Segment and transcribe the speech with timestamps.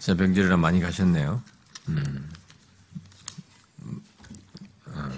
[0.00, 1.42] 새벽질이라 많이 가셨네요.
[1.88, 2.28] 음.
[4.86, 5.10] 어,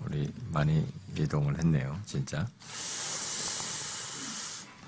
[0.00, 2.46] 우리 많이 이동을 했네요, 진짜.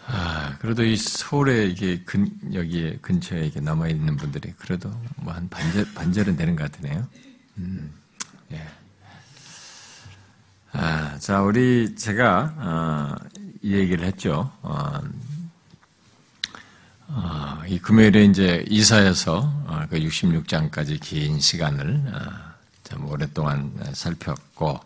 [0.07, 5.93] 아, 그래도 이 서울에 이게 근, 여기에 근처에 이렇게 남아있는 분들이 그래도 뭐 한 반절,
[5.95, 7.09] 반절은 되는 것 같으네요.
[7.59, 7.91] 음,
[8.53, 8.63] 예.
[10.73, 13.17] 아, 자, 우리, 제가, 어,
[13.63, 14.53] 이 얘기를 했죠.
[14.61, 15.01] 어, 어,
[17.69, 22.19] 이 금요일에 이제 이사에서 어, 그 66장까지 긴 시간을 어,
[22.83, 24.81] 참 오랫동안 살폈고,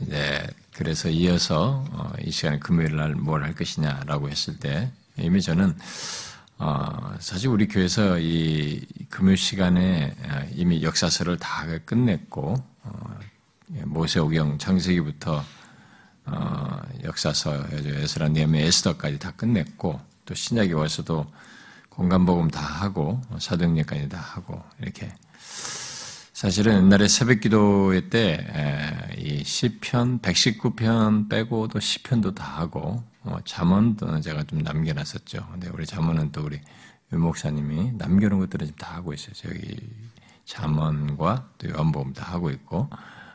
[0.00, 5.76] 이제 그래서 이어서 어, 이 시간에 금요일 날 뭘 할 것이냐라고 했을 때 이미 저는
[6.58, 13.18] 어, 사실 우리 교회에서 이 금요 시간에 어, 이미 역사서를 다 끝냈고 어,
[13.84, 15.44] 모세오경 창세기부터
[16.24, 21.26] 어, 역사서 에스라 니에미 에스더까지 다 끝냈고 또 신약에 와서도
[21.94, 25.12] 공간복음 다 하고 사도행전까지 다 하고 이렇게
[26.32, 34.58] 사실은 옛날에 새벽 기도회 때이 시편 119편 빼고도 시편도 다 하고 어, 잠언도 제가 좀
[34.60, 35.46] 남겨놨었죠.
[35.52, 36.60] 근데 우리 잠언은 또 우리
[37.12, 39.34] 유 목사님이 남겨놓은 것들은 지금 다 하고 있어요.
[39.34, 39.76] 저기
[40.44, 42.88] 잠언과 또 요한복음 다 하고 있고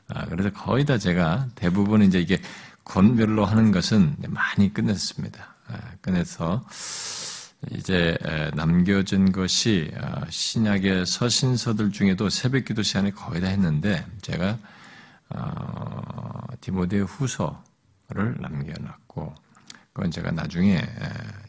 [0.09, 2.41] 아, 그래서 거의 다 제가 대부분 이제 이게
[2.83, 5.55] 권별로 하는 것은 많이 끝냈습니다.
[5.67, 6.65] 아, 끝내서
[7.71, 8.17] 이제
[8.55, 14.57] 남겨진 것이 어, 신약의 서신서들 중에도 새벽기도 시간에 거의 다 했는데 제가
[15.29, 19.33] 어, 디모데 후서를 남겨놨고
[19.91, 20.79] 그건 제가 나중에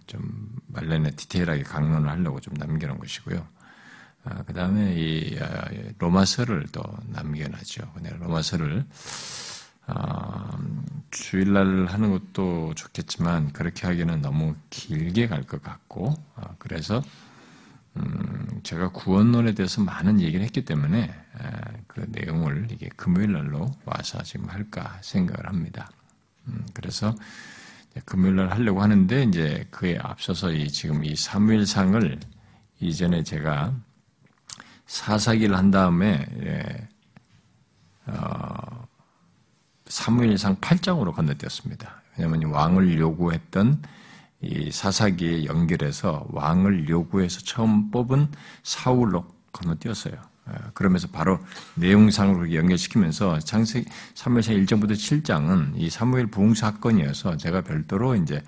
[0.07, 3.47] 좀 말년에 디테일하게 강론을 하려고 좀 남겨놓은 것이고요.
[4.25, 5.39] 아, 그 다음에 이
[5.99, 7.93] 로마서를 또 남겨놨죠.
[8.19, 8.85] 로마서를 어,
[11.11, 17.03] 주일날 하는 것도 좋겠지만 그렇게 하기에는 너무 길게 갈 것 같고 어, 그래서
[17.97, 24.23] 음, 제가 구원론에 대해서 많은 얘기를 했기 때문에 에, 그 내용을 이게 금요일 날로 와서
[24.23, 25.91] 지금 할까 생각을 합니다.
[26.47, 27.15] 음, 그래서
[28.05, 32.21] 금요일 날 하려고 하는데 이제 그에 앞서서 이 지금 이 사무엘상을
[32.81, 33.75] 이전에 제가
[34.87, 36.89] 사사기를 한 다음에 예,
[38.07, 38.88] 어,
[39.89, 42.03] 사무엘상 8장으로 건너뛰었습니다.
[42.17, 43.83] 왜냐하면 왕을 요구했던
[44.41, 48.29] 이 사사기에 연결해서 왕을 요구해서 처음 뽑은
[48.63, 50.15] 사울로 건너뛰었어요.
[50.51, 51.39] 예, 그러면서 바로
[51.75, 53.85] 내용상으로 연결시키면서 창세
[54.15, 58.43] 사무엘상 1장부터 7장은 이 사무엘 부흥 사건이어서 제가 별도로 이제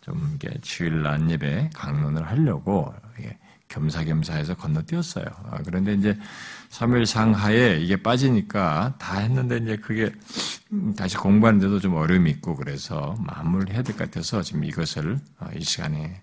[0.00, 2.94] 좀 이게 주일 날 예배 강론을 하려고
[3.68, 5.24] 겸사겸사해서 건너뛰었어요.
[5.50, 6.18] 아, 그런데 이제
[6.70, 10.12] 3일 상하에 이게 빠지니까 다 했는데 이제 그게
[10.96, 16.22] 다시 공부하는데도 좀 어려움이 있고 그래서 마무리해야 될 것 같아서 지금 이것을 어, 이 시간에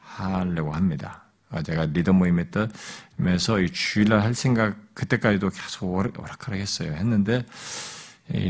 [0.00, 1.22] 하려고 합니다.
[1.50, 6.92] 아, 제가 리더 모임에 떠면서 주일날 할 생각 그때까지도 계속 오락가락 했어요.
[6.92, 7.46] 했는데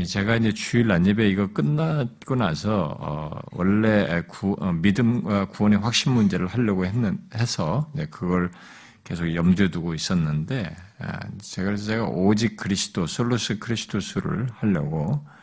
[0.07, 6.47] 제가 이제 주일 난예배 이거 끝나고 나서 어, 원래 구, 어, 믿음과 구원의 확신 문제를
[6.47, 8.51] 하려고 했는 해서 네, 그걸
[9.03, 15.34] 계속 염두에 두고 있었는데 아, 제가 그래서 제가 오직 그리스도 솔로스 그리스도수를 하려고 어,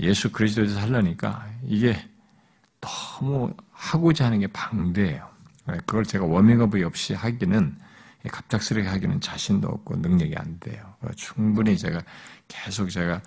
[0.00, 1.96] 예수 그리스도에서 하려니까 이게
[2.80, 5.28] 너무 하고자 하는 게 방대해요.
[5.66, 7.76] 네, 그걸 제가 워밍업이 없이 하기는
[8.30, 10.94] 갑작스럽게 하기는 자신도 없고 능력이 안 돼요.
[11.16, 12.02] 충분히 제가
[12.48, 13.20] 계속 제가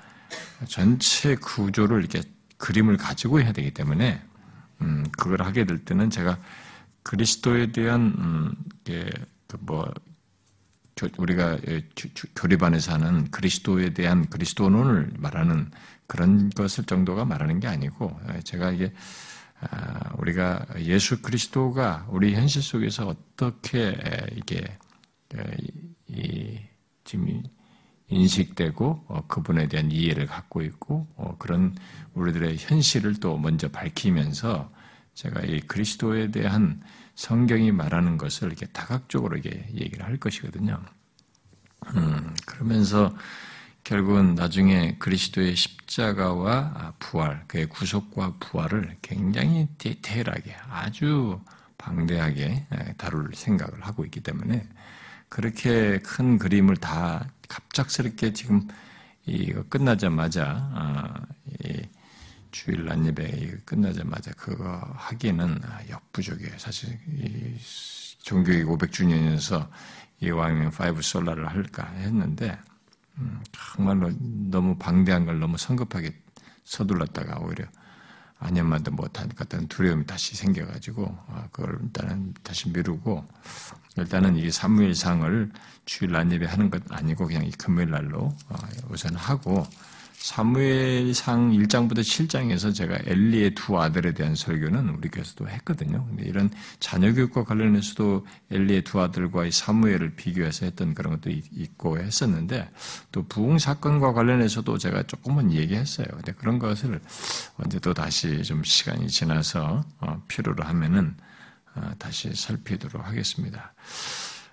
[0.67, 2.21] 전체 구조를 이렇게
[2.57, 4.21] 그림을 가지고 해야 되기 때문에
[4.81, 6.39] 음, 그걸 하게 될 때는 제가
[7.03, 8.51] 그리스도에 대한 음,
[9.47, 9.91] 그뭐
[11.17, 11.57] 우리가
[12.35, 15.71] 교리반에서 하는 그리스도에 대한 그리스도론을 말하는
[16.07, 18.93] 그런 것을 정도가 말하는 게 아니고 제가 이게
[19.59, 23.97] 아, 우리가 예수 그리스도가 우리 현실 속에서 어떻게
[24.35, 24.77] 이게
[26.07, 26.59] 이
[27.03, 27.43] 지금
[28.09, 31.75] 인식되고 어, 그분에 대한 이해를 갖고 있고 어, 그런
[32.13, 34.71] 우리들의 현실을 또 먼저 밝히면서
[35.13, 36.81] 제가 이 그리스도에 대한
[37.15, 40.79] 성경이 말하는 것을 이렇게 다각적으로 이게 얘기를 할 것이거든요.
[41.95, 43.13] 음, 그러면서
[43.87, 51.39] 결국은 나중에 그리스도의 십자가와 부활, 그의 구속과 부활을 굉장히 디테일하게 아주
[51.77, 52.65] 방대하게
[52.97, 54.67] 다룰 생각을 하고 있기 때문에
[55.29, 58.67] 그렇게 큰 그림을 다 갑작스럽게 지금
[59.25, 61.25] 이거 끝나자마자 아,
[62.51, 66.57] 주일 날 예배 끝나자마자 그거 하기는 역부족이에요.
[66.57, 66.99] 사실
[68.21, 69.69] 종교개혁 500주년에서
[70.19, 72.66] 이왕에 five sola를 할까 했는데 음,
[73.51, 76.13] 정말로 너무 방대한 걸 너무 성급하게
[76.63, 77.65] 서둘렀다가 오히려
[78.39, 83.25] 안 함만도 못한 같은 두려움이 다시 생겨가지고 아, 그걸 일단은 다시 미루고
[83.97, 85.51] 일단은 이 사무엘상을
[85.85, 88.55] 주일 날 예배 하는 것 아니고 그냥 이 금요일 날로 어,
[88.89, 89.65] 우선 하고
[90.27, 96.05] 사무엘상 1장부터 7장에서 제가 엘리의 두 아들에 대한 설교는 우리 교회에서도 했거든요.
[96.05, 96.49] 근데 이런
[96.81, 102.69] 자녀 교육과 관련해서도 엘리의 두 아들과 사무엘을 비교해서 했던 그런 것도 있고 했었는데
[103.13, 106.07] 또 부흥 사건과 관련해서도 제가 조금은 얘기했어요.
[106.11, 106.99] 근데 그런 것을
[107.55, 111.15] 언제 또 다시 좀 시간이 지나서 어, 필요로 하면은
[111.73, 113.73] 어, 다시 살피도록 하겠습니다.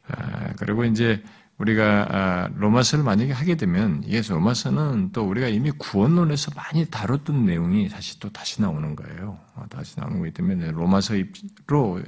[0.07, 1.21] 아, 그리고 이제
[1.59, 7.89] 우리가 아, 로마서를 만약에 하게 되면 이게 로마서는 또 우리가 이미 구원론에서 많이 다뤘던 내용이
[7.89, 9.39] 다시 또 다시 나오는 거예요.
[9.55, 11.21] 어, 다시 나오는 거기 때문에 로마서로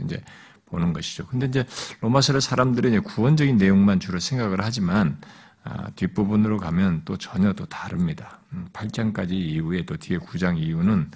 [0.04, 0.22] 이제
[0.66, 1.26] 보는 것이죠.
[1.26, 1.64] 근데 이제
[2.00, 5.18] 로마서를 사람들이 이제 구원적인 내용만 주로 생각을 하지만
[5.62, 8.40] 아, 뒷부분으로 가면 또 전혀 또 다릅니다.
[8.72, 11.10] 8장까지 음, 이후에 또 뒤에 9장 이후는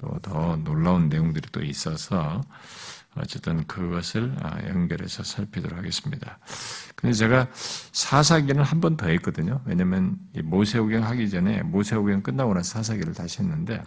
[0.00, 2.42] 또 더 놀라운 내용들이 또 있어서
[3.20, 6.38] 어쨌든 그것을 아, 연결해서 살피도록 하겠습니다.
[6.96, 7.48] 근데 제가
[7.92, 9.60] 사사기는 한 번 더 했거든요.
[9.64, 13.82] 왜냐면 모세오경 하기 전에 모세오경 끝나고 나서 사사기를 다시 했는데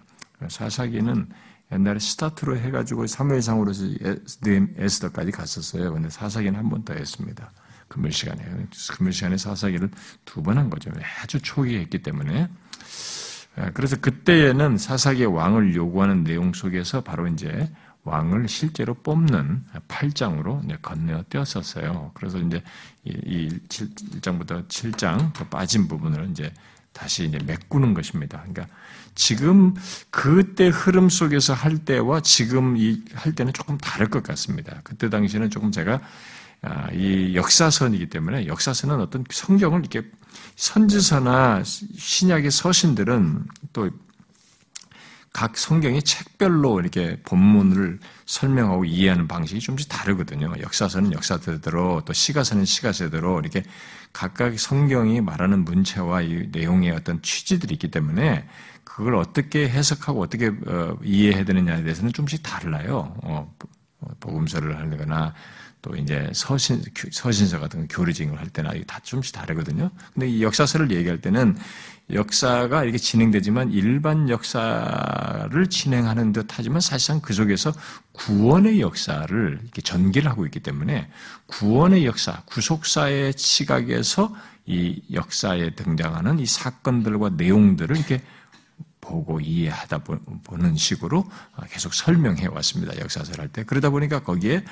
[0.47, 1.27] 사사기는
[1.71, 5.93] 옛날에 스타트로 해가지고 3일상으로서 에스더까지 갔었어요.
[5.93, 7.51] 근데 사사기는 한 번 더 했습니다.
[7.87, 8.43] 금요일 시간에.
[8.97, 9.89] 금요일 시간에 사사기를
[10.25, 10.91] 두 번 한 거죠.
[11.23, 12.47] 아주 초기에 했기 때문에.
[13.73, 17.71] 그래서 그때에는 사사기의 왕을 요구하는 내용 속에서 바로 이제
[18.03, 22.11] 왕을 실제로 뽑는 8장으로 건네어 띄었었어요.
[22.13, 22.61] 그래서 이제
[23.05, 26.51] 이 1장부터 7장 빠진 부분을 이제
[26.91, 28.39] 다시 이제 메꾸는 것입니다.
[28.39, 28.67] 그러니까
[29.15, 29.73] 지금
[30.09, 32.75] 그때 흐름 속에서 할 때와 지금
[33.13, 34.81] 할 때는 조금 다를 것 같습니다.
[34.83, 36.01] 그때 당시에는 조금 제가
[36.61, 40.09] 아, 이 역사선이기 때문에 역사선은 어떤 성경을 이렇게
[40.55, 43.89] 선지서나 신약의 서신들은 또
[45.33, 50.53] 각 성경의 책별로 이렇게 본문을 설명하고 이해하는 방식이 좀씩 다르거든요.
[50.61, 53.63] 역사서는 역사대로 또 시가서는 시가서대로 이렇게
[54.13, 58.47] 각각 성경이 말하는 문체와 이 내용의 어떤 취지들이 있기 때문에
[58.83, 63.15] 그걸 어떻게 해석하고 어떻게 어, 이해해야 되느냐에 대해서는 좀씩 달라요.
[63.23, 63.51] 어,
[64.19, 65.33] 복음서를 하거나
[65.81, 66.81] 또 이제 서신,
[67.11, 69.89] 서신서 같은 교리징을 할 때나 다 좀씩 다르거든요.
[70.13, 71.57] 근데 이 역사서를 얘기할 때는
[72.11, 77.71] 역사가 이렇게 진행되지만 일반 역사를 진행하는 듯 하지만 사실상 그 속에서
[78.11, 81.09] 구원의 역사를 이렇게 전개를 하고 있기 때문에
[81.47, 84.35] 구원의 역사, 구속사의 시각에서
[84.65, 88.21] 이 역사에 등장하는 이 사건들과 내용들을 이렇게
[89.03, 89.99] 보고 이해하다
[90.43, 91.29] 보는 식으로
[91.69, 92.97] 계속 설명해 왔습니다.
[92.99, 93.63] 역사설 할 때.
[93.63, 94.63] 그러다 보니까 거기에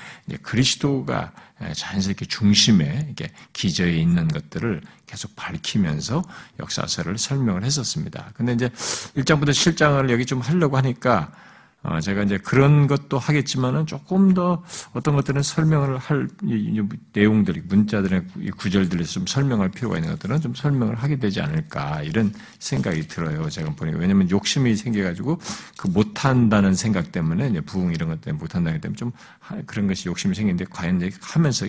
[0.41, 1.33] 그리스도가
[1.75, 6.23] 자연스럽게 중심에 이렇게 기저에 있는 것들을 계속 밝히면서
[6.59, 8.31] 역사설을 설명을 했었습니다.
[8.33, 8.69] 근데 이제
[9.17, 11.50] 1장부터 7장을 여기 좀 하려고 하니까 어,
[12.01, 14.63] 제가 이제 그런 것도 하겠지만은 조금 더
[14.93, 16.27] 어떤 것들은 설명을 할
[17.13, 18.23] 내용들이 문자들의
[18.57, 23.49] 구절들에서 좀 설명할 필요가 있는 것들은 좀 설명을 하게 되지 않을까 이런 생각이 들어요.
[23.49, 25.39] 제가 보니까 왜냐하면 욕심이 생겨가지고
[25.75, 29.11] 그 못한다는 생각 때문에 이제 부흥 이런 것 때문에 못한다기 때문에 좀
[29.65, 31.65] 그런 것이 욕심이 생기는데 과연 하면서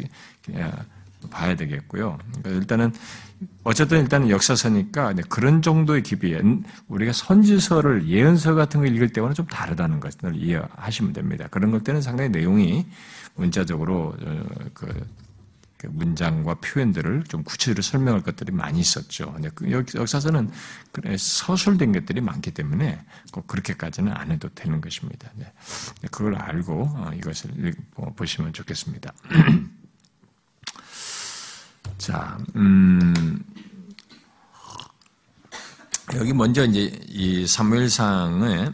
[1.28, 2.18] 봐야 되겠고요.
[2.42, 2.92] 그러니까 일단은
[3.64, 6.36] 어쨌든 일단은 역사서니까 그런 정도의 깊이
[6.88, 11.48] 우리가 선지서를 예언서 같은 거 읽을 때와는 좀 다르다는 것을 이해하시면 됩니다.
[11.50, 12.86] 그런 것 때는 상당히 내용이
[13.34, 14.86] 문자적으로 어, 그,
[15.78, 19.34] 그 문장과 표현들을 좀 구체적으로 설명할 것들이 많이 있었죠.
[19.54, 20.50] 그 역사서는
[21.16, 23.00] 서술된 것들이 많기 때문에
[23.32, 25.30] 꼭 그렇게까지는 안 해도 되는 것입니다.
[26.10, 27.74] 그걸 알고 어, 이것을
[28.16, 29.12] 보시면 좋겠습니다.
[32.02, 33.38] 자, 음,
[36.16, 38.72] 여기 먼저 이제 이 사무엘상의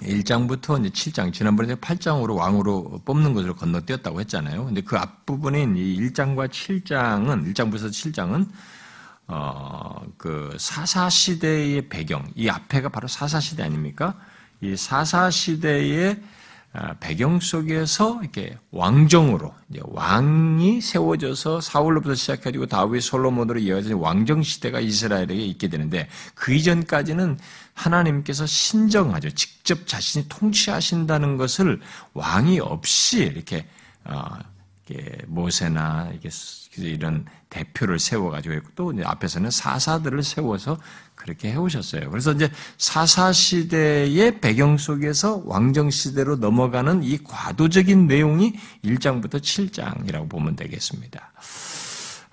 [0.00, 4.64] 1장부터 이제 7장, 지난번에 8장으로 왕으로 뽑는 것을 건너뛰었다고 했잖아요.
[4.64, 8.48] 근데 그 앞부분인 이 1장과 7장은, 1장부터 7장은,
[9.26, 14.18] 어, 그 사사시대의 배경, 이 앞에가 바로 사사시대 아닙니까?
[14.62, 16.35] 이 사사시대의 아,
[17.00, 25.68] 배경 속에서 이렇게 왕정으로 왕이 세워져서 사울로부터 시작해가지고 다윗 솔로몬으로 이어진 왕정 시대가 이스라엘에게 있게
[25.68, 27.38] 되는데 그 이전까지는
[27.74, 29.30] 하나님께서 신정하죠.
[29.30, 31.80] 직접 자신이 통치하신다는 것을
[32.14, 33.66] 왕이 없이 이렇게
[34.04, 34.24] 어,
[35.26, 36.12] 모세나
[36.76, 40.78] 이런 대표를 세워가지고 또 앞에서는 사사들을 세워서
[41.26, 42.08] 그렇게 해오셨어요.
[42.08, 48.54] 그래서 이제 사사 시대의 배경 속에서 왕정 시대로 넘어가는 이 과도적인 내용이
[48.84, 51.32] 1장부터 7장이라고 보면 되겠습니다.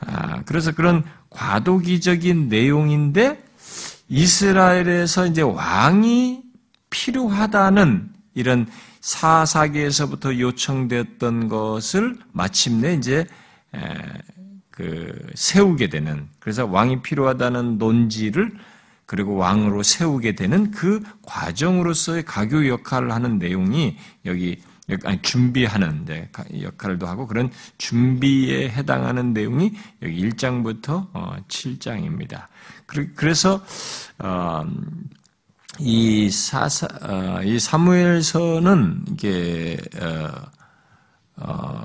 [0.06, 3.44] 아, 그래서 그런 과도기적인 내용인데
[4.10, 6.44] 이스라엘에서 이제 왕이
[6.92, 8.68] 필요하다는 이런
[9.02, 13.26] 사사기에서부터 요청되었던 것을 마침내 이제
[14.70, 18.52] 그 세우게 되는 그래서 왕이 필요하다는 논지를
[19.14, 24.60] 그리고 왕으로 세우게 되는 그 과정으로서의 가교 역할을 하는 내용이 여기
[25.04, 26.08] 아니, 준비하는
[26.60, 31.12] 역할도 하고 그런 준비에 해당하는 내용이 여기 1장부터
[31.48, 32.38] 7장입니다.
[32.38, 32.48] 어,
[33.16, 33.64] 그래서
[34.18, 34.66] 어,
[35.78, 39.78] 이 사사 어, 이 사무엘서는 이게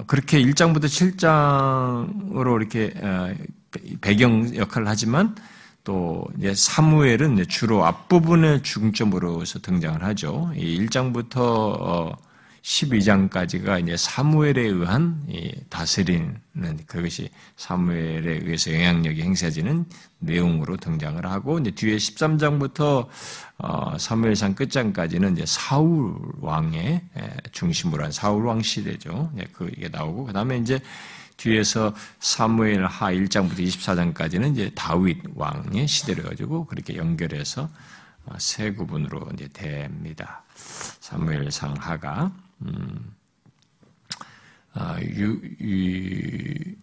[0.06, 2.94] 그렇게 1장부터 7장으로 이렇게
[4.00, 5.36] 배경 역할을 하지만
[5.88, 10.52] 또 이제 사무엘은 주로 앞부분의 중점으로서 등장을 하죠.
[10.54, 12.14] 이 1장부터
[12.60, 15.26] 12장까지가 이제 사무엘에 의한
[15.70, 16.36] 다스리는
[16.86, 19.86] 그것이 사무엘에 의해서 영향력이 행사지는
[20.18, 23.06] 내용으로 등장을 하고 이제 뒤에 13장부터
[23.56, 27.00] 어, 사무엘상 끝장까지는 이제 사울 왕의
[27.52, 29.32] 중심으로 한 사울 왕 시대죠.
[29.54, 30.80] 그 이게 나오고 그다음에 이제
[31.38, 37.70] 뒤에서 사무엘 하 1장부터 24장까지는 이제 다윗 왕의 시대를 가지고 그렇게 연결해서
[38.26, 40.44] 어, 세 구분으로 이제 됩니다.
[41.00, 43.14] 사무엘 상 하가 음,
[44.74, 46.74] 아, 유, 유,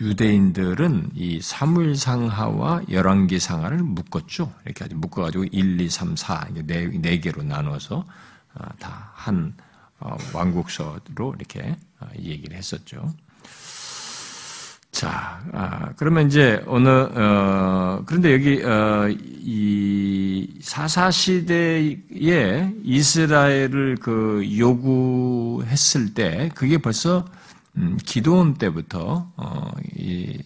[0.00, 4.52] 유 대인들은 이 사무엘 상하와 열왕기 상하를 묶었죠.
[4.64, 8.06] 이렇게 아주 묶어가지고 1, 2, 3, 4 네, 네 개로 나눠서
[8.54, 9.56] 아, 다한
[9.98, 13.12] 어, 왕국서로 이렇게 아, 얘기를 했었죠.
[14.92, 26.12] 자, 아, 그러면 이제 어느 어, 그런데 여기 어, 이 사사 시대에 이스라엘을 그 요구했을
[26.12, 27.24] 때 그게 벌써
[27.76, 30.38] 음, 기도원 때부터 어, 이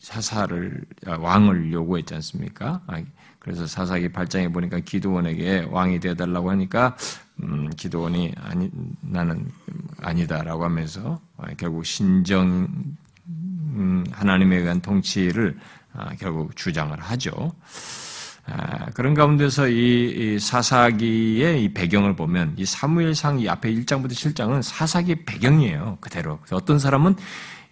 [0.00, 2.82] 사사를 아, 왕을 요구했지 않습니까?
[2.88, 3.00] 아,
[3.38, 6.96] 그래서 사사기 8장에 보니까 기도원에게 왕이 되어달라고 하니까
[7.44, 8.70] 음, 기도원이 아니
[9.02, 9.46] 나는
[10.02, 12.96] 아니다라고 하면서 아, 결국 신정 음,
[14.12, 15.56] 하나님에 의한 통치를
[15.92, 17.52] 아, 결국 주장을 하죠.
[18.46, 25.24] 아, 그런 가운데서 이 사사기의 이 배경을 보면 이 사무엘상 이 앞에 1장부터 7장은 사사기
[25.24, 25.98] 배경이에요.
[26.00, 26.38] 그대로.
[26.50, 27.16] 어떤 사람은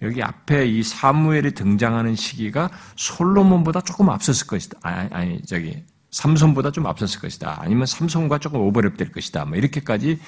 [0.02, 4.78] 여기 앞에 이 사무엘이 등장하는 시기가 솔로몬보다 조금 앞섰을 것이다.
[4.82, 7.58] 아니, 아니 저기 삼손보다 좀 앞섰을 것이다.
[7.60, 9.44] 아니면 삼손과 조금 오버랩될 것이다.
[9.44, 10.18] 뭐 이렇게까지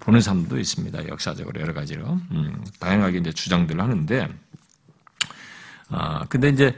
[0.00, 1.08] 보는 사람도 있습니다.
[1.08, 4.28] 역사적으로 여러 가지로 음, 다양하게 이제 주장들을 하는데
[5.90, 6.76] 아, 근데 이제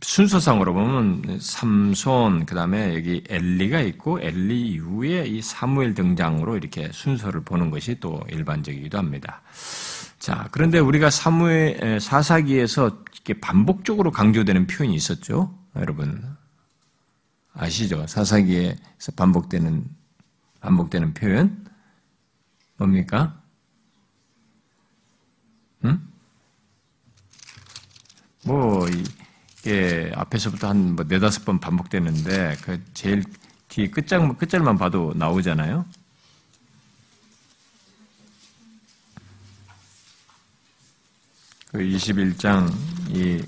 [0.00, 7.70] 순서상으로 보면 삼손 그다음에 여기 엘리가 있고 엘리 이후에 이 사무엘 등장으로 이렇게 순서를 보는
[7.70, 9.42] 것이 또 일반적이기도 합니다.
[10.18, 15.52] 자, 그런데 우리가 사무엘 사사기에서 이렇게 반복적으로 강조되는 표현이 있었죠.
[15.76, 16.36] 여러분
[17.52, 18.06] 아시죠?
[18.06, 19.84] 사사기에서 반복되는
[20.60, 21.66] 반복되는 표현
[22.76, 23.40] 뭡니까?
[25.84, 26.07] 응?
[28.44, 33.24] 뭐, 이게 앞에서부터 한 뭐 네다섯 번 반복되는데, 그 제일
[33.68, 35.84] 뒤 끝장, 끝절만 봐도 나오잖아요.
[41.70, 42.72] 그 21장,
[43.10, 43.44] 이,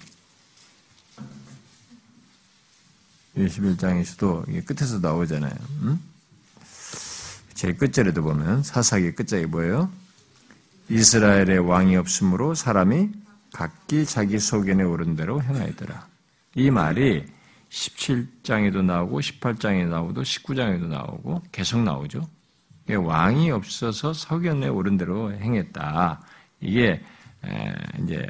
[3.37, 5.55] 21장에서도 끝에서 나오잖아요.
[5.83, 5.99] 응?
[7.55, 9.91] 제일 끝절에도 보면 사사기 끝장이 뭐예요?
[10.91, 13.11] 이스라엘의 왕이 없으므로 사람이
[13.53, 16.07] 각기 자기 소견에 오른 대로 행하였더라.
[16.57, 17.25] 이 말이
[17.71, 22.29] 17장에도 나오고 18장에 나오고 19장에도 나오고 계속 나오죠.
[22.89, 26.21] 왕이 없어서 서견에 오른 대로 행했다.
[26.61, 27.01] 이게
[28.03, 28.27] 이제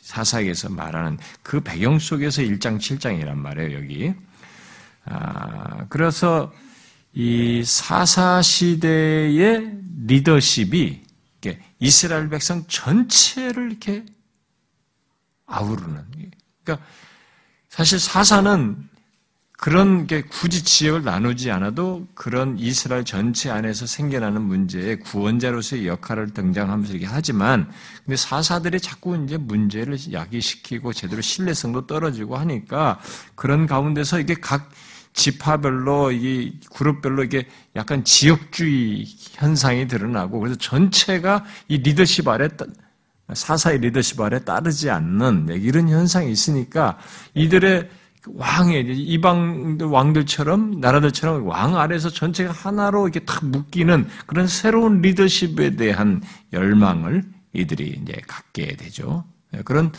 [0.00, 3.76] 사사기에서 말하는 그 배경 속에서 1장 7장이란 말이에요.
[3.76, 4.14] 여기.
[5.04, 6.52] 아, 그래서
[7.12, 11.02] 이 사사 시대의 리더십이
[11.80, 14.04] 이스라엘 백성 전체를 이렇게
[15.48, 16.04] 아우르는.
[16.62, 16.86] 그러니까
[17.68, 18.88] 사실 사사는
[19.58, 26.92] 그런 게 굳이 지역을 나누지 않아도 그런 이스라엘 전체 안에서 생겨나는 문제의 구원자로서의 역할을 등장하면서
[26.92, 27.68] 이렇게 하지만
[28.04, 33.00] 근데 사사들이 자꾸 이제 문제를 야기시키고 제대로 신뢰성도 떨어지고 하니까
[33.34, 34.70] 그런 가운데서 이게 각
[35.12, 42.48] 지파별로 이 그룹별로 이게 약간 지역주의 현상이 드러나고 그래서 전체가 이 리더십 아래
[43.32, 46.98] 사사의 리더십 아래 따르지 않는 네, 이런 현상이 있으니까
[47.34, 47.88] 이들의
[48.26, 56.22] 왕의 이방 왕들처럼 나라들처럼 왕 아래서 전체가 하나로 이렇게 탁 묶이는 그런 새로운 리더십에 대한
[56.52, 59.24] 열망을 이들이 이제 갖게 되죠.
[59.50, 59.92] 네, 그런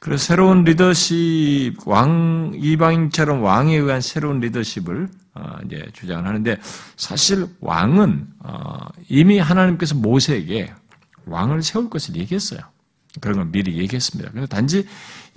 [0.00, 6.56] 그래서 새로운 리더십, 왕, 이방인처럼 왕에 의한 새로운 리더십을 어, 이제 주장을 하는데
[6.96, 10.72] 사실 왕은 어, 이미 하나님께서 모세에게
[11.30, 12.60] 왕을 세울 것을 얘기했어요.
[13.20, 14.30] 그런 걸 미리 얘기했습니다.
[14.30, 14.86] 그래서 단지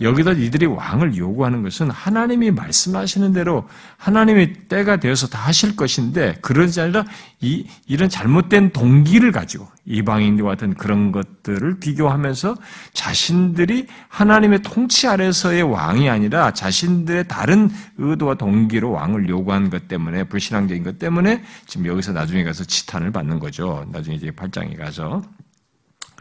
[0.01, 3.67] 여기다 이들이 왕을 요구하는 것은 하나님이 말씀하시는 대로
[3.97, 7.05] 하나님의 때가 되어서 다 하실 것인데 그러지 아니라
[7.39, 12.55] 이, 이런 잘못된 동기를 가지고 이방인과 같은 그런 것들을 비교하면서
[12.93, 20.83] 자신들이 하나님의 통치 아래서의 왕이 아니라 자신들의 다른 의도와 동기로 왕을 요구한 것 때문에 불신앙적인
[20.83, 23.85] 것 때문에 지금 여기서 나중에 가서 치탄을 받는 거죠.
[23.91, 25.21] 나중에 이제 8장에 가서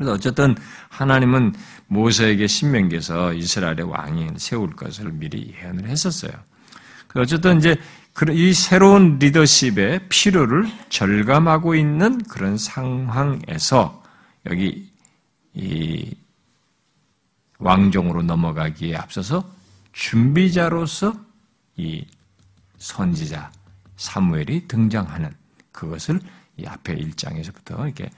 [0.00, 0.56] 그래서 어쨌든
[0.88, 1.54] 하나님은
[1.88, 6.32] 모세에게 신명기에서 이스라엘의 왕이 세울 것을 미리 예언을 했었어요.
[7.14, 7.76] 어쨌든 이제
[8.32, 14.02] 이 새로운 리더십의 필요를 절감하고 있는 그런 상황에서
[14.46, 14.90] 여기
[15.52, 16.14] 이
[17.58, 19.52] 왕종으로 넘어가기에 앞서서
[19.92, 21.12] 준비자로서
[21.76, 22.06] 이
[22.78, 23.52] 선지자
[23.96, 25.30] 사무엘이 등장하는
[25.72, 26.20] 그것을
[26.56, 28.08] 이 앞에 1장에서부터 이렇게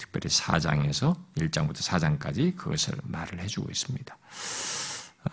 [0.00, 4.18] 특별히 4장에서 1장부터 4장까지 그것을 말을 해주고 있습니다.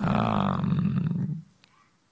[0.01, 1.43] 음,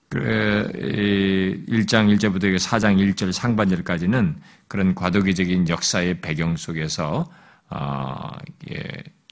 [0.09, 7.29] 1장 1절부터 4장 1절 상반절까지는 그런 과도기적인 역사의 배경 속에서
[7.69, 8.31] 어,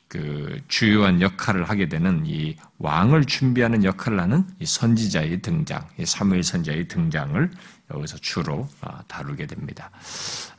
[0.10, 6.44] 그 주요한 역할을 하게 되는 이 왕을 준비하는 역할을 하는 이 선지자의 등장, 이 사무엘
[6.44, 7.50] 선지자의 등장을
[7.92, 9.90] 여기서 주로 어, 다루게 됩니다.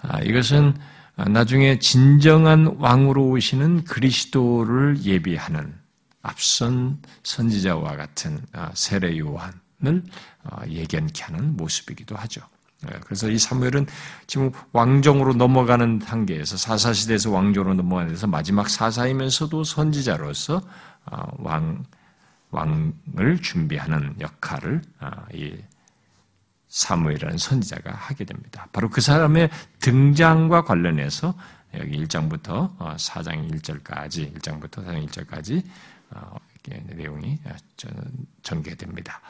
[0.01, 5.75] 아, 이것은 아, 나중에 진정한 왕으로 오시는 그리스도를 예비하는
[6.23, 10.03] 앞선 선지자와 같은 아, 세례 요한을
[10.43, 12.43] 아, 예견케 하는 모습이기도 하죠.
[12.87, 13.87] 예, 그래서 이 사무엘은
[14.27, 20.61] 지금 왕정으로 넘어가는 단계에서 사사 시대에서 왕정으로 넘어가는 데서 마지막 사사이면서도 선지자로서
[21.39, 21.85] 왕,
[22.51, 24.83] 왕을 준비하는 역할을
[25.33, 25.55] 이
[26.75, 28.67] 사무엘이라는 선지자가 하게 됩니다.
[28.73, 31.35] 바로 그 사람의 등장과 관련해서
[31.75, 35.63] 여기 1장부터 4장 어, 1절까지 1장부터 4장 1절까지
[36.11, 36.37] 어,
[36.97, 37.51] 내용이 어,
[38.43, 39.21] 전개됩니다.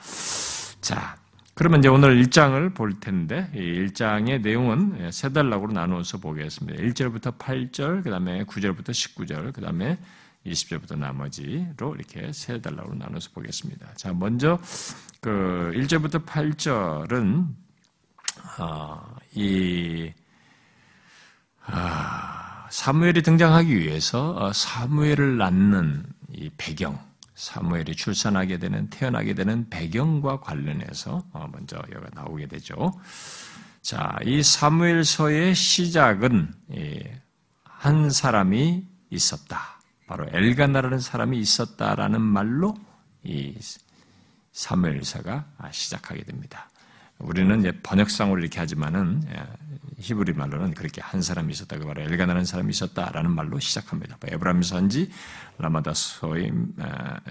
[0.80, 1.16] 자,
[1.52, 6.82] 그러면 이제 오늘 1장을 볼 텐데 이 1장의 내용은 세 단락으로 나누어서 보겠습니다.
[6.82, 9.98] 1절부터 8절, 그 다음에 9절부터 19절, 그 다음에
[10.46, 13.94] 20절부터 나머지로 이렇게 세 단락으로 나눠서 보겠습니다.
[13.94, 14.58] 자, 먼저
[15.20, 17.48] 그 1절부터 8절은
[18.58, 20.12] 어, 이
[21.66, 26.98] 아, 사무엘이 등장하기 위해서 어, 사무엘을 낳는 이 배경,
[27.34, 32.92] 사무엘이 출산하게 되는 태어나게 되는 배경과 관련해서 어, 먼저 여기가 나오게 되죠.
[33.80, 36.52] 자, 이 사무엘서의 시작은
[37.64, 39.73] 한 사람이 있었다.
[40.14, 42.76] 바로 엘가나라는 사람이 있었다라는 말로
[43.24, 43.58] 이
[44.52, 46.70] 사무엘서가 시작하게 됩니다.
[47.18, 49.44] 우리는 번역상으로 이렇게 하지만은 예,
[49.98, 51.78] 히브리 말로는 그렇게 한 사람이 있었다.
[51.78, 54.16] 그 바로 엘가나라는 사람이 있었다라는 말로 시작합니다.
[54.24, 55.10] 에브라임 산지
[55.58, 56.72] 라마다 소임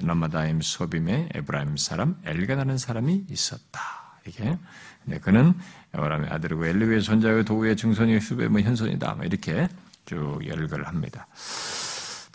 [0.01, 3.79] 라마다임 소빔의 에브라임 사람 엘가나라는 사람이 있었다.
[4.27, 4.57] 이게
[5.05, 5.53] 네, 그는
[5.93, 9.13] 여로함의 아들이고 엘리후의 손자요 도후의 증손이요 숩의 뭐 현손이다.
[9.13, 9.69] 뭐 이렇게
[10.05, 11.27] 쭉 열거를 합니다.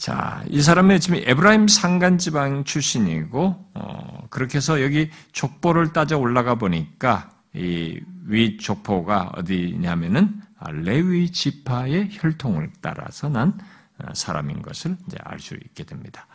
[0.08, 6.54] 자, 이 사람은 지금 에브라임 산간 지방 출신이고, 어, 그렇게 해서 여기 족보를 따져 올라가
[6.54, 13.58] 보니까 이 위 족보가 어디냐면은 레위 지파의 혈통을 따라서 난
[13.98, 16.26] 어, 사람인 것을 이제 알 수 있게 됩니다.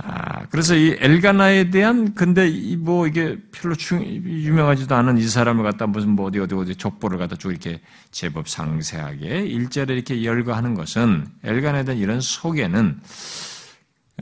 [0.00, 5.86] 아, 그래서 이 엘가나에 대한 근데 뭐 이게 별로 중, 유명하지도 않은 이 사람을 갖다
[5.86, 7.80] 무슨 뭐 어디 어디 어디 족보를 갖다 쭉 이렇게
[8.12, 13.00] 제법 상세하게 일절에 이렇게 열거하는 것은 엘가나에 대한 이런 소개는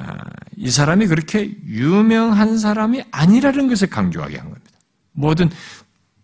[0.01, 0.15] 아,
[0.57, 4.71] 이 사람이 그렇게 유명한 사람이 아니라는 것을 강조하게 한 겁니다.
[5.12, 5.51] 뭐든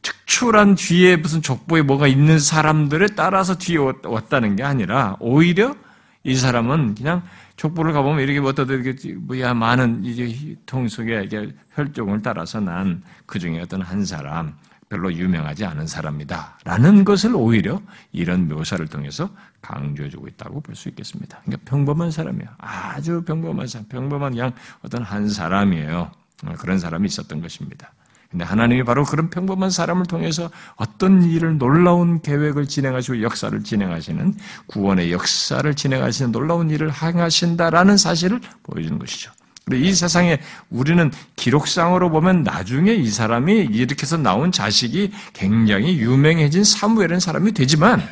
[0.01, 5.77] 특출한 뒤에 무슨 족보에 뭐가 있는 사람들에 따라서 뒤에 왔다는 게 아니라 오히려
[6.25, 7.23] 이 사람은 그냥
[7.63, 13.39] 족보를 가보면 이렇게 어떤 이렇게 뭐야 많은 이제 통 속에 이게 혈종을 따라서 난 그
[13.39, 14.57] 중에 어떤 한 사람
[14.89, 17.81] 별로 유명하지 않은 사람이다 라는 것을 오히려
[18.13, 19.31] 이런 묘사를 통해서
[19.63, 21.41] 강조해주고 있다고 볼 수 있겠습니다.
[21.45, 22.51] 그러니까 평범한 사람이에요.
[22.59, 26.11] 아주 평범한 사람, 평범한 그냥 어떤 한 사람이에요.
[26.59, 27.93] 그런 사람이 있었던 것입니다.
[28.33, 34.35] 근데 하나님이 바로 그런 평범한 사람을 통해서 어떤 일을 놀라운 계획을 진행하시고 역사를 진행하시는
[34.67, 39.31] 구원의 역사를 진행하시는 놀라운 일을 행하신다라는 사실을 보여주는 것이죠.
[39.73, 40.41] 이 세상에
[40.71, 48.03] 우리는 기록상으로 보면 나중에 이 사람이 이렇게 해서 나온 자식이 굉장히 유명해진 사무엘은 사람이 되지만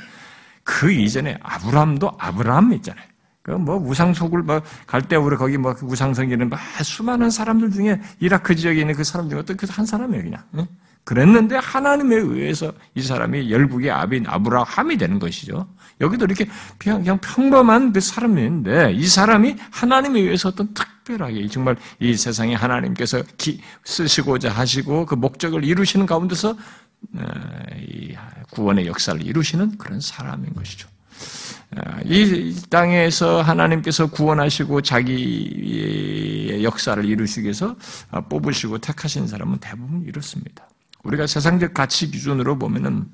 [0.63, 3.10] 그 이전에 아브라함도 아브라함 있잖아요.
[3.59, 8.95] 뭐 우상속을 뭐갈 때 우리 거기 뭐 우상성기는 막 수많은 사람들 중에 이라크 지역에 있는
[8.95, 10.69] 그 사람 중에 어떤 그 한 사람이에요 그냥.
[11.05, 15.67] 그랬는데 하나님에 의해서 이 사람이 열국의 아빈 아브라함이 되는 것이죠.
[16.01, 16.47] 여기도 이렇게
[16.79, 23.61] 그냥, 평범한 그 사람인데 이 사람이 하나님에 의해서 어떤 특별하게 정말 이 세상에 하나님께서 기,
[23.85, 27.25] 쓰시고자 하시고 그 목적을 이루시는 가운데서 어,
[27.79, 28.15] 이
[28.51, 30.87] 구원의 역사를 이루시는 그런 사람인 것이죠.
[31.77, 37.77] 어, 이 땅에서 하나님께서 구원하시고 자기의 역사를 이루시기 위해서
[38.29, 40.69] 뽑으시고 택하신 사람은 대부분 이렇습니다.
[41.05, 43.07] 우리가 세상적 가치 기준으로 보면은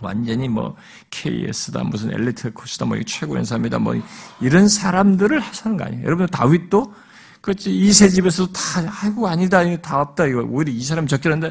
[0.00, 0.76] 완전히 뭐
[1.10, 4.00] KS다 무슨 엘리트 코스다 뭐 최고의 사람이다 뭐
[4.40, 6.04] 이런 사람들을 하사는 거 아니에요.
[6.04, 6.94] 여러분 다윗도
[7.40, 8.60] 그렇지 이세 집에서도 다
[9.02, 11.50] 아이고 아니다 다 없다 이거 오히려 이 사람 적절한데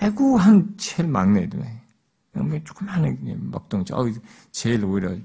[0.00, 1.77] 아이고 한 제일 막내네.
[2.64, 4.06] 조그마한 먹덩이 어,
[4.52, 5.16] 제일 오히려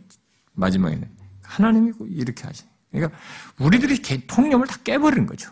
[0.54, 1.10] 마지막에는
[1.42, 2.64] 하나님이 이렇게 하시.
[2.92, 3.18] 그러니까
[3.60, 5.52] 우리들이 통념을 다 깨버리는 거죠.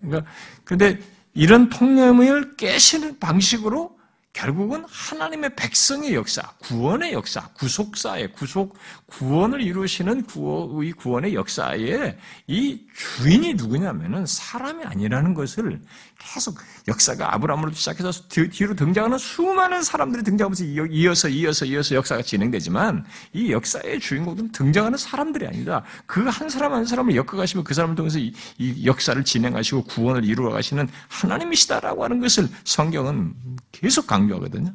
[0.00, 0.30] 그러니까
[0.64, 1.00] 근데
[1.34, 3.98] 이런 통념을 깨시는 방식으로
[4.32, 14.26] 결국은 하나님의 백성의 역사, 구원의 역사, 구속사의 구속, 구원을 이루시는 구원의 역사에 이 주인이 누구냐면은
[14.26, 15.80] 사람이 아니라는 것을
[16.18, 16.58] 계속
[16.88, 24.00] 역사가 아브라함으로 시작해서 뒤로 등장하는 수많은 사람들이 등장하면서 이어서 이어서 이어서 역사가 진행되지만 이 역사의
[24.00, 25.84] 주인공들은 등장하는 사람들이 아니다.
[26.06, 30.50] 그 한 사람 한 사람을 엮어가시면 그 사람을 통해서 이, 이 역사를 진행하시고 구원을 이루어
[30.50, 33.34] 가시는 하나님이시다라고 하는 것을 성경은
[33.72, 34.72] 계속 강조하거든요.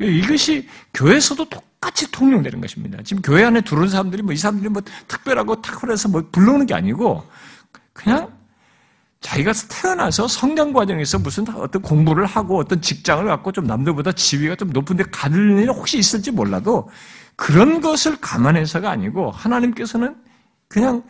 [0.00, 2.98] 이것이 교회에서도 똑 같이 통용되는 것입니다.
[3.04, 7.24] 지금 교회 안에 들어온 사람들이 뭐 이 사람들이 뭐 특별하고 탁월해서 뭐 불러오는 게 아니고
[7.92, 8.28] 그냥
[9.20, 14.70] 자기가 태어나서 성장 과정에서 무슨 어떤 공부를 하고 어떤 직장을 갖고 좀 남들보다 지위가 좀
[14.70, 16.90] 높은데 가는 일이 혹시 있을지 몰라도
[17.36, 20.16] 그런 것을 감안해서가 아니고 하나님께서는
[20.68, 21.04] 그냥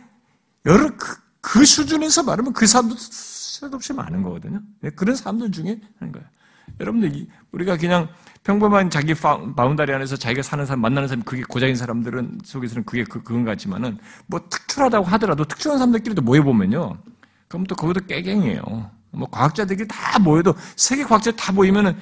[0.65, 4.61] 여러 그, 그 수준에서 말하면 그 사람도 수도 없이 많은 거거든요.
[4.81, 6.27] 네, 그런 사람들 중에 하는 거예요.
[6.79, 8.07] 여러분들 우리가 그냥
[8.43, 13.21] 평범한 자기 바운다리 안에서 자기가 사는 사람 만나는 사람 그게 고장인 사람들은 속에서는 그게 그,
[13.21, 16.97] 그건 같지만은 뭐 특출하다고 하더라도 특출한 사람들끼리도 모여 보면요.
[17.47, 18.91] 그럼 또 거기도 깨갱이에요.
[19.11, 21.97] 뭐 과학자들끼리 다 모여도 세계 과학자 다 모이면은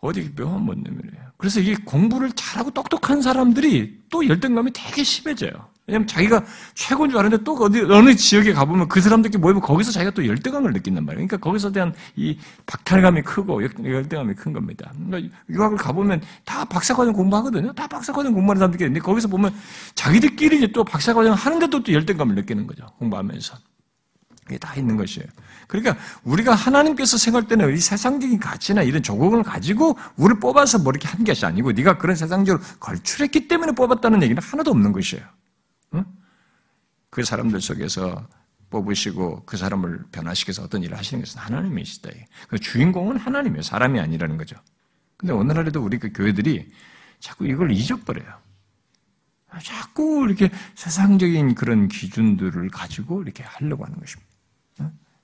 [0.00, 1.28] 어디 묘한 못 내밀어요.
[1.36, 5.52] 그래서 이게 공부를 잘하고 똑똑한 사람들이 또 열등감이 되게 심해져요.
[5.88, 10.10] 왜냐면 자기가 최고인 줄 아는데 또 어디, 어느 지역에 가보면 그 사람들끼리 모이면 거기서 자기가
[10.12, 11.26] 또 열등감을 느낀단 말이에요.
[11.26, 14.92] 그러니까 거기서 대한 이 박탈감이 크고 열등감이 큰 겁니다.
[15.06, 17.72] 그러니까 유학을 가보면 다 박사과정 공부하거든요.
[17.72, 19.54] 다 박사과정 공부하는 사람들끼리 있는데 거기서 보면
[19.94, 22.84] 자기들끼리 이제 또 박사과정 하는데도 또 열등감을 느끼는 거죠.
[22.98, 23.56] 공부하면서.
[24.48, 25.26] 이게 다 있는 것이에요.
[25.66, 31.06] 그러니까 우리가 하나님께서 생각할 때는 이 세상적인 가치나 이런 조국을 가지고 우리를 뽑아서 뭐 이렇게
[31.06, 35.24] 한 것이 아니고 네가 그런 세상적으로 걸출했기 때문에 뽑았다는 얘기는 하나도 없는 것이에요.
[37.18, 38.28] 그 사람들 속에서
[38.70, 42.10] 뽑으시고 그 사람을 변화시켜서 어떤 일을 하시는 것은 하나님이시다.
[42.46, 43.62] 그 주인공은 하나님이에요.
[43.62, 44.54] 사람이 아니라는 거죠.
[45.16, 46.70] 근데 오늘날에도 우리 그 교회들이
[47.18, 48.32] 자꾸 이걸 잊어버려요.
[49.64, 54.30] 자꾸 이렇게 세상적인 그런 기준들을 가지고 이렇게 하려고 하는 것입니다.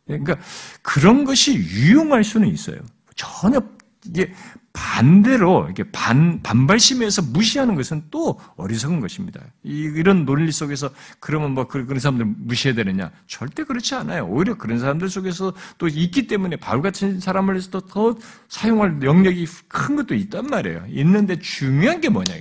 [0.04, 0.37] 그러니까
[0.83, 2.80] 그런 것이 유용할 수는 있어요.
[3.14, 3.62] 전혀
[4.04, 4.35] 이게
[4.74, 9.40] 반대로 이렇게 반 반발심에서 무시하는 것은 또 어리석은 것입니다.
[9.62, 13.10] 이, 런 논리 속에서 그러면 뭐 그, 그런 사람들 무시해야 되느냐?
[13.28, 14.26] 절대 그렇지 않아요.
[14.26, 18.16] 오히려 그런 사람들 속에서 또 있기 때문에 바울 같은 사람을 해서 더
[18.48, 20.87] 사용할 영역이 큰 것도 있단 말이에요.
[20.88, 22.34] 있는데 중요한 게 뭐냐?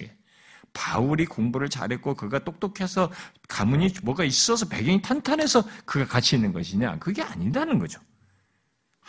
[0.74, 3.12] 바울이 공부를 잘했고 그가 똑똑해서
[3.48, 6.98] 가문이 뭐가 있어서 배경이 탄탄해서 그가 같이 있는 것이냐?
[6.98, 8.00] 그게 아니다는 거죠.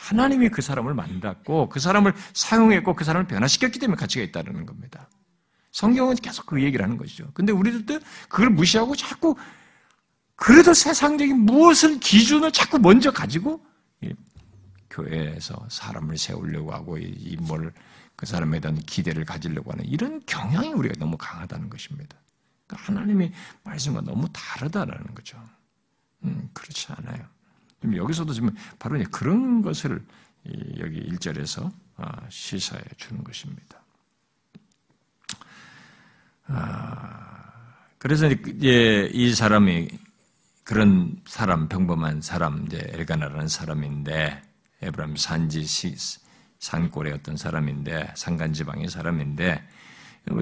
[0.04, 5.08] 하나님이 그 사람을 만났고 그 사람을 사용했고 그 사람을 변화시켰기 때문에 가치가 있다는 겁니다.
[5.72, 7.30] 성경은 계속 그 얘기를 하는 것이죠.
[7.32, 9.34] 근데 우리들도 그걸 무시하고 자꾸
[10.36, 13.64] 그래도 세상적인 무엇을 기준을 자꾸 먼저 가지고
[14.90, 21.68] 교회에서 사람을 세우려고 하고 이뭘그 사람에 대한 기대를 가지려고 하는 이런 경향이 우리가 너무 강하다는
[21.70, 22.16] 것입니다.
[22.66, 23.32] 그러니까 하나님의
[23.64, 25.42] 말씀과 너무 다르다라는 거죠.
[26.22, 27.34] 음, 그렇지 않아요.
[27.92, 30.03] 여기서도 지금 바로 그런 것을
[30.79, 33.81] 여기 1절에서 아, 시사해 주는 것입니다.
[36.47, 39.88] 아, 그래서 이제 이 사람이
[40.64, 44.42] 그런 사람, 평범한 사람, 이제 엘가나라는 사람인데,
[44.81, 45.64] 에브라임 산지
[46.59, 49.68] 산골의 어떤 사람인데, 산간지방의 사람인데,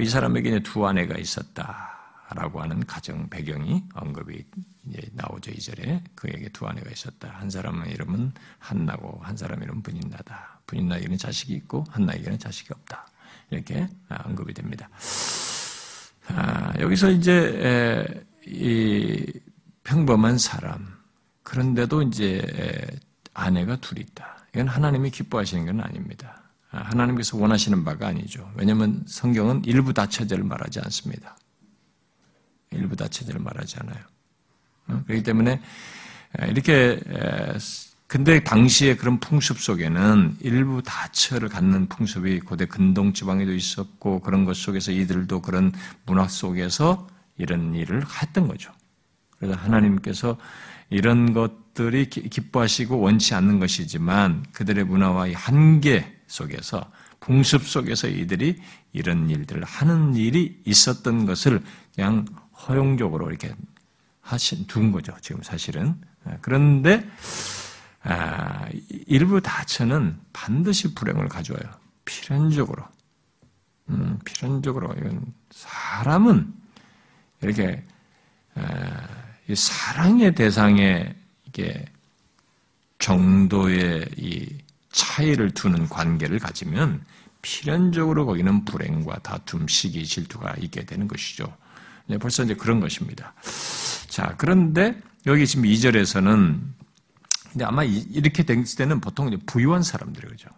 [0.01, 1.92] 이 사람에게 두 아내가 있었다.
[2.35, 4.45] 라고 하는 가정 배경이 언급이
[5.13, 5.51] 나오죠.
[5.53, 7.29] 이절에 그에게 두 아내가 있었다.
[7.29, 10.61] 한 사람의 이름은 한나고 한 사람 이름은 분인나다.
[10.67, 13.07] 분인나에게는 자식이 있고 한나에게는 자식이 없다.
[13.51, 14.89] 이렇게 언급이 됩니다.
[16.29, 19.33] 아, 여기서 이제 이
[19.85, 20.97] 평범한 사람
[21.43, 22.87] 그런데도 이제
[23.35, 24.47] 아내가 둘이 있다.
[24.55, 26.43] 이건 하나님이 기뻐하시는 건 아닙니다.
[26.71, 28.51] 아, 하나님께서 원하시는 바가 아니죠.
[28.55, 31.37] 왜냐하면 성경은 일부 다처제를 말하지 않습니다.
[32.73, 34.05] 일부 다처제를 말하지 않아요.
[34.89, 35.61] 어, 그렇기 때문에
[36.49, 37.01] 이렇게
[38.07, 44.55] 근데 당시에 그런 풍습 속에는 일부 다처를 갖는 풍습이 고대 근동 지방에도 있었고 그런 것
[44.55, 45.73] 속에서 이들도 그런
[46.05, 47.09] 문화 속에서
[47.39, 48.71] 이런 일을 했던 거죠.
[49.39, 50.37] 그래서 하나님께서
[50.91, 58.61] 이런 것들이 기뻐하시고 원치 않는 것이지만 그들의 문화와 한계 속에서 풍습 속에서 이들이
[58.93, 61.63] 이런 일들을 하는 일이 있었던 것을
[61.95, 62.27] 그냥
[62.69, 63.55] 허용적으로 이렇게
[64.21, 65.15] 하신 둔 거죠.
[65.21, 66.01] 지금 사실은
[66.41, 67.09] 그런데
[68.05, 68.69] 아,
[69.07, 71.73] 일부 다처는 반드시 불행을 가져와요.
[72.05, 72.85] 필연적으로.
[73.91, 76.53] 음, 필연적으로 이건 사람은
[77.43, 77.85] 이렇게
[78.55, 79.09] 아,
[79.55, 81.15] 사랑의 대상에
[81.47, 81.85] 이게
[82.99, 84.49] 정도의 이
[84.93, 87.05] 차이를 두는 관계를 가지면
[87.41, 91.45] 필연적으로 거기는 불행과 다툼, 시기, 질투가 있게 되는 것이죠.
[92.13, 93.33] 네, 벌써 이제 그런 것입니다.
[94.07, 96.61] 자, 그런데 여기 지금 2절에서는
[97.51, 100.51] 근데 아마 이렇게 됐을 때는 보통 이제 부유한 사람들이 그죠.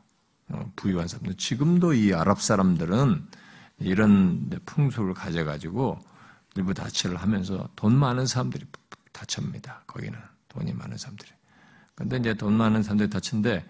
[0.48, 1.36] 어, 부유한 사람들.
[1.36, 3.24] 지금도 이 아랍 사람들은
[3.78, 6.00] 이런 풍속을 가져가지고
[6.56, 8.64] 일부 다처를 하면서 돈 많은 사람들이
[9.12, 9.84] 다칩니다.
[9.86, 11.30] 거기는 돈이 많은 사람들이.
[11.94, 13.64] 근데 이제 돈 많은 사람들이 다친데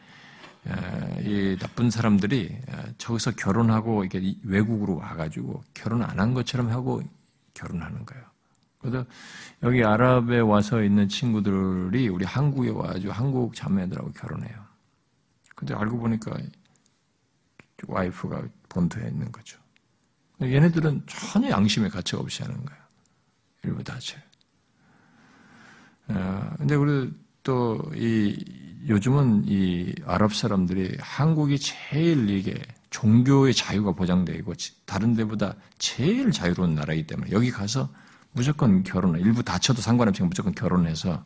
[1.21, 2.57] 이 나쁜 사람들이
[2.97, 7.03] 저기서 결혼하고 이렇게 외국으로 와가지고 결혼 안 한 것처럼 하고
[7.55, 8.25] 결혼하는 거예요.
[8.79, 9.07] 그래서
[9.63, 14.65] 여기 아랍에 와서 있는 친구들이 우리 한국에 와가지고 한국 자매들하고 결혼해요.
[15.55, 16.37] 근데 알고 보니까
[17.87, 19.59] 와이프가 본토에 있는 거죠.
[20.43, 22.83] 얘네들은 전혀 양심의 가치가 없이 하는 거예요.
[23.63, 24.23] 일부 다체.
[26.59, 27.13] 근데 우리
[27.43, 28.37] 또 이
[28.89, 32.61] 요즘은 이 아랍 사람들이 한국이 제일 이게
[32.95, 34.55] 종교의 자유가 보장되고
[34.85, 37.89] 다른 데보다 제일 자유로운 나라이기 때문에 여기 가서
[38.31, 41.25] 무조건 결혼을 일부 다쳐도 상관없이 무조건 결혼해서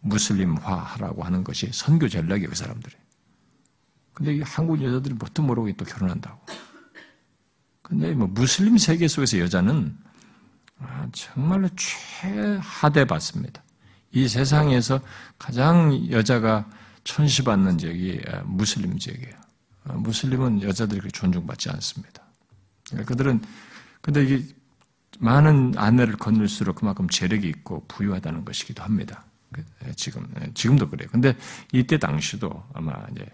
[0.00, 2.94] 무슬림화 하라고 하는 것이 선교 전략이에요, 그 사람들이.
[4.14, 6.38] 근데 이 한국 여자들이 뭣도 모르고 또 결혼한다고.
[7.82, 9.96] 근데 뭐 무슬림 세계 속에서 여자는
[10.78, 13.64] 아, 정말로 최하대 받습니다.
[14.12, 15.00] 이 세상에서
[15.40, 16.70] 가장 여자가
[17.02, 19.47] 천시받는 지역이 아, 무슬림 지역이에요.
[19.88, 22.22] 아, 무슬림은 여자들이 그렇게 존중받지 않습니다.
[22.88, 23.42] 그러니까 그들은
[24.00, 24.44] 근데 이게
[25.18, 29.24] 많은 아내를 거둘수록 그만큼 재력이 있고 부유하다는 것이기도 합니다.
[29.52, 31.08] 그, 예, 지금 예, 지금도 그래요.
[31.10, 31.34] 근데
[31.72, 33.26] 이때 당시도 아마 이제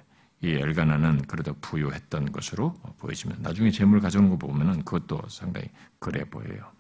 [0.43, 6.71] 이 엘가나는 그래도 부유했던 것으로 보여지면 나중에 재물 가져오는 거 보면은 그것도 상당히 그래 보여요.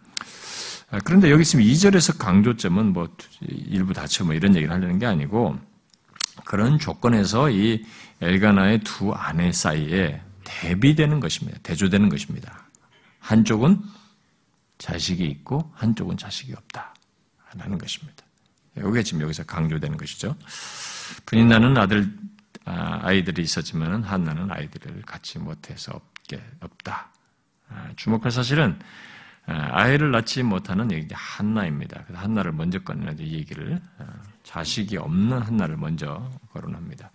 [0.90, 3.08] 아, 그런데 여기 있으면 2절에서 강조점은 뭐
[3.40, 5.58] 일부 다쳐 뭐 이런 얘기를 하려는 게 아니고
[6.44, 7.84] 그런 조건에서 이
[8.24, 11.58] 엘가나의 두 아내 사이에 대비되는 것입니다.
[11.62, 12.64] 대조되는 것입니다.
[13.18, 13.80] 한쪽은
[14.78, 16.94] 자식이 있고 한쪽은 자식이 없다.
[17.56, 18.24] 라는 것입니다.
[18.76, 20.36] 여기가 지금 여기서 강조되는 것이죠.
[21.24, 22.12] 분인 나는 아들,
[22.64, 27.10] 아, 아이들이 있었지만 한나는 아이들을 갖지 못해서 없게, 없다.
[27.68, 28.78] 아, 주목할 사실은
[29.46, 32.04] 아, 아이를 낳지 못하는 얘기 한나입니다.
[32.04, 33.80] 그래서 한나를 먼저 꺼내는 이 얘기를
[34.42, 37.10] 자식이 없는 한나를 먼저 거론합니다.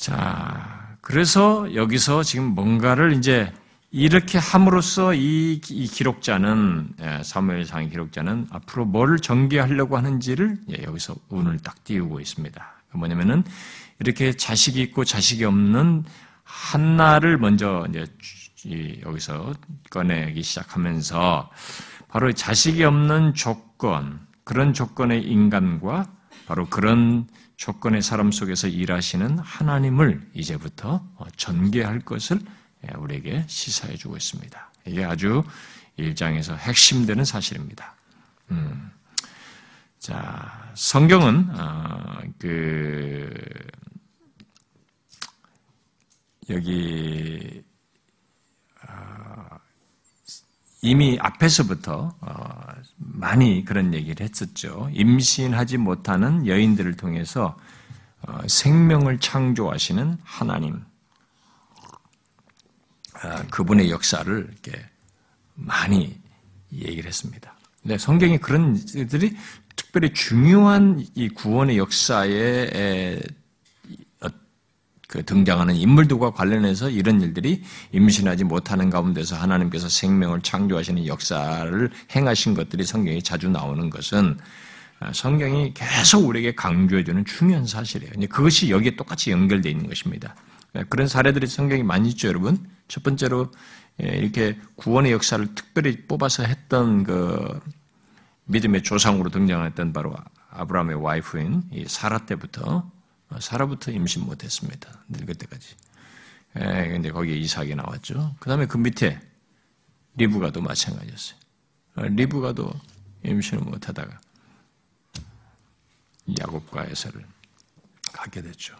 [0.00, 3.52] 자, 그래서 여기서 지금 뭔가를 이제
[3.90, 11.58] 이렇게 함으로써 이, 이 기록자는 예, 사무엘상의 기록자는 앞으로 뭘 전개하려고 하는지를 예, 여기서 운을
[11.58, 12.66] 딱 띄우고 있습니다.
[12.92, 13.44] 뭐냐면은
[13.98, 16.04] 이렇게 자식이 있고 자식이 없는
[16.44, 18.06] 한나를 먼저 이제
[19.04, 19.52] 여기서
[19.90, 21.50] 꺼내기 시작하면서
[22.08, 26.06] 바로 자식이 없는 조건 그런 조건의 인간과
[26.46, 27.26] 바로 그런
[27.60, 32.40] 조건의 사람 속에서 일하시는 하나님을 이제부터 전개할 것을
[32.88, 34.72] 예, 우리에게 시사해 주고 있습니다.
[34.86, 35.42] 이게 아주
[35.98, 37.94] 일장에서 핵심되는 사실입니다.
[38.50, 38.90] 음.
[39.98, 43.30] 자, 성경은 어, 그
[46.48, 47.62] 여기
[48.88, 49.59] 어,
[50.82, 54.88] 이미 앞에서부터 어, 많이 그런 얘기를 했었죠.
[54.92, 57.56] 임신하지 못하는 여인들을 통해서
[58.22, 60.82] 어, 생명을 창조하시는 하나님,
[63.14, 64.84] 아, 그분의 역사를 이렇게
[65.54, 66.18] 많이
[66.72, 67.54] 얘기를 했습니다.
[67.82, 68.74] 근데 성경이 그런
[69.08, 69.36] 들이
[69.76, 73.39] 특별히 중요한 이 구원의 역사에 어,
[75.10, 82.84] 그 등장하는 인물들과 관련해서 이런 일들이 임신하지 못하는 가운데서 하나님께서 생명을 창조하시는 역사를 행하신 것들이
[82.84, 84.38] 성경에 자주 나오는 것은
[85.00, 88.12] 아, 성경이 계속 우리에게 강조해주는 중요한 사실이에요.
[88.28, 90.36] 그것이 여기에 똑같이 연결되어 있는 것입니다.
[90.74, 92.64] 네, 그런 사례들이 성경이 많이 있죠, 여러분.
[92.86, 93.50] 첫 번째로
[94.00, 97.58] 예, 이렇게 구원의 역사를 특별히 뽑아서 했던 그
[98.44, 100.14] 믿음의 조상으로 등장했던 바로
[100.50, 102.92] 아브라함의 와이프인 이 사라 때부터 어,
[103.38, 105.04] 사라부터 임신 못했습니다.
[105.08, 105.76] 늙을 때까지.
[106.56, 108.34] 예, 근데 거기에 이삭이 나왔죠.
[108.40, 109.20] 그 다음에 그 밑에
[110.16, 111.38] 리브가도 마찬가지였어요.
[111.96, 112.72] 어, 리브가도
[113.24, 114.20] 임신을 못하다가
[116.40, 117.24] 야곱과 에서를
[118.12, 118.74] 갖게 됐죠.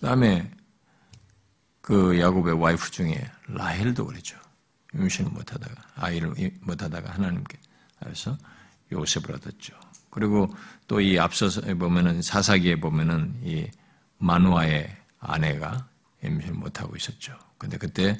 [0.00, 0.50] 그 다음에
[1.80, 4.36] 그 야곱의 와이프 중에 라헬도 그랬죠.
[4.94, 7.58] 임신을 못하다가 아이를 못하다가 하나님께
[8.00, 8.36] 그래서
[8.90, 9.74] 요셉을 얻었죠.
[10.10, 10.54] 그리고
[10.86, 13.66] 또 이 앞서서 보면은 사사기에 보면은 이
[14.22, 15.88] 마누아의 아내가
[16.24, 17.36] 임신을 못하고 있었죠.
[17.58, 18.16] 근데 그때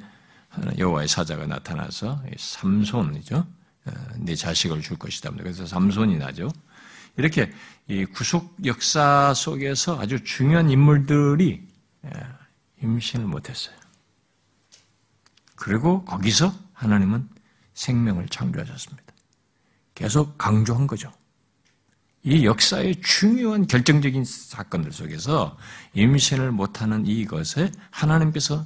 [0.77, 3.47] 여호와의 사자가 나타나서 삼손이죠.
[3.85, 5.31] 어, 네 자식을 줄 것이다.
[5.31, 6.49] 그래서 삼손이 나죠.
[7.17, 7.53] 이렇게
[7.89, 11.67] 이 구속 역사 속에서 아주 중요한 인물들이
[12.05, 12.11] 예,
[12.83, 13.77] 임신을 못했어요.
[15.55, 17.29] 그리고 거기서 하나님은
[17.75, 19.13] 생명을 창조하셨습니다.
[19.95, 21.13] 계속 강조한 거죠.
[22.25, 25.57] 이 역사의 중요한 결정적인 사건들 속에서
[25.95, 28.65] 임신을 못하는 이것에 하나님께서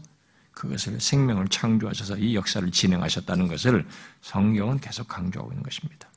[0.52, 3.86] 그것을 생명을 창조하셔서 이 역사를 진행하셨다는 것을
[4.20, 6.08] 성경은 계속 강조하고 있는 것입니다.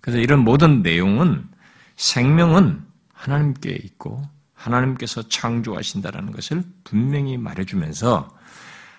[0.00, 1.48] 그래서 이런 모든 내용은
[1.96, 4.22] 생명은 하나님께 있고
[4.54, 8.36] 하나님께서 창조하신다는 것을 분명히 말해주면서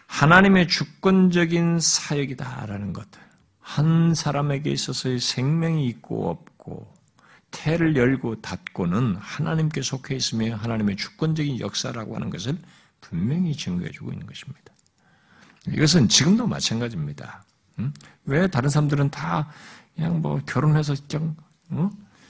[0.08, 3.20] 하나님의 주권적인 사역이다라는 것들,
[3.60, 6.95] 한 사람에게 있어서의 생명이 있고 없고
[7.56, 12.58] 태를 열고 닫고는 하나님께 속해 있으며 하나님의 주권적인 역사라고 하는 것을
[13.00, 14.74] 분명히 증거해주고 있는 것입니다.
[15.70, 17.46] 이것은 지금도 마찬가지입니다.
[18.26, 19.50] 왜 다른 사람들은 다
[19.96, 21.36] 그냥 뭐 결혼해서 그냥
[21.70, 21.90] 어?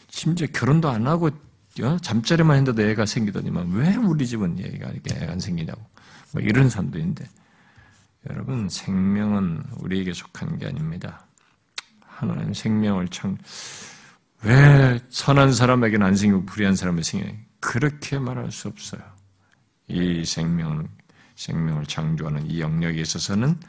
[0.09, 1.29] 심지어 결혼도 안 하고
[1.81, 1.97] 어?
[2.01, 5.81] 잠자리만 했는데도 애가 생기더니만 왜 우리 집은 애가 이렇게 안 생기냐고
[6.33, 7.27] 뭐 이런 사람도 있는데
[8.29, 11.25] 여러분 생명은 우리에게 속한 게 아닙니다.
[12.01, 13.37] 하나님 생명을 참
[14.45, 19.01] 왜 선한 사람에게는 안 생기고 불의한 사람에게 생겨 그렇게 말할 수 없어요.
[19.87, 20.87] 이 생명은
[21.35, 23.59] 생명을 창조하는 이 영역에 있어서는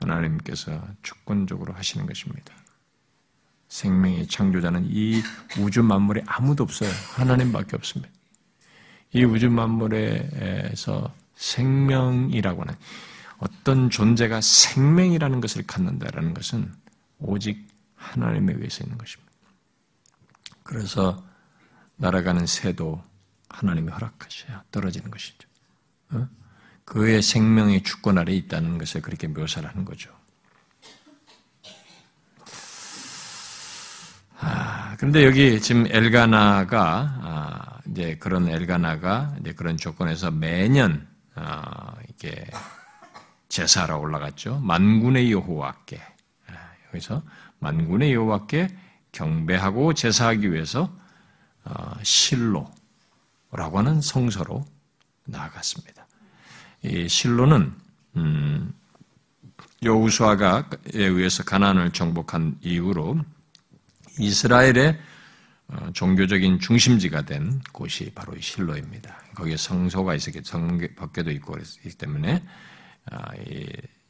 [0.00, 2.54] 하나님께서 주권적으로 하시는 것입니다.
[3.68, 5.20] 생명의 창조자는 이
[5.58, 6.90] 우주 만물에 아무도 없어요.
[7.14, 8.12] 하나님밖에 없습니다.
[9.12, 12.74] 이 우주 만물에서 생명이라고 하는
[13.38, 16.72] 어떤 존재가 생명이라는 것을 갖는다라는 것은
[17.18, 19.31] 오직 하나님에 의해서 있는 것입니다.
[20.72, 21.22] 그래서
[21.96, 23.02] 날아가는 새도
[23.50, 25.46] 하나님이 허락하셔야 떨어지는 것이죠.
[26.12, 26.26] 어?
[26.86, 30.10] 그의 생명의 주권 아래 있다는 것을 그렇게 묘사를 하는 거죠.
[34.38, 42.46] 아, 그런데 여기 지금 엘가나가 아, 이제 그런 엘가나가 이제 그런 조건에서 매년 아, 이게
[43.50, 44.58] 제사하러 올라갔죠.
[44.60, 46.00] 만군의 여호와께
[46.48, 46.52] 아,
[46.88, 47.22] 여기서
[47.58, 48.68] 만군의 여호와께
[49.12, 50.92] 경배하고 제사하기 위해서
[51.64, 54.64] 어, 실로라고 하는 성서로
[55.24, 56.06] 나아갔습니다.
[56.82, 57.72] 이 실로는
[58.16, 58.74] 음,
[59.82, 63.20] 여우수아가에 의해서 가난을 정복한 이후로
[64.18, 64.98] 이스라엘의
[65.68, 69.16] 어, 종교적인 중심지가 된 곳이 바로 실로입니다.
[69.34, 72.42] 거기에 성소가 있었기 성벽계도 있고 그랬기 때문에
[73.10, 73.32] 아,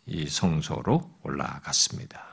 [0.07, 2.32] 이 성소로 올라갔습니다.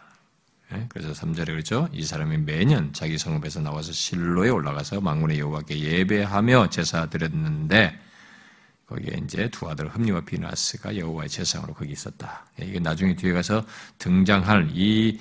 [0.73, 0.86] 예?
[0.89, 1.89] 그래서 3절에 그렇죠.
[1.91, 7.99] 이 사람이 매년 자기 성읍에서 나와서 실로에 올라가서 망군의 여호와께 예배하며 제사 드렸는데
[8.88, 12.45] 거기에 이제 두 아들 흠리와 비나스가 여호와의 제사장으로 거기 있었다.
[12.62, 13.63] 예, 이게 나중에 뒤에 가서
[13.99, 15.19] 등장할 이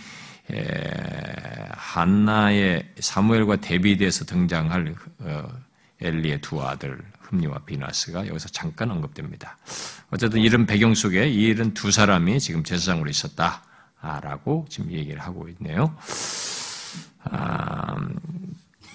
[1.73, 5.49] 한나의 사무엘과 데비드에서 등장할 어,
[6.01, 9.59] 엘리의 두 아들 흠리와 비나스가 여기서 잠깐 언급됩니다.
[10.11, 13.63] 어쨌든 이런 배경 속에 이 일은 두 사람이 지금 제사장으로 있었다
[14.01, 15.95] 라고 지금 얘기를 하고 있네요.
[17.25, 17.97] 아,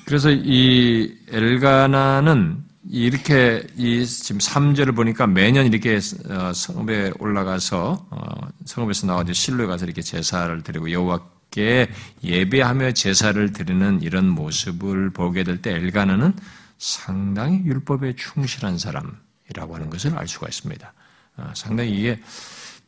[0.05, 9.07] 그래서 이 엘가나는 이렇게 이 지금 3절을 보니까 매년 이렇게 어, 성읍에 올라가서 어, 성읍에서
[9.07, 11.89] 나와서 실로에 가서 이렇게 제사를 드리고 여호와께
[12.23, 16.33] 예배하며 제사를 드리는 이런 모습을 보게 될 때 엘가나는
[16.77, 20.93] 상당히 율법에 충실한 사람이라고 하는 것을 알 수가 있습니다.
[21.37, 22.19] 아, 상당히 이게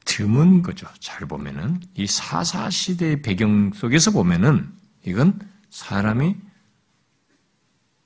[0.05, 0.87] 드문 거죠.
[0.99, 4.71] 잘 보면은 이 사사 시대의 배경 속에서 보면은
[5.03, 5.39] 이건
[5.69, 6.35] 사람이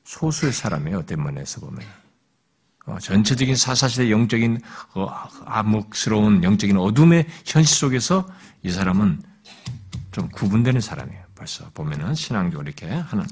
[0.06, 1.00] 소수의 사람이에요.
[1.00, 1.86] 어떤 면에서 보면
[2.88, 4.60] 어, 전체적인 사사시대 영적인
[4.96, 5.08] 어,
[5.46, 8.28] 암흑스러운 영적인 어둠의 현실 속에서
[8.64, 9.22] 이 사람은
[10.12, 11.29] 좀 구분되는 사람이에요.
[11.40, 13.24] 벌써 보면은 신앙적으로 이렇게 하는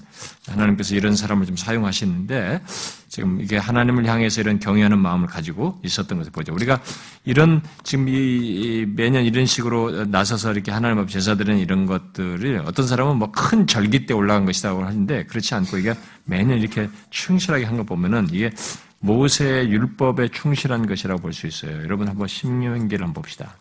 [0.48, 2.62] 하나님께서 이런 사람을 좀 사용하시는데
[3.10, 6.54] 지금 이게 하나님을 향해서 이런 경외하는 마음을 가지고 있었던 것을 보죠.
[6.54, 6.80] 우리가
[7.26, 13.18] 이런 지금 이 매년 이런 식으로 나서서 이렇게 하나님 앞 제사드리는 이런 것들을 어떤 사람은
[13.18, 15.94] 뭐 큰 절기 때 올라간 것이라고 하는데 그렇지 않고 이게
[16.24, 18.52] 매년 이렇게 충실하게 한 거 보면은 이게
[19.00, 21.84] 모세의 율법에 충실한 것이라고 볼 수 있어요.
[21.84, 23.58] 여러분 한번 신명기를 한번 봅시다.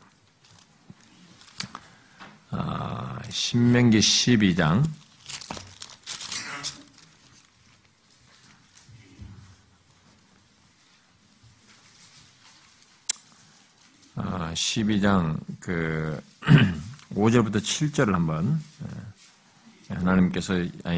[2.50, 4.84] 아, 신명기 12장.
[14.14, 16.20] 아, 12장 그
[17.14, 18.86] 5절부터 7절을 한번 예,
[19.88, 20.54] 하나님께서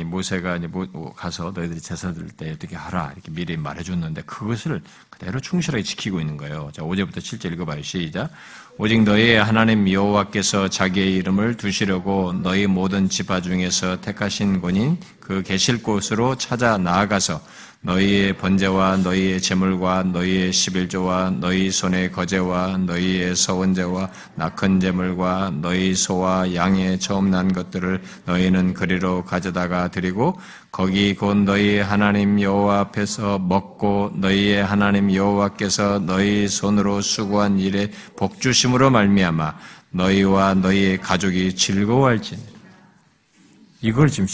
[0.07, 0.69] 모세가 이제
[1.17, 4.81] 가서 너희들이 제사 드릴 때 어떻게 하라 이렇게 미리 말해줬는데 그것을
[5.11, 6.71] 그대로 충실하게 지키고 있는 거예요.
[6.73, 7.83] 자 5절부터 7절 읽어봐요.
[7.83, 8.31] 시작.
[8.79, 15.83] 오직 너희의 하나님 여호와께서 자기의 이름을 두시려고 너희 모든 지파 중에서 택하신 군인 그 계실
[15.83, 17.43] 곳으로 찾아 나아가서
[17.81, 26.55] 너희의 번제와 너희의 제물과 너희의 십일조와 너희 손의 거제와 너희의 서원제와 낙헌 제물과 너희 소와
[26.55, 30.39] 양의 처음 난 것들을 너희는 그리로 가져다가 드리고
[30.73, 38.41] 거기 곧 너희 하나님 여호와 앞에서 먹고 너희의 하나님 여호와께서 너희 손으로 수고한 일에 복
[38.41, 39.55] 주심으로 말미암아
[39.91, 42.43] 너희와 너희의 가족이 즐거워할지니
[43.83, 44.27] 이걸 지금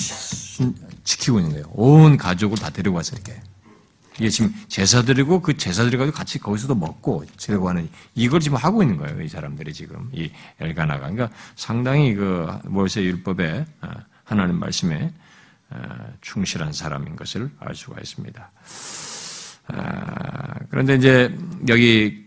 [1.05, 1.67] 지키고 있는 거예요.
[1.73, 3.41] 온 가족을 다 데리고 와서 이렇게.
[4.19, 8.97] 이게 지금 제사 드리고 그 제사 드리고 같이 거기서도 먹고 즐거워하는 이걸 지금 하고 있는
[8.97, 9.21] 거예요.
[9.23, 10.31] 이 사람들이 지금 이
[10.61, 11.11] 엘가나가.
[11.11, 13.89] 그러니까 상당히 그 모세 율법에 어,
[14.23, 15.13] 하나님 말씀에
[15.71, 15.79] 어,
[16.21, 18.51] 충실한 사람인 것을 알 수가 있습니다.
[19.67, 21.37] 아, 그런데 이제
[21.69, 22.25] 여기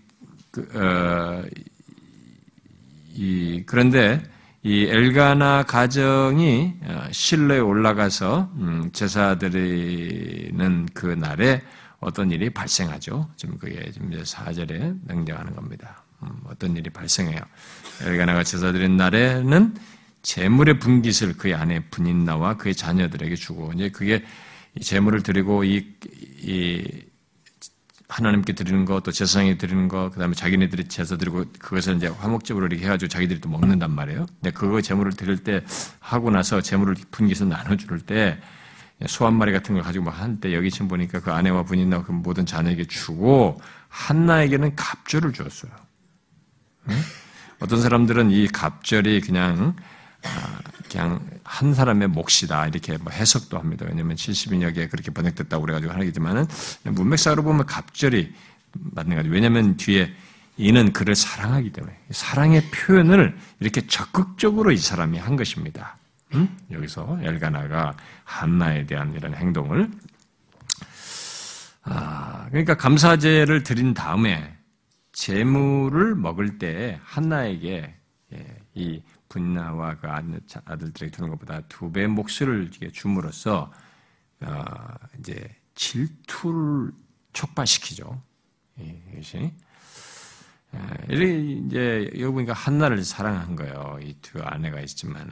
[0.52, 1.44] 그, 어,
[3.14, 4.22] 이 그런데
[4.68, 11.62] 이 엘가나 가정이 어, 실로에 올라가서 음, 제사 드리는 그 날에
[12.02, 13.30] 어떤 일이 발생하죠.
[13.38, 16.04] 지금 그게 지금 이제 4절에 명령하는 겁니다.
[16.22, 17.40] 음, 어떤 일이 발생해요.
[18.02, 19.74] 엘가나가 제사 드린 날에는
[20.22, 24.26] 재물의 분깃을 그의 아내 분인나와 그의 자녀들에게 주고 이제 그게
[24.82, 25.96] 재물을 드리고 이,
[26.42, 26.84] 이
[28.10, 32.68] 하나님께 드리는 것, 또 제사장에 드리는 것, 그 다음에 자기네들이 제사 드리고 그것을 이제 화목제물로
[32.68, 34.26] 이렇게 해가지고 자기들이 또 먹는단 말이에요.
[34.42, 35.62] 근데 그거 제물을 드릴 때
[36.00, 38.40] 하고 나서 제물을 분기서 나눠줄 때
[39.06, 42.48] 소 한 마리 같은 걸 가지고 한때 여기 지금 보니까 그 아내와 부인과 그 모든
[42.48, 45.72] 자녀에게 주고 한나에게는 갑절을 주었어요.
[46.90, 46.96] 응?
[47.60, 49.76] 어떤 사람들은 이 갑절이 그냥
[50.24, 50.60] 아,
[50.90, 53.86] 그냥 한 사람의 몫이다 이렇게 뭐 해석도 합니다.
[53.88, 56.46] 왜냐하면 70인역에 그렇게 번역됐다고 그래가지고 하겠지만은
[56.84, 58.34] 문맥상으로 보면 갑절이
[58.74, 59.30] 맞는 거죠.
[59.30, 60.14] 왜냐하면 뒤에
[60.58, 65.98] 이는 그를 사랑하기 때문에 사랑의 표현을 이렇게 적극적으로 이 사람이 한 것입니다.
[66.34, 66.58] 음?
[66.72, 69.90] 여기서 엘가나가 한나에 대한 이런 행동을
[71.84, 74.56] 아, 그러니까 감사제를 드린 다음에
[75.14, 77.94] 재물을 먹을 때 한나에게
[78.34, 79.02] 예, 이
[79.38, 80.08] 분나와 그
[80.66, 83.72] 아들들에게 주는 것보다 두 배 몫을 줌으로써
[84.42, 84.64] 어,
[85.20, 86.92] 이제 질투를
[87.34, 88.22] 촉발시키죠.
[89.14, 89.52] 이것이
[91.66, 94.00] 이제 여기 보니까 한나를 사랑한 거예요.
[94.02, 95.32] 이 두 아내가 있지만은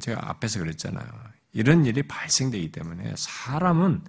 [0.00, 1.06] 제가 앞에서 그랬잖아요.
[1.52, 4.02] 이런 일이 발생되기 때문에 사람은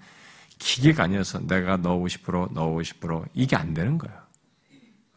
[0.57, 4.17] 기계가 아니어서 내가 넣어 50% 넣어 50% 이게 안 되는 거예요.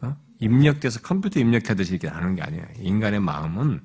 [0.02, 0.16] 어?
[0.40, 2.66] 입력돼서 컴퓨터 입력하듯이 이렇게 하는 게 아니에요.
[2.78, 3.80] 인간의 마음은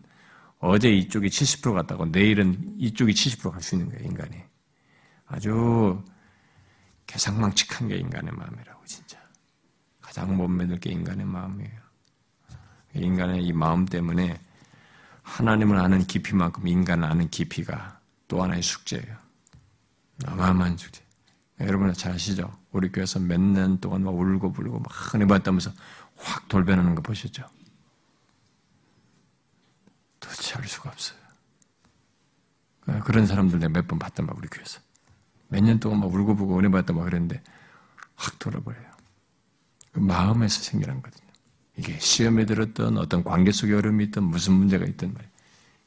[0.65, 4.41] 어제 이쪽이 70% 갔다고 내일은 이쪽이 70%갈 수 있는 거예요, 인간이.
[5.25, 6.01] 아주
[7.05, 9.19] 개상망측한 게 인간의 마음이라고, 진짜.
[9.99, 11.83] 가장 못 믿을 게 인간의 마음이에요.
[12.95, 14.39] 인간의 이 마음 때문에
[15.23, 17.99] 하나님을 아는 깊이만큼 인간을 아는 깊이가
[18.29, 19.17] 또 하나의 숙제예요.
[20.27, 21.03] 어마어마한 숙제.
[21.59, 22.49] 여러분 잘 아시죠?
[22.71, 25.71] 우리 교회에서 몇 년 동안 막 울고 불고 막 은혜 받다면서
[26.15, 27.43] 확 돌변하는 거 보셨죠?
[30.23, 31.17] 도대체 알 수가 없어요.
[32.87, 34.79] 어, 그런 사람들 내가 몇 번 봤단 말이야, 우리 교회에서.
[35.49, 37.41] 몇 년 동안 막 울고불고 은혜 받다 막 그랬는데
[38.15, 38.91] 확 돌아버려요.
[39.91, 41.27] 그 마음에서 생겨난 거거든요.
[41.77, 45.31] 이게 시험에 들었던 어떤 관계 속에 어려움이 있던 무슨 문제가 있던 말이에요.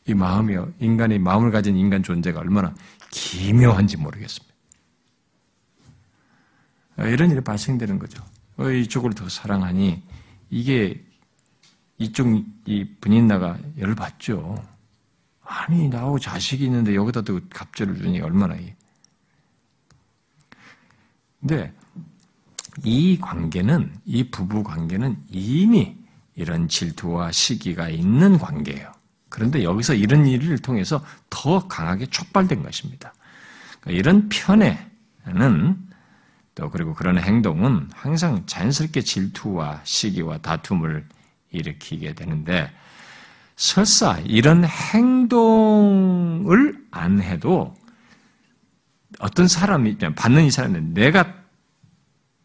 [0.09, 0.72] 이 마음이요.
[0.78, 2.74] 인간이 마음을 가진 인간 존재가 얼마나
[3.11, 4.55] 기묘한지 모르겠습니다.
[6.99, 8.22] 어, 이런 일이 발생되는 거죠.
[8.57, 10.03] 어, 이쪽을 더 사랑하니
[10.51, 11.05] 이게
[11.99, 14.62] 이쪽 이 분인나가 열받죠.
[15.42, 18.72] 아니 나하고 자식이 있는데 여기다 또 갑절을 주니 얼마나 이.
[21.40, 21.72] 근데
[22.84, 25.97] 이 관계는, 이 부부 관계는 이미
[26.34, 28.92] 이런 질투와 시기가 있는 관계예요.
[29.28, 33.14] 그런데 여기서 이런 일을 통해서 더 강하게 촉발된 것입니다.
[33.80, 35.86] 그러니까 이런 편애는
[36.55, 41.07] 또 그리고 그런 행동은 항상 자연스럽게 질투와 시기와 다툼을
[41.51, 42.70] 일으키게 되는데
[43.57, 46.07] 설사 이런 행동을
[46.90, 47.74] 안 해도
[49.18, 51.34] 어떤 사람이 받는 이 사람은 내가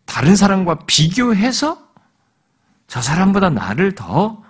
[0.05, 1.89] 다른 사람과 비교해서
[2.87, 4.43] 저 사람보다 나를 더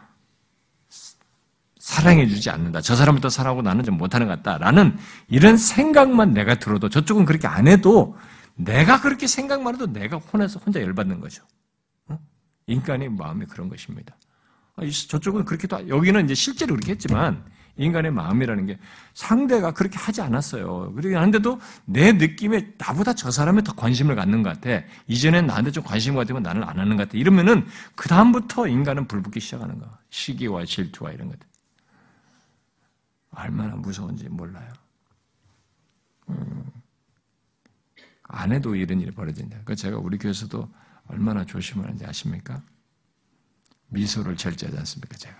[1.79, 2.81] 사랑해주지 않는다.
[2.81, 4.97] 저 사람보다 사랑하고 나는 좀 못하는 것 같다라는
[5.27, 8.15] 이런 생각만 내가 들어도 저쪽은 그렇게 안 해도
[8.55, 11.43] 내가 그렇게 생각만 해도 내가 혼에서 혼자 열받는 거죠.
[12.67, 14.15] 인간의 마음이 그런 것입니다.
[14.81, 17.45] 아, 저쪽은 그렇게 도 여기는 이제 실제로 그렇게 했지만
[17.77, 18.79] 인간의 마음이라는 게
[19.13, 20.93] 상대가 그렇게 하지 않았어요.
[20.93, 24.85] 그러긴 하는데도 내 느낌에 나보다 저 사람에 더 관심을 갖는 것 같아.
[25.07, 27.17] 이전엔 나한테 좀 관심 가지고 나는 안 하는 것 같아.
[27.17, 27.65] 이러면은
[27.95, 29.89] 그 다음부터 인간은 불붙기 시작하는 거.
[30.09, 31.47] 시기와 질투와 이런 것들.
[33.33, 34.69] 얼마나 무서운지 몰라요.
[36.29, 36.65] 음,
[38.23, 39.59] 안 해도 이런 일이 벌어진다.
[39.63, 40.67] 그 제가 우리 교회에서도
[41.07, 42.61] 얼마나 조심하는지 아십니까?
[43.91, 45.35] 미소를 절제하지 않습니까, 제가?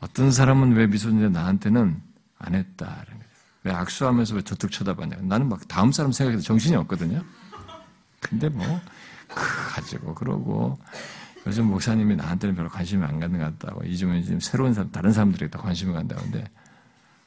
[0.00, 2.00] 어떤 사람은 왜 미소인데 나한테는
[2.38, 3.04] 안 했다.
[3.64, 5.18] 왜 악수하면서 왜 저쪽 쳐다봤냐.
[5.22, 7.22] 나는 막 다음 사람 생각해서 정신이 없거든요.
[8.20, 8.80] 근데 뭐,
[9.28, 9.34] 크,
[9.74, 10.78] 가지고 그러고,
[11.46, 13.84] 요즘 목사님이 나한테는 별로 관심이 안 갖는 것 같다고.
[13.84, 16.44] 이즘은 지금 새로운 사람, 다른 사람들에게 더 관심을 간다고 하는데,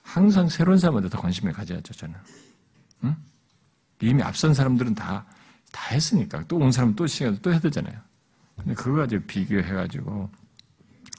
[0.01, 2.15] 항상 새로운 사람한테 더 관심을 가져야죠, 저는.
[3.05, 3.15] 응?
[4.01, 5.25] 이미 앞선 사람들은 다,
[5.71, 6.43] 다 했으니까.
[6.47, 7.99] 또 온 사람은 또 시간 또 해야 되잖아요.
[8.57, 10.29] 근데 그거 가지고 비교해가지고,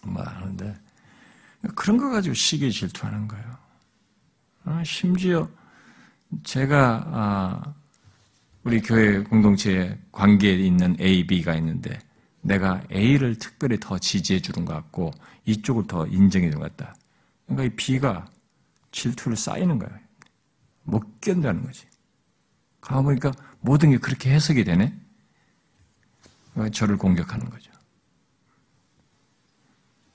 [0.05, 0.74] 뭐 하는데,
[1.74, 3.57] 그런 거 가지고 시기 질투하는 거예요.
[4.64, 5.49] 아, 심지어
[6.43, 7.74] 제가 아,
[8.64, 11.99] 우리 교회 공동체에 관계에 있는 A, B가 있는데
[12.41, 15.12] 내가 A를 특별히 더 지지해 주는 것 같고
[15.45, 16.95] 이쪽을 더 인정해 주는 것 같다.
[17.47, 18.26] 그러니까 이 B가
[18.91, 19.99] 질투를 쌓이는 거예요.
[20.82, 21.87] 못 견다는 거지.
[22.80, 24.95] 가보니까 모든 게 그렇게 해석이 되네.
[26.55, 27.70] 그러니까 저를 공격하는 거죠.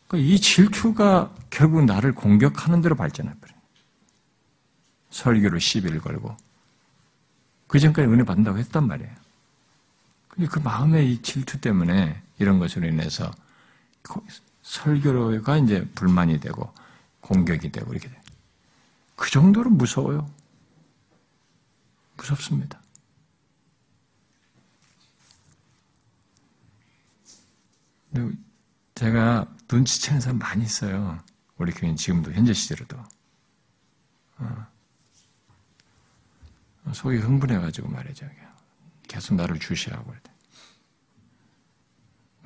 [0.07, 3.59] 그러니까 이 질투가 결국 나를 공격하는 대로 발전해버려요.
[5.11, 6.35] 설교를 시비를 걸고.
[7.67, 9.13] 그 전까지 은혜 받는다고 했단 말이에요.
[10.29, 13.31] 근데 그 마음의 이 질투 때문에 이런 것으로 인해서
[14.63, 16.73] 설교가 이제 불만이 되고
[17.21, 18.19] 공격이 되고 이렇게 돼요.
[19.15, 20.29] 그 정도로 무서워요.
[22.17, 22.78] 무섭습니다.
[28.95, 31.19] 제가 눈치채는 사람 많이 있어요.
[31.57, 32.97] 우리 교회는 지금도 현재 시대로도.
[34.37, 34.67] 어.
[36.93, 38.27] 속이 흥분해가지고 말이죠.
[39.07, 40.13] 계속 나를 주시하고.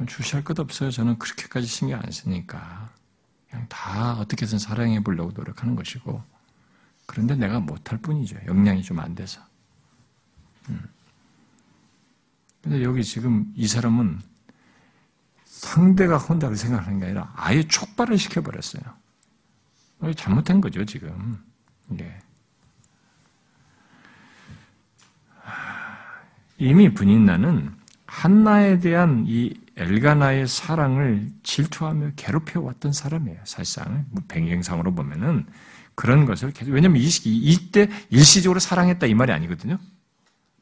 [0.07, 0.91] 주시할 것 없어요.
[0.91, 2.91] 저는 그렇게까지 신경 안 쓰니까.
[3.49, 6.23] 그냥 다 어떻게든 사랑해 보려고 노력하는 것이고.
[7.05, 8.37] 그런데 내가 못할 뿐이죠.
[8.47, 9.41] 역량이 좀 안 돼서.
[10.69, 10.89] 음.
[12.61, 14.21] 근데 여기 지금 이 사람은
[15.63, 18.83] 상대가 혼자를 생각하는 게 아니라 아예 촉발을 시켜버렸어요.
[20.15, 21.41] 잘못한 거죠, 지금.
[21.99, 22.19] 예.
[26.57, 27.73] 이미 분인나는
[28.05, 34.05] 한나에 대한 이 엘가나의 사랑을 질투하며 괴롭혀왔던 사람이에요, 사실상.
[34.09, 35.45] 뭐 배경상으로 보면은
[35.95, 39.77] 그런 것을 계속, 왜냐면 이 이때 일시적으로 사랑했다 이 말이 아니거든요.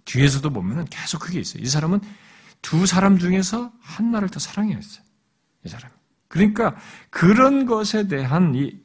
[0.05, 1.63] 뒤에서도 보면은 계속 그게 있어요.
[1.63, 2.01] 이 사람은
[2.61, 5.03] 두 사람 중에서 한나를 더 사랑했어요.
[5.65, 5.91] 이 사람.
[6.27, 6.75] 그러니까
[7.09, 8.79] 그런 것에 대한 이,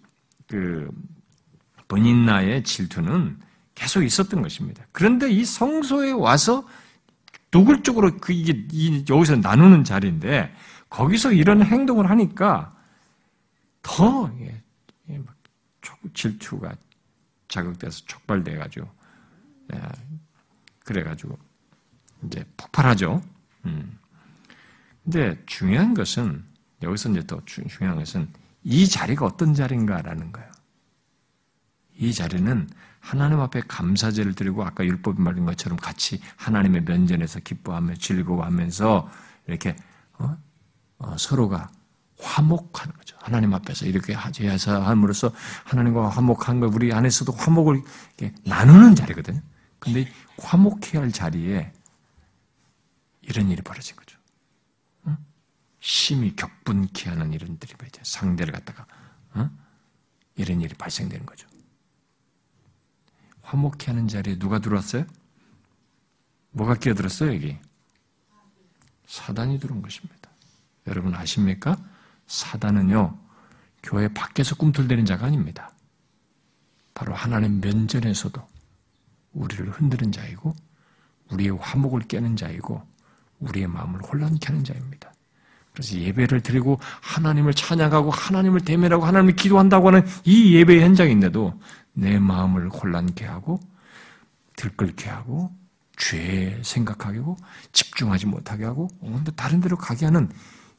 [0.49, 0.91] 그,
[1.89, 3.39] 본인 나의 질투는
[3.75, 4.85] 계속 있었던 것입니다.
[4.91, 6.67] 그런데 이 성소에 와서
[7.51, 10.53] 노골적으로 그 이게 이, 여기서 나누는 자리인데
[10.91, 12.75] 거기서 이런 행동을 하니까
[13.83, 14.63] 더 예,
[15.11, 15.21] 예,
[16.13, 16.75] 질투가
[17.49, 18.89] 자극돼서 촉발돼가지고
[19.75, 19.81] 예,
[20.85, 21.39] 그래가지고
[22.25, 23.23] 이제 폭발하죠.
[23.67, 23.99] 음.
[25.05, 26.45] 근데 중요한 것은
[26.83, 28.29] 여기서 이제 더 중요한 것은
[28.65, 30.51] 이 자리가 어떤 자리인가라는 거예요.
[31.99, 32.69] 이 자리는
[33.01, 39.09] 하나님 앞에 감사제를 드리고 아까 율법이 말한 것처럼 같이 하나님의 면전에서 기뻐하며 즐거워하면서
[39.47, 39.77] 이렇게
[40.19, 40.37] 어?
[40.99, 41.71] 어, 서로가
[42.19, 43.17] 화목하는 거죠.
[43.21, 45.31] 하나님 앞에서 이렇게 하지해서 함으로써
[45.65, 47.83] 하나님과 화목한 거 우리 안에서도 화목을
[48.45, 49.41] 나누는 자리거든요.
[49.79, 50.09] 근데
[50.39, 51.73] 화목해야 할 자리에
[53.29, 54.19] 이런 일이 벌어진 거죠.
[55.05, 55.17] 어?
[55.81, 58.87] 심히 격분케 하는 이런 들이 벌어져 상대를 갖다가
[59.35, 59.51] 어?
[60.37, 61.49] 이런 일이 발생되는 거죠.
[63.43, 65.07] 화목케 하는 자리에 누가 들어왔어요?
[66.51, 67.59] 뭐가 끼어들었어요, 여기?
[69.07, 70.31] 사단이 들어온 것입니다.
[70.87, 71.77] 여러분 아십니까?
[72.27, 73.19] 사단은요,
[73.83, 75.73] 교회 밖에서 꿈틀대는 자가 아닙니다.
[76.93, 78.49] 바로 하나님 면전에서도
[79.33, 80.55] 우리를 흔드는 자이고,
[81.31, 82.87] 우리의 화목을 깨는 자이고,
[83.41, 85.13] 우리의 마음을 혼란케 하는 자입니다.
[85.73, 91.61] 그래서 예배를 드리고 하나님을 찬양하고 하나님을 대면하고 하나님을 기도한다고 하는 이 예배 현장인데도
[91.93, 93.61] 내 마음을 혼란케 하고
[94.57, 95.55] 들끓게 하고
[95.99, 97.37] 죄 생각하게 하고
[97.73, 100.31] 집중하지 못하게 하고 온데 다른 데로 가게 하는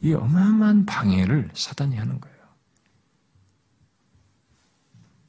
[0.02, 2.38] 이 어마어마한 방해를 사단이 하는 거예요.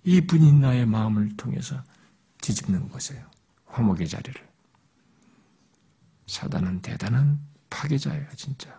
[0.04, 1.82] 이 분인 나의 마음을 통해서
[2.40, 3.22] 뒤집는 것이에요.
[3.66, 4.47] 화목의 자리를.
[6.28, 8.70] 사단은 대단한 파괴자예요, 진짜.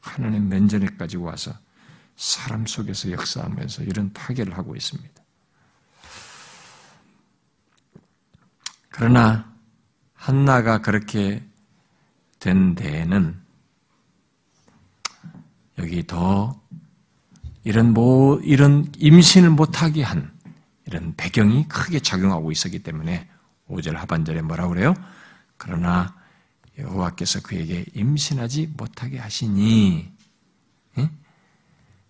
[0.00, 1.52] 하나님 면전에까지 와서
[2.16, 5.22] 사람 속에서 역사하면서 이런 파괴를 하고 있습니다.
[8.90, 9.52] 그러나
[10.14, 11.46] 한나가 그렇게
[12.38, 13.40] 된 데에는
[15.78, 16.60] 여기 더
[17.64, 20.32] 이런 뭐 이런 임신을 못하게 한
[20.86, 23.28] 이런 배경이 크게 작용하고 있었기 때문에
[23.68, 24.94] 5절 하반절에 뭐라 그래요?
[25.56, 26.19] 그러나
[26.78, 30.10] 여호와께서 그에게 임신하지 못하게 하시니
[30.98, 31.10] 예?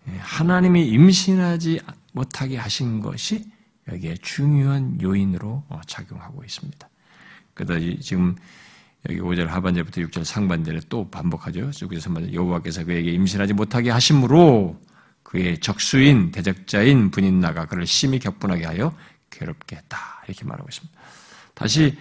[0.07, 1.81] 예, 하나님이 임신하지
[2.13, 3.45] 못하게 하신 것이
[3.87, 6.89] 여기에 중요한 요인으로 어, 작용하고 있습니다.
[7.53, 8.35] 그래서 지금
[9.09, 11.71] 여기 5절 하반절부터 6절 상반절에 또 반복하죠.
[11.71, 14.79] 6절 3반절 여호와께서 그에게 임신하지 못하게 하심으로
[15.23, 18.95] 그의 적수인 대적자인 분인 나가 그를 심히 격분하게 하여
[19.29, 20.23] 괴롭게 했다.
[20.27, 20.99] 이렇게 말하고 있습니다.
[21.53, 21.97] 다시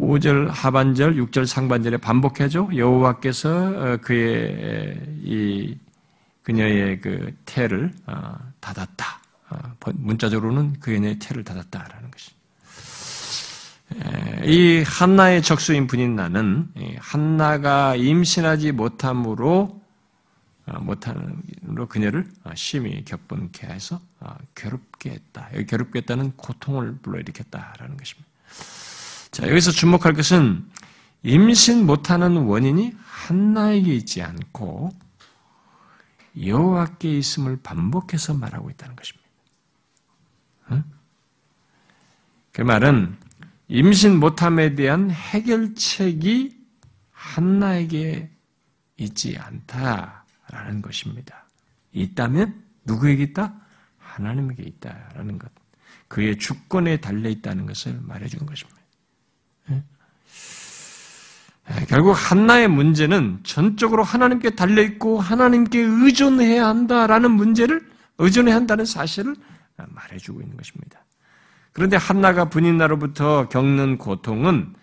[0.00, 2.70] 5절 하반절, 6절 상반절에 반복해줘.
[2.74, 5.76] 여호와께서 어, 그의 이
[6.42, 9.20] 그녀의 그 태를 어, 닫았다.
[9.50, 9.58] 어,
[9.94, 12.30] 문자적으로는 그녀의 태를 닫았다라는 것이.
[14.44, 19.80] 이 한나의 적수인 분인 나는 한나가 임신하지 못함으로
[20.66, 24.00] 못함으로 그녀를 심히 격분케 해서
[24.54, 25.48] 괴롭게 했다.
[25.66, 28.30] 괴롭게 했다는 고통을 불러일으켰다라는 것입니다.
[29.30, 30.68] 자, 여기서 주목할 것은
[31.22, 34.90] 임신 못하는 원인이 한나에게 있지 않고
[36.40, 39.28] 여호와께 있음을 반복해서 말하고 있다는 것입니다.
[40.72, 40.84] 응?
[42.52, 43.16] 그 말은
[43.68, 46.58] 임신 못함에 대한 해결책이
[47.12, 48.30] 한나에게
[48.96, 51.46] 있지 않다라는 것입니다.
[51.92, 53.54] 있다면 누구에게 있다?
[53.98, 55.50] 하나님에게 있다라는 것.
[56.08, 58.79] 그의 주권에 달려 있다는 것을 말해주는 것입니다.
[61.68, 67.88] 예, 결국 한나의 문제는 전적으로 하나님께 달려있고 하나님께 의존해야 한다라는 문제를
[68.18, 69.36] 의존해야 한다는 사실을
[69.76, 71.04] 말해주고 있는 것입니다.
[71.72, 74.74] 그런데 한나가 분인나로부터 겪는 고통은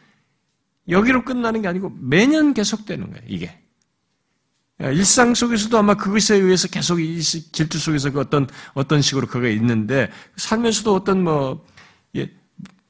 [0.90, 3.60] 여기로 끝나는 게 아니고 매년 계속되는 거예요, 이게.
[4.80, 10.10] 일상 속에서도 아마 그것에 의해서 계속 이 질투 속에서 그 어떤, 어떤 식으로 그가 있는데,
[10.38, 11.66] 살면서도 어떤 뭐,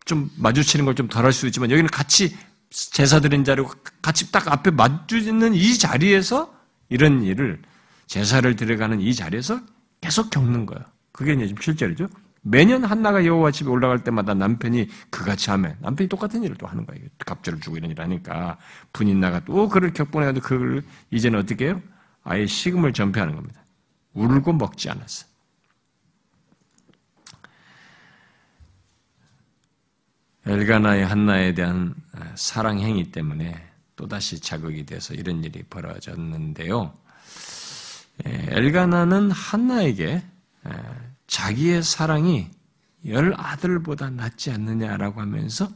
[0.06, 2.36] 좀 마주치는 걸 좀 덜 할 수 있지만, 여기는 같이
[2.78, 3.72] 제사 드린 자리고
[4.02, 6.54] 같이 딱 앞에 마주있는 이 자리에서
[6.90, 7.60] 이런 일을
[8.06, 9.60] 제사를 드려가는 이 자리에서
[10.00, 10.86] 계속 겪는 거야.
[11.12, 12.08] 그게 이제 지금 실제로죠.
[12.44, 17.04] 매년 한나가 여호와 집에 올라갈 때마다 남편이 그같이 하면 남편이 똑같은 일을 또 하는 거예요.
[17.26, 18.58] 갑절을 주고 이런 일을 하니까
[18.94, 21.82] 분인 나가 또 그를 격분해가지고 그걸 이제는 어떻게 해요?
[22.24, 23.64] 아예 식음을 전폐하는 겁니다.
[24.14, 25.27] 울고 먹지 않았어.
[30.48, 33.62] 엘가나의 한나에 대한 아, 사랑 행위 때문에
[33.98, 36.94] 또다시 자극이 돼서 이런 일이 벌어졌는데요.
[38.24, 40.24] 엘가나는 한나에게
[41.28, 42.50] 자기의 사랑이
[43.08, 45.70] 열 아들보다 낫지 않느냐라고 하면서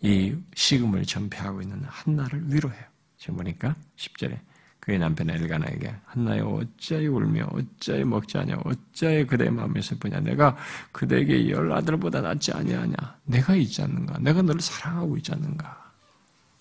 [0.00, 2.82] 이 식음을 전폐하고 있는 한나를 위로해요.
[3.16, 4.38] 지금 보니까 10절에
[4.86, 10.56] 그의 남편 엘가나에게 한나여 어찌하여 울며 어찌하여 먹지 않냐 어찌하여 그대의 마음에 슬프냐 내가
[10.92, 15.92] 그대에게 열 아들보다 낫지 아니하냐 내가 있지 않는가 내가 너를 사랑하고 있지 않는가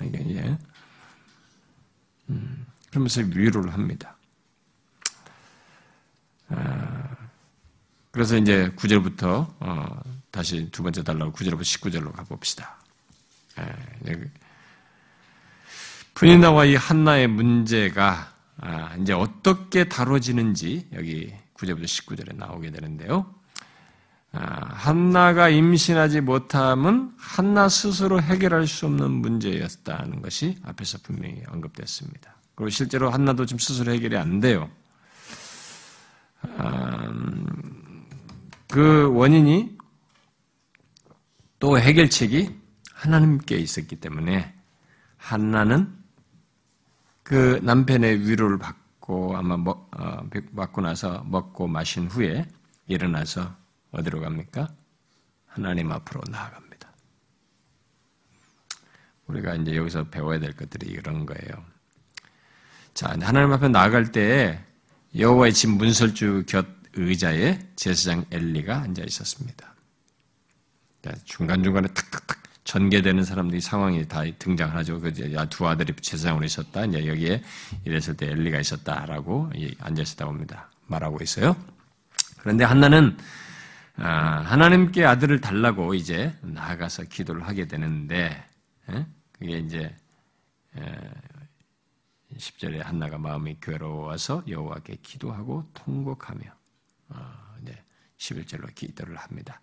[0.01, 0.57] 이게 예.
[2.32, 4.17] 음, 그러면서 위로를 합니다.
[6.47, 7.15] 아,
[8.09, 10.01] 그래서 이제 9절부터 어,
[10.32, 12.76] 다시 두 번째 달라고 9절부터 19절로 가봅시다.
[13.59, 14.30] 예,
[16.16, 23.36] 분인나와 이 한나의 문제가 아, 이제 어떻게 다뤄지는지 여기 9절부터 19절에 나오게 되는데요.
[24.32, 32.34] 아, 한나가 임신하지 못함은 한나 스스로 해결할 수 없는 문제였다는 것이 앞에서 분명히 언급됐습니다.
[32.55, 34.70] 그리고 실제로 한나도 지금 스스로 해결이 안 돼요.
[36.45, 38.05] 음,
[38.70, 39.78] 그 원인이
[41.59, 42.57] 또 해결책이
[42.93, 44.53] 하나님께 있었기 때문에
[45.18, 46.04] 한나는
[47.26, 52.47] 그 남편의 위로를 받고 아마 먹, 어, 받고 나서 먹고 마신 후에
[52.86, 53.51] 일어나서
[53.89, 54.67] 어디로 갑니까?
[55.47, 56.88] 하나님 앞으로 나아갑니다.
[59.26, 61.65] 우리가 이제 여기서 배워야 될 것들이 이런 거예요.
[62.93, 64.63] 자, 하나님 앞에 나아갈 때
[65.17, 69.73] 여호와의 집 문설주 곁 의자에 제사장 엘리가 앉아 있었습니다.
[71.23, 74.99] 중간중간에 탁탁탁 전개되는 사람들이 상황이 다 등장하죠.
[74.99, 76.86] 그두 아들이 제사장으로 있었다.
[76.86, 77.43] 이제 여기에
[77.86, 80.70] 이랬을 때 엘리가 있었다라고 앉아 있었다고 합니다.
[80.88, 81.55] 말하고 있어요.
[82.39, 83.18] 그런데 한나는
[83.97, 88.43] 아, 하나님께 아들을 달라고 이제 나아가서 기도를 하게 되는데
[89.32, 89.95] 그게 이제
[92.36, 96.41] 10절에 한나가 마음이 괴로워서 여호와께 기도하고 통곡하며
[97.09, 97.44] 어,
[98.18, 99.59] 11절로 기도를 합니다.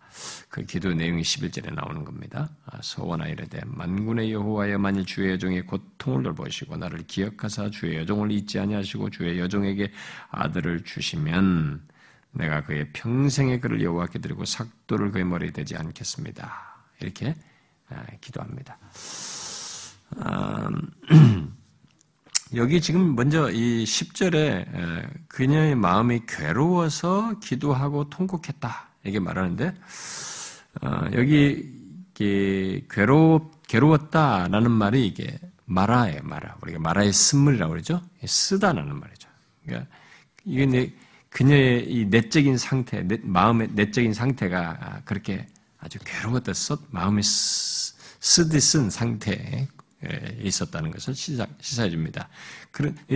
[0.48, 2.50] 그 기도 내용이 11절에 나오는 겁니다.
[2.66, 8.58] 아, 소원하 이르되 만군의 여호와여 만일 주의 여종의 고통을 돌보시고 나를 기억하사 주의 여종을 잊지
[8.58, 9.90] 아니하시고 주의 여종에게
[10.30, 11.88] 아들을 주시면
[12.32, 16.86] 내가 그의 평생의 그를 여호와께 드리고 삭도를 그의 머리에 대지 않겠습니다.
[17.00, 17.34] 이렇게
[17.88, 18.78] 아, 기도합니다.
[20.16, 21.56] 음,
[22.54, 28.88] 여기 지금 먼저 이 10절에 그녀의 마음이 괴로워서 기도하고 통곡했다.
[29.04, 29.74] 이게 말하는데,
[30.82, 31.72] 어, 여기
[32.14, 36.56] 괴로, 괴로웠다라는 말이 이게 마라예요, 마라.
[36.60, 38.02] 우리가 마라의 쓴물이라고 그러죠?
[38.24, 39.28] 쓰다라는 말이죠.
[39.64, 39.88] 그러니까
[40.44, 40.92] 이게 내,
[41.30, 45.46] 그녀의 이 내적인 상태, 내, 마음의 내적인 상태가 그렇게
[45.78, 46.52] 아주 괴로웠다,
[46.90, 49.68] 마음이 쓰, 듯쓴 상태, 예,
[50.40, 51.46] 있었다는 것을 시사,
[51.82, 52.28] 해 줍니다.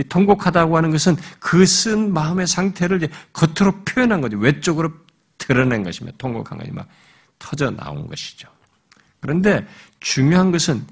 [0.09, 4.37] 통곡하다고 하는 것은 그 쓴 마음의 상태를 겉으로 표현한 거죠.
[4.37, 4.91] 외적으로
[5.37, 6.87] 드러낸 것이며 통곡한 것이 막
[7.39, 8.47] 터져 나온 것이죠.
[9.19, 9.65] 그런데
[9.99, 10.85] 중요한 것은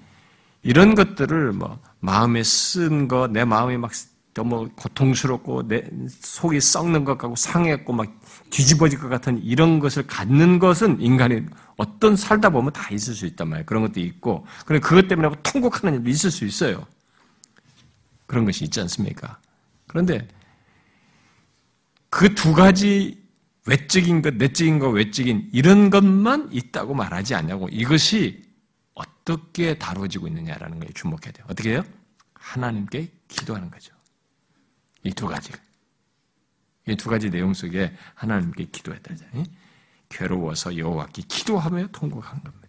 [0.64, 3.91] 이런 것들을 뭐 마음에 쓴 거, 내 마음이 막
[4.34, 8.08] 너무 고통스럽고 내 속이 썩는 것 같고 상했고 막
[8.56, 11.45] 뒤집어질 것 같은 이런 것을 갖는 것은 인간이
[11.76, 13.66] 어떤 살다 보면 다 있을 수 있단 말이에요.
[13.66, 14.47] 그런 것도 있고.
[14.66, 16.88] 그래 그것 때문에 통곡하는 일도 있을 수 있어요.
[18.28, 19.39] 그런 것이 있지 않습니까?
[19.88, 20.26] 그런데
[22.10, 23.22] 그 두 가지
[23.66, 28.41] 외적인 것, 내적인 것, 외적인 이런 것만 있다고 말하지 않냐고 이것이
[28.93, 31.45] 어떻게 다루어지고 있느냐라는 걸 주목해야 돼요.
[31.49, 31.84] 어떻게 해요?
[32.36, 33.93] 하나님께 기도하는 거죠.
[35.03, 35.51] 이 두 가지.
[36.88, 39.43] 이 두 가지 내용 속에 하나님께 기도했다잖아요.
[40.09, 42.67] 괴로워서 여호와께 기도하며 통곡한 겁니다.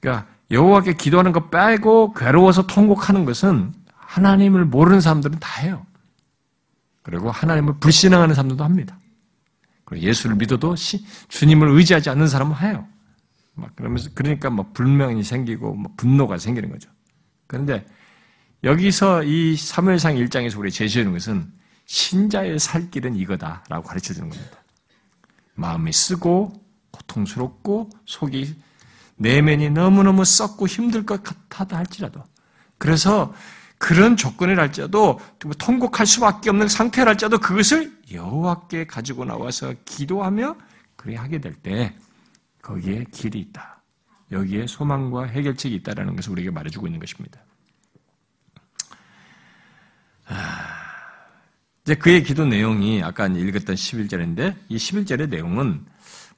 [0.00, 5.86] 그러니까 여호와께 기도하는 것 빼고 괴로워서 통곡하는 것은 하나님을 모르는 사람들은 다 해요.
[7.02, 8.98] 그리고 하나님을 불신앙하는 사람들도 합니다.
[9.84, 12.86] 그리고 예수를 믿어도 시, 주님을 의지하지 않는 사람은 해요.
[13.54, 16.90] 막 그러면서 그러니까 뭐 불명이 생기고 뭐 분노가 생기는 거죠.
[17.46, 17.86] 그런데
[18.64, 21.52] 여기서 이 사무엘상 1장에서 우리 제시하는 것은
[21.86, 24.58] 신자의 살 길은 이거다라고 가르쳐 주는 겁니다.
[25.54, 26.52] 마음이 쓰고
[26.90, 28.56] 고통스럽고 속이
[29.16, 32.22] 내면이 너무너무 썩고 힘들 것 같다 할지라도
[32.76, 33.32] 그래서
[33.78, 35.20] 그런 조건이랄지라도
[35.58, 40.56] 통곡할 수밖에 없는 상태랄지라도 그것을 여호와께 가지고 나와서 기도하며
[40.96, 41.96] 그래 하게 될 때
[42.62, 43.80] 거기에 길이 있다.
[44.32, 47.40] 여기에 소망과 해결책이 있다라는 것을 우리에게 말해주고 있는 것입니다.
[51.86, 55.86] 이제 그의 기도 내용이 아까 읽었던 11절인데 이 11절의 내용은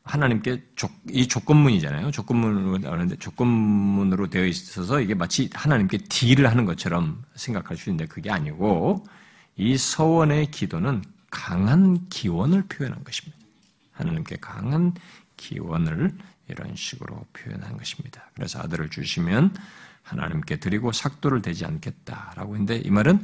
[0.02, 2.10] 하나님께 조, 이 조건문이잖아요.
[2.10, 8.30] 조건문으로 하는데 조건문으로 되어 있어서 이게 마치 하나님께 딜을 하는 것처럼 생각할 수 있는데 그게
[8.30, 9.06] 아니고
[9.56, 13.38] 이 서원의 기도는 강한 기원을 표현한 것입니다.
[13.92, 14.92] 하나님께 강한
[15.38, 16.12] 기원을
[16.48, 18.22] 이런 식으로 표현한 것입니다.
[18.34, 19.54] 그래서 아들을 주시면
[20.02, 23.22] 하나님께 드리고 삭도를 되지 않겠다라고 했는데 이 말은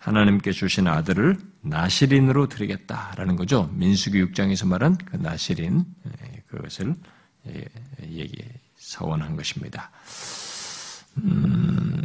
[0.00, 3.70] 하나님께 주신 아들을 나시린으로 드리겠다라는 거죠.
[3.74, 6.96] 민수기 6장에서 말한 그 나시린 예, 그것을
[7.48, 7.64] 예,
[8.08, 8.42] 얘기
[8.76, 9.90] 서원한 것입니다.
[11.18, 12.02] 음,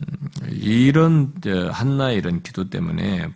[0.52, 1.34] 이런
[1.72, 3.30] 한나의 이런 기도 때문에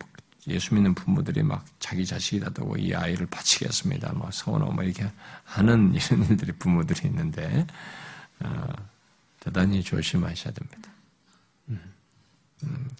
[0.46, 4.12] 예수 믿는 부모들이 막 자기 자식이다고 이 아이를 바치겠습니다.
[4.12, 5.10] 뭐 서원하고 뭐 이렇게
[5.44, 7.66] 하는 이런 일들이 부모들이 있는데
[8.40, 8.66] 어,
[9.38, 10.90] 대단히 조심하셔야 됩니다.
[11.70, 11.80] 음,
[12.64, 12.90] 음.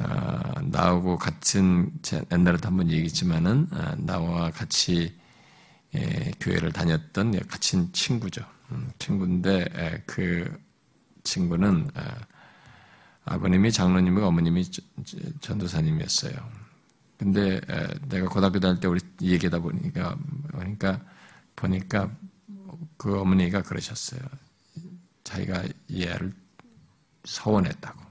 [0.00, 1.92] 어, 나하고 같은
[2.32, 5.16] 옛날에도 한번 얘기했지만은 어, 나와 같이
[5.94, 8.44] 예, 교회를 다녔던 같은 친구죠.
[8.70, 10.60] 음, 친구인데 그
[11.24, 12.02] 친구는 어,
[13.24, 14.70] 아버님이 장로님이고 어머님이
[15.40, 16.32] 전도사님이었어요.
[17.18, 17.60] 근데
[18.08, 21.00] 내가 고등학교 다닐 때 우리 얘기하다 보니까 그러니까
[21.56, 22.10] 보니까
[22.96, 24.20] 그 어머니가 그러셨어요.
[25.24, 26.32] 자기가 이 애를
[27.24, 28.07] 서원했다고.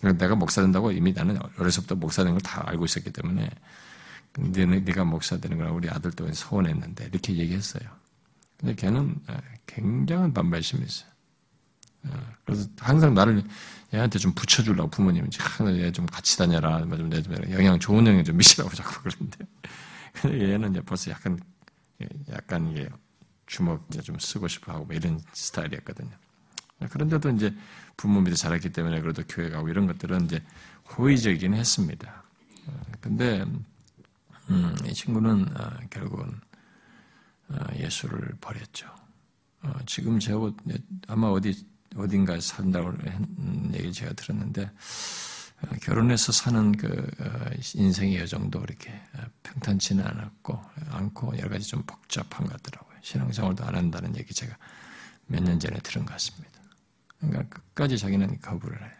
[0.00, 3.50] 내가 목사 된다고 이미 나는 어려서부터 목사 된걸다 알고 있었기 때문에
[4.32, 7.82] 근데 네가 목사 되는 거라 우리 아들도 서운했는데 이렇게 얘기했어요.
[8.56, 11.10] 근데 걔는 아, 굉장한 반발심이 있어요.
[12.04, 13.42] 아, 그래서 항상 나를
[13.92, 18.36] 얘한테 좀 붙여주려고 부모님이 항상 얘 좀 같이 다녀라, 뭐좀 내좀 영향 좋은 영향 좀
[18.36, 19.46] 미치라고 자꾸 그러는데
[20.52, 21.38] 얘는 이제 벌써 약간
[22.32, 22.88] 약간 이게
[23.46, 26.10] 주먹 좀 쓰고 싶어 하고 뭐 이런 스타일이었거든요.
[26.88, 27.54] 그런데도 이제
[27.96, 30.42] 부모 밑에 자랐기 때문에 그래도 교회 가고 이런 것들은 이제
[30.96, 32.22] 호의적이긴 했습니다.
[33.00, 33.44] 근데
[34.48, 36.40] 음, 이 친구는 어, 결국은
[37.48, 38.88] 어, 예수를 버렸죠.
[39.62, 40.38] 어, 지금 제가
[41.08, 41.66] 아마 어디
[41.96, 44.70] 어딘가 산다고 한 얘기 제가 들었는데
[45.82, 47.10] 결혼해서 사는 그
[47.74, 48.92] 인생의 여정도 이렇게
[49.42, 50.58] 평탄치는 않았고
[50.90, 52.96] 않고 여러 가지 좀 복잡한 것 같더라고요.
[53.02, 54.56] 신앙생활도 안 한다는 얘기 제가
[55.26, 56.59] 몇 년 전에 들은 것 같습니다.
[57.20, 58.90] 그러니까 끝까지 자기는 거부를 해요.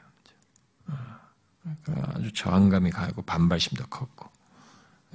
[1.84, 4.30] 그러니까 아주 저항감이 가고 반발심도 컸고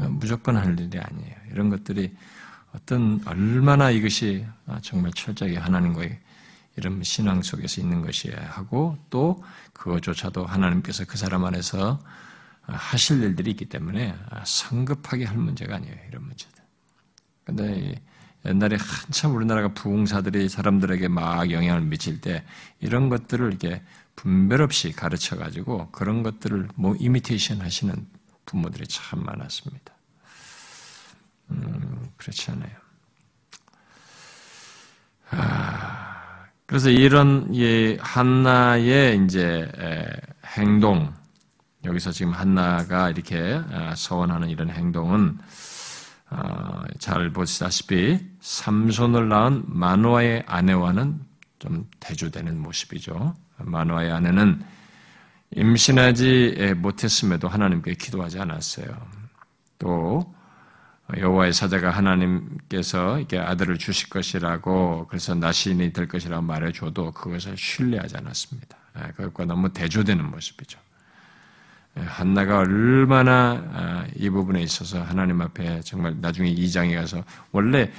[0.10, 1.36] 무조건 할 일이 아니에요.
[1.51, 2.16] 이런 것들이
[2.74, 4.45] 어떤 얼마나 이것이
[4.82, 6.20] 정말 철저하게 하나님과의
[6.78, 9.41] 이런 신앙 속에서 있는 것이야 하고 또
[9.74, 12.03] 그것조차도 하나님께서 그 사람 안에서
[12.64, 14.14] 하실 일들이 있기 때문에
[14.45, 15.95] 성급하게 할 문제가 아니에요.
[16.10, 16.64] 이런 문제들.
[17.45, 18.01] 근데
[18.45, 22.43] 옛날에 한참 우리나라가 부흥사들이 사람들에게 막 영향을 미칠 때
[22.79, 23.81] 이런 것들을 이렇게
[24.15, 27.93] 분별 없이 가르쳐 가지고 그런 것들을 뭐 이미테이션 하시는
[28.45, 29.93] 부모들이 참 많았습니다.
[31.51, 32.71] 음, 그렇지 않아요.
[35.31, 39.69] 아, 그래서 이런 예, 한나의 이제
[40.57, 41.13] 행동
[41.83, 45.37] 여기서 지금 한나가 이렇게 아, 서원하는 이런 행동은 어,
[46.99, 51.21] 잘 보시다시피 삼손을 낳은 마노아의 아내와는
[51.59, 53.36] 좀 대조되는 모습이죠.
[53.57, 54.61] 마노아의 아내는
[55.51, 58.88] 임신하지 못했음에도 하나님께 기도하지 않았어요.
[59.80, 60.34] 또
[61.15, 68.76] 여호와의 사자가 하나님께서 이렇게 아들을 주실 것이라고 그래서 나신이 될 것이라고 말해줘도 그것을 신뢰하지 않았습니다.
[68.97, 70.80] 예, 그것과 너무 대조되는 모습이죠.
[71.97, 77.91] 예, 한나가 얼마나 아, 이 부분에 있어서 하나님 앞에 정말 나중에 이 장에 가서 원래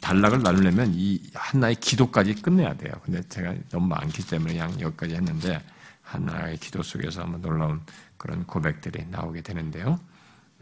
[0.00, 2.92] 단락을 나누려면 이 한나의 기도까지 끝내야 돼요.
[3.04, 5.62] 근데 제가 너무 많기 때문에 그냥 여기까지 했는데
[6.02, 7.80] 한나의 기도 속에서 한번 놀라운
[8.16, 10.00] 그런 고백들이 나오게 되는데요.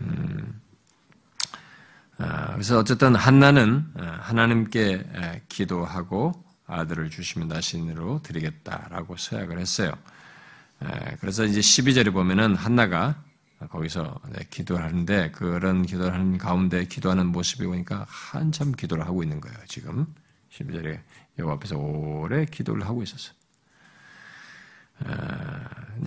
[0.00, 0.60] 음,
[2.18, 6.32] 아, 그래서 어쨌든 한나는 아, 하나님께 기도하고
[6.66, 9.92] 아들을 주시면 나신으로 드리겠다라고 서약을 했어요.
[11.20, 13.14] 그래서 이제 12절에 보면은 한나가
[13.70, 14.20] 거기서
[14.50, 19.56] 기도를 하는데 그런 기도를 하는 가운데 기도하는 모습이 보니까 한참 기도를 하고 있는 거예요.
[19.66, 20.06] 지금
[20.50, 20.98] 12절에
[21.38, 23.34] 여호 앞에서 오래 기도를 하고 있었어요.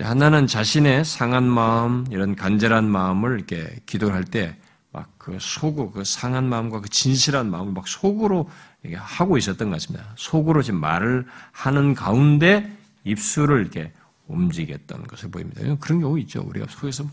[0.00, 4.56] 한나는 자신의 상한 마음, 이런 간절한 마음을 이렇게 기도를 할 때
[4.92, 8.48] 막 그 속으로 그 상한 마음과 그 진실한 마음을 막 속으로
[8.94, 10.06] 하고 있었던 것 같습니다.
[10.16, 12.72] 속으로 지금 말을 하는 가운데
[13.04, 13.92] 입술을 이렇게
[14.28, 15.62] 움직였던 것을 보입니다.
[15.80, 16.42] 그런 경우 있죠.
[16.42, 17.12] 우리가 속에서 막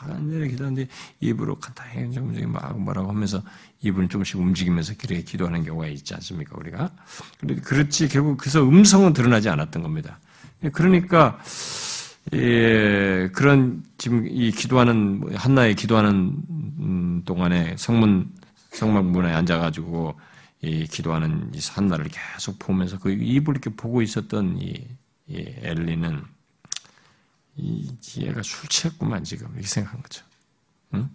[0.00, 0.88] 간절히 기도하는데
[1.20, 3.42] 입으로 간단히 막 뭐라고 하면서
[3.82, 6.56] 입을 조금씩 움직이면서 그렇게 기도하는 경우가 있지 않습니까?
[6.58, 6.90] 우리가.
[7.38, 10.18] 그런데 그렇지 결국 그래서 음성은 드러나지 않았던 겁니다.
[10.72, 11.38] 그러니까
[12.34, 18.30] 예, 그런 지금 이 기도하는 한나의 기도하는 음, 동안에 성문
[18.72, 20.14] 성막문에 앉아가지고
[20.62, 24.99] 이 기도하는 이 한나를 계속 보면서 그 입을 이렇게 보고 있었던 이, 이
[25.36, 26.24] 엘리는
[27.56, 30.24] 이 얘가 술 취했구만 지금 이렇게 생각한 거죠.
[30.94, 31.10] 응?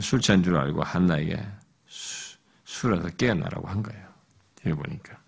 [0.00, 1.44] 술 취한 줄 알고 한나에게
[2.64, 4.08] 술에서 깨어나라고 한 거예요.
[4.56, 5.18] 뒤에 보니까.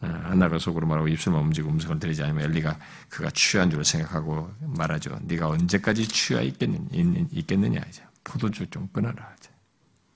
[0.00, 2.78] 하나가 속으로 말하고 입술만 움직이고 음성을 들리지 않으면 엘리가
[3.08, 5.18] 그가 취한 줄 생각하고 말하죠.
[5.22, 9.50] 네가 언제까지 취하 있겠느냐, 있겠느냐 이제 포도주 좀 끊어라 이제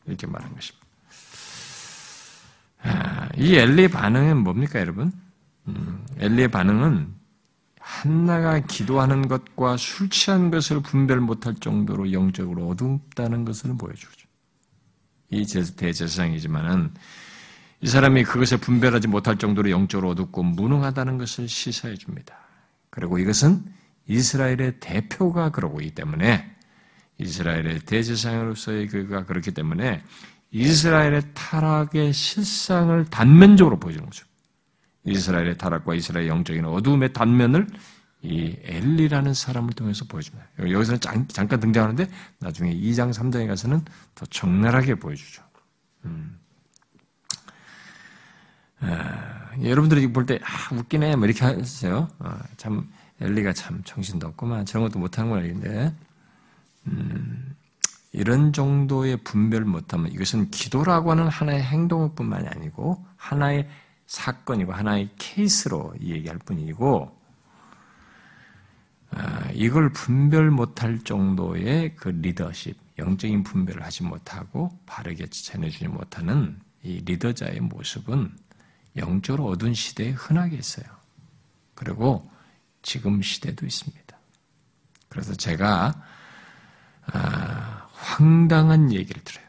[0.05, 0.87] 이렇게 말한 것입니다.
[2.83, 5.13] 아, 이 엘리의 반응은 뭡니까 여러분?
[5.69, 7.15] 음, 엘리의 반응은
[7.81, 14.29] 한나가 기도하는 것과 술 취한 것을 분별 못할 정도로 영적으로 어둡다는 것을 보여주죠.
[15.31, 16.93] 이 대제사장이지만은
[17.81, 22.37] 이 사람이 그것을 분별하지 못할 정도로 영적으로 어둡고 무능하다는 것을 시사해 줍니다.
[22.91, 23.65] 그리고 이것은
[24.07, 26.51] 이스라엘의 대표가 그러고있기 때문에
[27.19, 30.03] 이스라엘의 대제사장으로서의 그가 그렇기 때문에
[30.51, 34.28] 이스라엘의 타락의 실상을 단면적으로 보여주는 거죠.
[35.05, 37.67] 이스라엘의 타락과 이스라엘의 영적인 어두움의 단면을
[38.23, 40.47] 이 엘리라는 사람을 통해서 보여줍니다.
[40.59, 43.83] 여기서는 잠깐 등장하는데 나중에 2장, 3장에 가서는
[44.15, 45.43] 더 적나라하게 보여주죠.
[46.05, 46.39] 음.
[48.81, 52.09] 아, 여러분들이 볼 때, 아, 웃기네, 뭐 이렇게 하세요.
[52.19, 52.89] 아, 참,
[53.21, 54.67] 엘리가 참 정신도 없구만.
[54.67, 55.95] 저런 것도 못하는 건 아닌데,
[56.87, 57.57] 음,
[58.13, 63.69] 이런 정도의 분별 못하면 이것은 기도라고 하는 하나의 행동일 뿐만이 아니고 하나의
[64.09, 67.17] 사건이고 하나의 케이스로 얘기할 뿐이고
[69.11, 77.03] 아, 이걸 분별 못할 정도의 그 리더십, 영적인 분별을 하지 못하고 바르게 전해주지 못하는 이
[77.05, 78.35] 리더자의 모습은
[78.97, 80.87] 영적으로 어두운 시대에 흔하게 있어요.
[81.75, 82.29] 그리고
[82.83, 84.19] 지금 시대도 있습니다.
[85.09, 85.95] 그래서 제가
[87.13, 89.47] 아, 황당한 얘기를 들어요.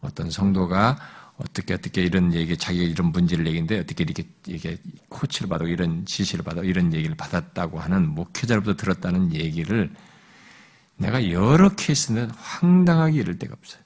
[0.00, 0.98] 어떤 성도가
[1.36, 4.78] 어떻게 어떻게 이런 얘기 자기가 이런 문제를 얘기인데 어떻게 이렇게 이게
[5.08, 9.92] 코치를 받고 이런 지시를 받아 이런 얘기를 받았다고 하는 목회자로부터 들었다는 얘기를
[10.96, 13.82] 내가 여러 케이스는 황당하게 이럴 데가 없어요.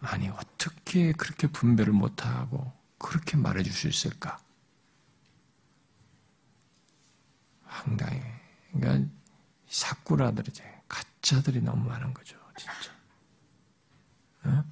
[0.00, 4.38] 아니 어떻게 그렇게 분별을 못하고 그렇게 말해줄 수 있을까?
[7.64, 8.22] 황당해.
[8.72, 9.10] 그러니까
[9.68, 12.92] 사꾸라들이 제 가짜들이 너무 많은 거죠, 진짜.
[14.44, 14.64] 어?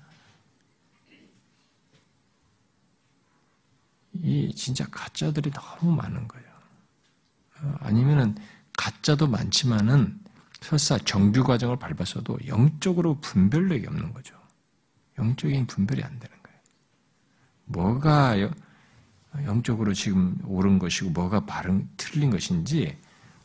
[4.23, 6.47] 이 진짜 가짜들이 너무 많은 거예요.
[7.63, 8.37] 어, 아니면은
[8.77, 10.21] 가짜도 많지만은
[10.61, 14.39] 설사 정규 과정을 밟았어도 영적으로 분별력이 없는 거죠.
[15.19, 16.59] 영적인 분별이 안 되는 거예요.
[17.67, 18.37] 뭐가
[19.45, 22.99] 영적으로 지금 옳은 것이고 뭐가 바른 틀린 것인지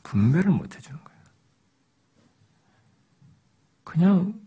[0.04, 1.22] 분별을 못 해주는 거예요.
[3.84, 4.42] 그냥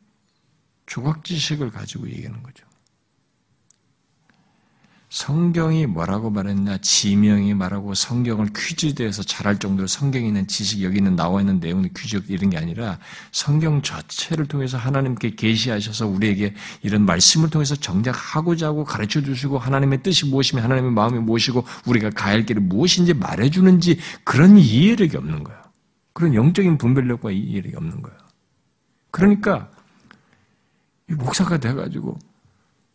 [0.87, 2.68] 조각 지식을 가지고 얘기하는 거죠.
[5.11, 11.41] 성경이 뭐라고 말했냐, 지명이 말하고 성경을 퀴즈대에서 잘할 정도로 성경에 있는 지식, 여기 있는 나와
[11.41, 12.99] 있는 내용의 퀴즈 이런 게 아니라
[13.33, 20.03] 성경 자체를 통해서 하나님께 계시하셔서 우리에게 이런 말씀을 통해서 정작 하고자 하고 가르쳐 주시고 하나님의
[20.03, 25.59] 뜻이 무엇이며 하나님의 마음이 무엇이고 우리가 가야 할 길이 무엇인지 말해주는지 그런 이해력이 없는 거예요.
[26.13, 28.19] 그런 영적인 분별력과 이해력이 없는 거예요.
[29.11, 29.71] 그러니까
[31.07, 32.19] 목사가 돼가지고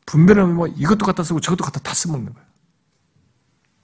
[0.06, 2.48] 분별하면 뭐 이것도 갖다 쓰고 저것도 갖다 다 써먹는 거예요.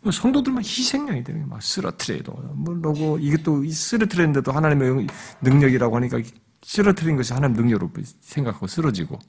[0.02, 1.48] 뭐 성도들만 희생양이 되는 거예요.
[1.48, 5.08] 막 쓰러트려도 뭐라고 이것도 쓰러트렸는데도 하나님의
[5.42, 6.20] 능력이라고 하니까
[6.62, 7.92] 쓰러트린 것이 하나님 능력으로
[8.22, 9.20] 생각하고 쓰러지고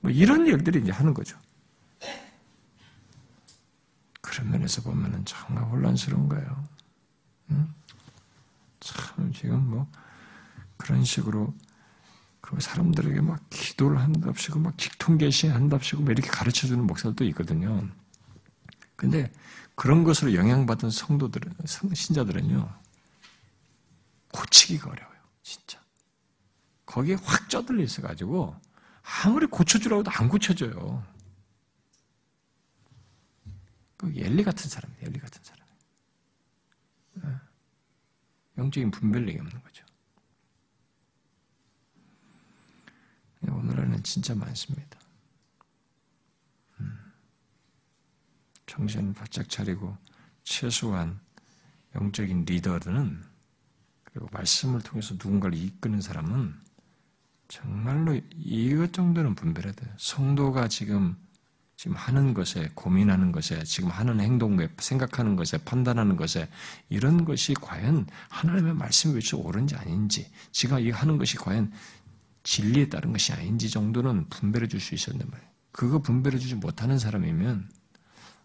[0.00, 1.36] 뭐 이런 일들이 이제 하는 거죠.
[4.20, 6.64] 그런 면에서 보면은 정말 혼란스러운 거예요.
[7.50, 7.68] 응?
[8.80, 9.86] 참 지금 뭐
[10.76, 11.71] 그런 식으로 그
[12.60, 17.88] 사람들에게 막 기도를 한답시고 막 직통계시 한답시고 막 이렇게 가르쳐 주는 목사들도 있거든요.
[18.96, 19.32] 근데
[19.74, 21.54] 그런 것으로 영향받은 성도들은
[21.94, 22.72] 신자들은요
[24.32, 25.80] 고치기가 어려워요, 진짜.
[26.86, 28.56] 거기에 확 쩌들려 있어가지고
[29.24, 31.04] 아무리 고쳐주라고 해도 안 고쳐져요.
[33.96, 35.66] 그 엘리 같은 사람, 엘리 같은 사람.
[37.18, 37.40] 예.
[38.58, 39.81] 영적인 분별력이 없는 거죠.
[43.50, 44.98] 오늘날은 진짜 많습니다.
[46.80, 46.98] 음.
[48.66, 49.96] 정신 바짝 차리고
[50.44, 51.20] 최소한
[51.94, 53.22] 영적인 리더들은
[54.04, 56.54] 그리고 말씀을 통해서 누군가를 이끄는 사람은
[57.48, 59.92] 정말로 이것 정도는 분별해야 돼요.
[59.98, 61.16] 성도가 지금
[61.76, 66.48] 지금 하는 것에 고민하는 것에 지금 하는 행동에 생각하는 것에 판단하는 것에
[66.88, 71.72] 이런 것이 과연 하나님의 말씀이 왜 옳은지 아닌지 지가 이 하는 것이 과연
[72.42, 75.50] 진리에 따른 것이 아닌지 정도는 분별해 줄 수 있었는데 말이에요.
[75.70, 77.70] 그거 분별해 주지 못하는 사람이면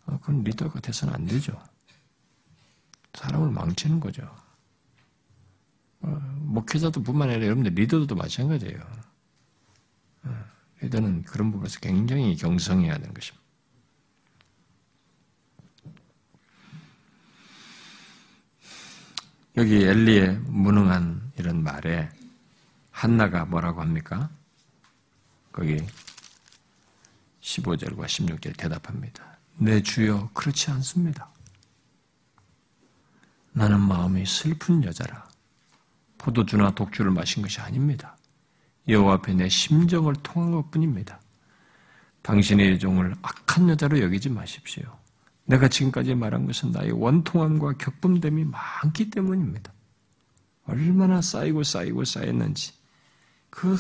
[0.06, 1.62] 어, 그건 리더가 돼서는 안 되죠.
[3.14, 4.24] 사람을 망치는 거죠.
[6.02, 6.08] 어,
[6.40, 8.80] 목회자도 뿐만 아니라 여러분들 리더도 마찬가지예요.
[10.24, 10.46] 어,
[10.82, 13.46] 리더는 그런 부분에서 굉장히 경성해야 되는 것입니다.
[19.58, 22.10] 여기 엘리의 무능한 이런 말에
[22.98, 24.28] 한나가 뭐라고 합니까?
[25.52, 25.78] 거기
[27.42, 29.38] 15절과 16절 대답합니다.
[29.58, 31.30] 내 주여 그렇지 않습니다.
[33.52, 35.30] 나는 마음이 슬픈 여자라.
[36.18, 38.18] 포도주나 독주를 마신 것이 아닙니다.
[38.88, 41.22] 여호와 앞에 내 심정을 통한 것뿐입니다.
[42.24, 44.98] 당신의 종을 악한 여자로 여기지 마십시오.
[45.46, 49.72] 내가 지금까지 말한 것은 나의 원통함과 격분됨이 많기 때문입니다.
[50.66, 52.77] 얼마나 쌓이고 쌓이고 쌓였는지
[53.50, 53.76] 그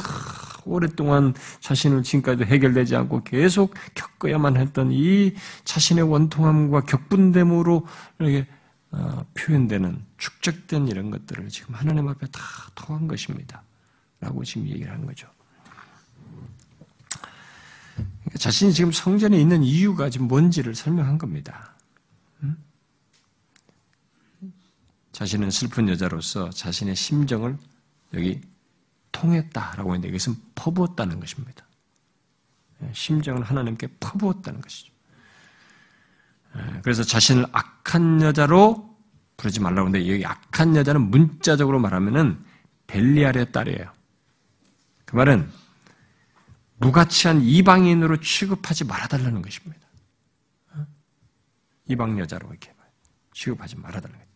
[0.65, 7.85] 오랫동안 자신을 지금까지도 해결되지 않고 계속 겪어야만 했던 이 자신의 원통함과 격분됨으로
[8.19, 8.47] 이렇게
[8.91, 12.41] 어, 표현되는 축적된 이런 것들을 지금 하나님 앞에 다
[12.75, 13.63] 토한 것입니다.
[14.19, 15.27] 라고 지금 얘기를 하는 거죠.
[17.95, 21.73] 그러니까 자신이 지금 성전에 있는 이유가 지금 뭔지를 설명한 겁니다.
[25.17, 27.57] 자신은 슬픈 여자로서 자신의 심정을
[28.13, 28.39] 여기
[29.17, 31.65] 통했다라고 했는데 이것은 퍼부었다는 것입니다.
[32.83, 34.93] 예, 심정을 하나님께 퍼부었다는 것이죠.
[36.55, 38.95] 예, 그래서 자신을 악한 여자로
[39.35, 42.43] 부르지 말라고 하는데 여기 악한 여자는 문자적으로 말하면은
[42.87, 43.91] 벨리알의 딸이에요.
[45.05, 45.49] 그 말은
[46.77, 49.87] 무가치한 이방인으로 취급하지 말아달라는 것입니다.
[50.73, 50.85] 어?
[51.85, 52.71] 이방 여자로 이렇게
[53.33, 54.26] 취급하지 말아달라는.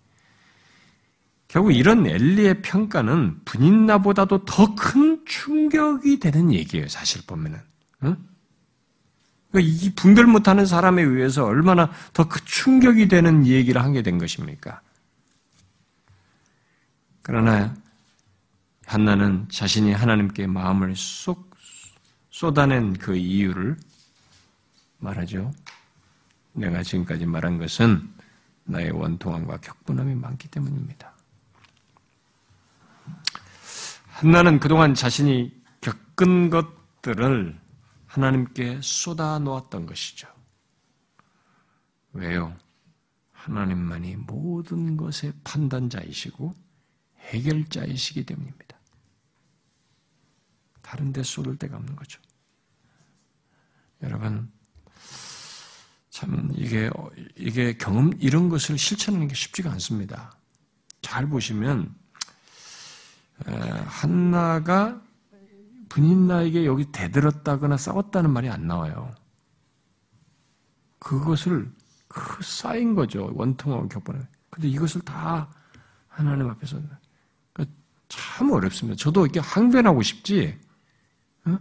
[1.51, 6.87] 결국 이런 엘리의 평가는 분인나보다도 더 큰 충격이 되는 얘기예요.
[6.87, 7.59] 사실 보면은.
[8.03, 8.15] 응?
[9.51, 14.79] 그러니까 이 분별 못하는 사람에 의해서 얼마나 더그 충격이 되는 얘기를 하게 된 것입니까?
[17.21, 17.75] 그러나
[18.85, 21.53] 한나는 자신이 하나님께 마음을 쏙
[22.29, 23.75] 쏟아낸 그 이유를
[24.99, 25.51] 말하죠.
[26.53, 28.09] 내가 지금까지 말한 것은
[28.63, 31.11] 나의 원통함과 격분함이 많기 때문입니다.
[34.22, 35.51] 한나는 그동안 자신이
[35.82, 37.59] 겪은 것들을
[38.05, 40.28] 하나님께 쏟아 놓았던 것이죠.
[42.13, 42.55] 왜요?
[43.32, 46.53] 하나님만이 모든 것의 판단자이시고
[47.17, 48.80] 해결자이시기 때문입니다.
[50.84, 52.22] 다른 데 쏟을 데가 없는 거죠.
[54.03, 54.51] 여러분,
[56.11, 56.91] 참, 이게,
[57.36, 60.38] 이게 경험, 이런 것을 실천하는 게 쉽지가 않습니다.
[61.01, 61.99] 잘 보시면,
[63.85, 65.01] 한나가
[65.89, 69.11] 분인나에게 여기 대들었다거나 싸웠다는 말이 안 나와요.
[70.99, 71.71] 그것을
[72.07, 73.31] 그 쌓인 거죠.
[73.33, 74.27] 원통하고 격분을.
[74.49, 75.49] 근데 이것을 다
[76.07, 76.79] 하나님 앞에서
[77.53, 77.75] 그러니까
[78.07, 78.97] 참 어렵습니다.
[78.97, 80.57] 저도 이렇게 항변하고 싶지,
[81.45, 81.57] 어?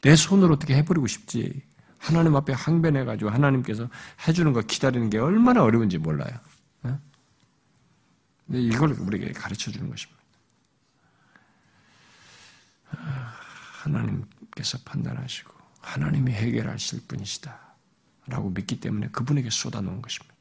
[0.00, 1.62] 내 손으로 어떻게 해버리고 싶지.
[1.98, 3.88] 하나님 앞에 항변해가지고 하나님께서
[4.26, 6.30] 해주는 거 기다리는 게 얼마나 어려운지 몰라요.
[8.50, 8.52] 어?
[8.52, 10.20] 근데 이걸 우리에게 가르쳐 주는 것입니다.
[13.82, 17.58] 하나님께서 판단하시고 하나님이 해결하실 분이시다.
[18.26, 20.34] 라고 믿기 때문에 그분에게 쏟아놓은 것입니다.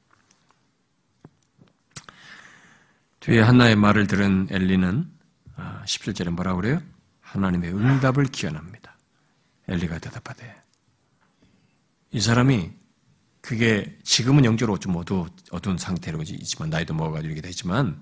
[3.20, 5.12] 뒤에 한나의 말을 들은 엘리는
[5.57, 6.82] 17절에 아, 뭐라고 그래요?
[7.22, 8.95] 하나님의 응답을 기원합니다.
[9.68, 10.64] 엘리가 대답하되
[12.12, 12.79] 이 사람이
[13.42, 18.02] 그게 지금은 영적으로 좀 어두, 어두운 상태로 있지만 나이도 먹어가지고 이렇게 되지만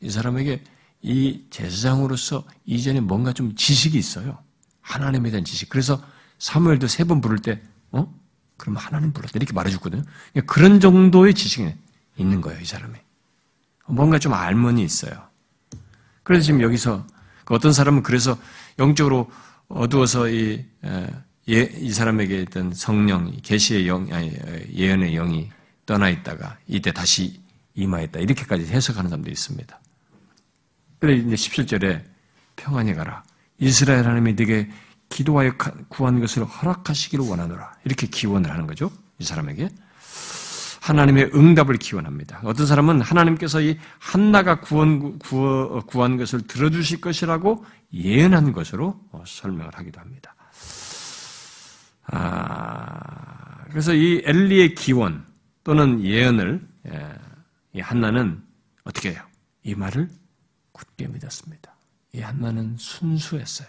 [0.00, 0.62] 이 사람에게
[1.02, 4.38] 이 제사장으로서 이전에 뭔가 좀 지식이 있어요.
[4.80, 5.68] 하나님에 대한 지식.
[5.68, 6.00] 그래서
[6.38, 7.60] 사무엘도 세 번 부를 때,
[7.90, 8.12] 어?
[8.56, 9.32] 그럼 하나님 불렀다.
[9.36, 10.02] 이렇게 말해줬거든요.
[10.32, 11.74] 그러니까 그런 정도의 지식이
[12.16, 12.94] 있는 거예요, 이 사람이.
[13.88, 15.28] 뭔가 좀 알문이 있어요.
[16.22, 17.06] 그래서 지금 여기서
[17.44, 18.36] 그 어떤 사람은 그래서
[18.78, 19.30] 영적으로
[19.68, 20.64] 어두워서 이,
[21.48, 24.32] 예, 이 사람에게 있던 성령, 계시의 영, 아니,
[24.74, 25.48] 예언의 영이
[25.84, 27.40] 떠나 있다가 이때 다시
[27.74, 28.18] 임하였다.
[28.18, 29.80] 이렇게까지 해석하는 사람도 있습니다.
[30.98, 32.02] 그래 이제 17절에
[32.56, 33.22] 평안히 가라.
[33.58, 34.70] 이스라엘 하나님이 네게
[35.08, 35.52] 기도하여
[35.88, 37.76] 구한 것을 허락하시기를 원하노라.
[37.84, 38.90] 이렇게 기원을 하는 거죠.
[39.18, 39.68] 이 사람에게.
[40.80, 42.40] 하나님의 응답을 기원합니다.
[42.44, 50.00] 어떤 사람은 하나님께서 이 한나가 구원, 구한 것을 들어주실 것이라고 예언한 것으로 어, 설명을 하기도
[50.00, 50.35] 합니다.
[52.06, 55.26] 아, 그래서 이 엘리의 기원
[55.64, 57.14] 또는 예언을 예,
[57.72, 58.42] 이 한나는
[58.84, 59.22] 어떻게 해요?
[59.62, 60.08] 이 말을
[60.72, 61.74] 굳게 믿었습니다.
[62.12, 63.68] 이 한나는 순수했어요.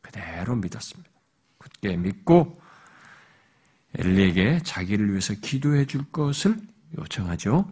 [0.00, 1.10] 그대로 믿었습니다.
[1.58, 2.60] 굳게 믿고
[3.94, 6.56] 엘리에게 자기를 위해서 기도해 줄 것을
[6.96, 7.70] 요청하죠.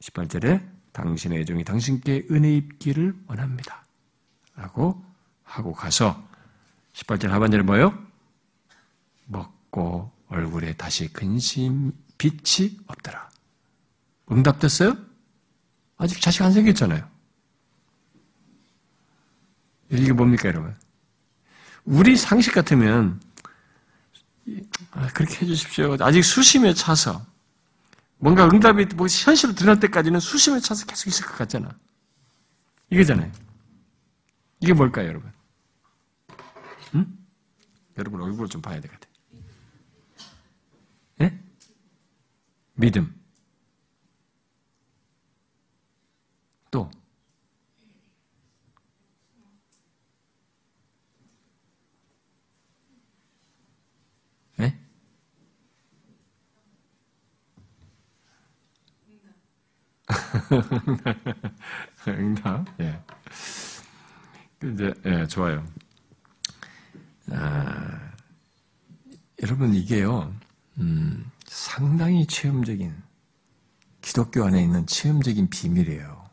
[0.00, 3.84] 18절에 당신의 애정이 당신께 은혜 입기를 원합니다.
[4.56, 5.04] 라고
[5.42, 6.33] 하고 가서
[6.94, 7.96] 18절 하반절에 뭐요?
[9.26, 13.28] 먹고 얼굴에 다시 근심 빛이 없더라.
[14.30, 14.96] 응답됐어요?
[15.96, 17.08] 아직 자식 안 생겼잖아요.
[19.90, 20.74] 이게 뭡니까, 여러분?
[21.84, 23.20] 우리 상식 같으면
[24.92, 25.96] 아, 그렇게 해주십시오.
[26.00, 27.24] 아직 수심에 차서
[28.18, 31.70] 뭔가 응답이 뭐 현실로 드러날 때까지는 수심에 차서 계속 있을 것 같잖아.
[32.90, 33.30] 이거잖아요.
[34.60, 35.33] 이게 뭘까요, 여러분?
[37.94, 37.98] 응?
[37.98, 39.08] 여러분 얼굴을 좀 봐야 되거든.
[41.20, 41.32] 예?
[42.74, 43.14] 믿음.
[46.70, 46.90] 또
[54.60, 54.74] 예?
[62.08, 62.66] 응답.
[62.80, 63.00] 예.
[64.62, 65.64] 이제 예, 좋아요.
[67.30, 68.12] 아,
[69.42, 70.32] 여러분 이게요,
[70.78, 72.94] 음, 상당히 체험적인
[74.02, 76.24] 기독교 안에 있는 체험적인 비밀이에요.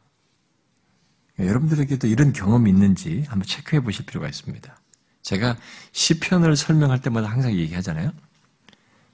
[1.40, 4.76] 여러분들에게도 이런 경험이 있는지 한번 체크해 보실 필요가 있습니다.
[5.22, 5.58] 제가
[5.92, 8.12] 시편을 설명할 때마다 항상 얘기하잖아요.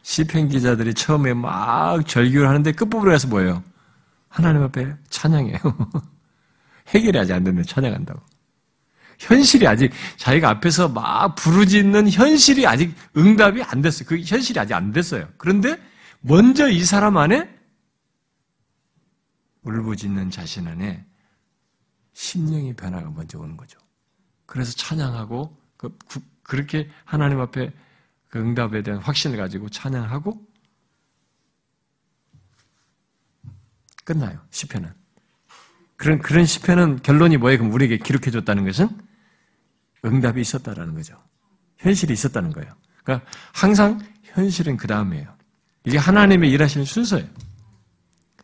[0.01, 3.63] 시편 기자들이 처음에 막 절규를 하는데 끝부분에 가서 뭐예요?
[4.29, 5.57] 하나님 앞에 찬양해요.
[6.89, 8.21] 해결이 아직 안 되면 찬양한다고.
[9.17, 14.07] 현실이 아직 자기가 앞에서 막 부르짖는 현실이 아직 응답이 안 됐어요.
[14.07, 15.27] 그 현실이 아직 안 됐어요.
[15.37, 15.77] 그런데
[16.21, 17.57] 먼저 이 사람 안에
[19.63, 21.05] 울부짖는 자신 안에
[22.13, 23.79] 심령의 변화가 먼저 오는 거죠.
[24.45, 25.97] 그래서 찬양하고 그,
[26.49, 27.71] 렇게 하나님 앞에
[28.29, 30.47] 그 응답에 대한 확신을 가지고 찬양하고
[34.03, 34.39] 끝나요.
[34.51, 34.93] 시편은.
[35.97, 37.59] 그런 그런 시편은 결론이 뭐예요?
[37.59, 39.06] 그럼 우리에게 기록해 줬다는 것은
[40.07, 41.17] 응답이 있었다라는 거죠.
[41.77, 42.71] 현실이 있었다는 거예요.
[43.03, 45.35] 그러니까 항상 현실은 그 다음이에요.
[45.85, 47.27] 이게 하나님의 일하시는 순서예요.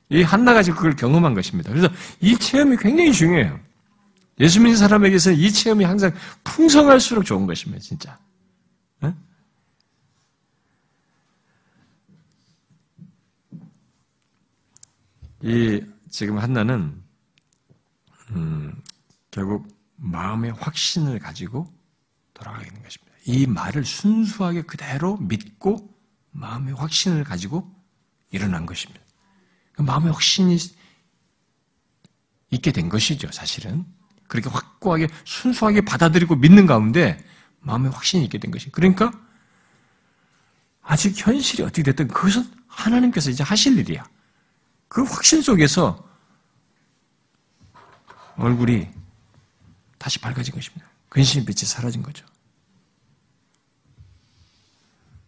[0.10, 1.72] 이 한나가 지금 그걸 경험한 것입니다.
[1.72, 1.90] 그래서
[2.22, 3.60] 이 체험이 굉장히 중요해요.
[4.40, 6.11] 예수 믿는 사람에게서는 이 체험이 항상
[6.44, 8.18] 풍성할수록 좋은 것입니다, 진짜.
[8.99, 9.14] 네?
[15.41, 17.02] 이 지금 한나는
[18.31, 18.73] 음,
[19.31, 19.68] 결국
[20.04, 21.74] 마음의 확신을 가지고
[22.34, 23.14] 돌아가게 되는 것입니다.
[23.26, 25.98] 이 말을 순수하게 그대로 믿고
[26.32, 27.74] 마음의 확신을 가지고
[28.30, 29.02] 일어난 것입니다.
[29.72, 30.58] 그 마음의 확신이
[32.50, 33.86] 있게 된 것이죠, 사실은.
[34.28, 37.24] 그렇게 확고하게 순수하게 받아들이고 믿는 가운데
[37.62, 38.70] 마음의 확신이 있게 된 것이.
[38.72, 39.12] 그러니까
[40.82, 44.04] 아직 현실이 어떻게 됐든 그것은 하나님께서 이제 하실 일이야.
[44.90, 46.06] 그 확신 속에서
[48.36, 49.03] 얼굴이
[50.04, 50.86] 다시 밝아진 것입니다.
[51.08, 52.26] 근심의 빛이 사라진 거죠.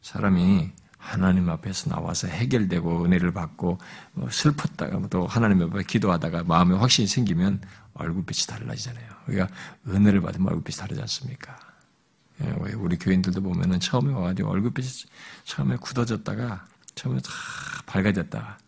[0.01, 3.79] 사람이 하나님 앞에서 나와서 해결되고 은혜를 받고
[4.11, 7.61] 뭐 슬펐다가 또 하나님 앞에 기도하다가 마음에 확신이 생기면
[7.93, 9.07] 얼굴빛이 달라지잖아요.
[9.27, 9.47] 우리가
[9.87, 11.57] 은혜를 받으면 얼굴빛이 다르지 않습니까?
[12.41, 14.89] 예, 우리 교인들도 보면은 처음에 와가지고 얼굴빛이
[15.45, 17.31] 처음에 굳어졌다가 처음에 다
[17.85, 18.59] 밝아졌다.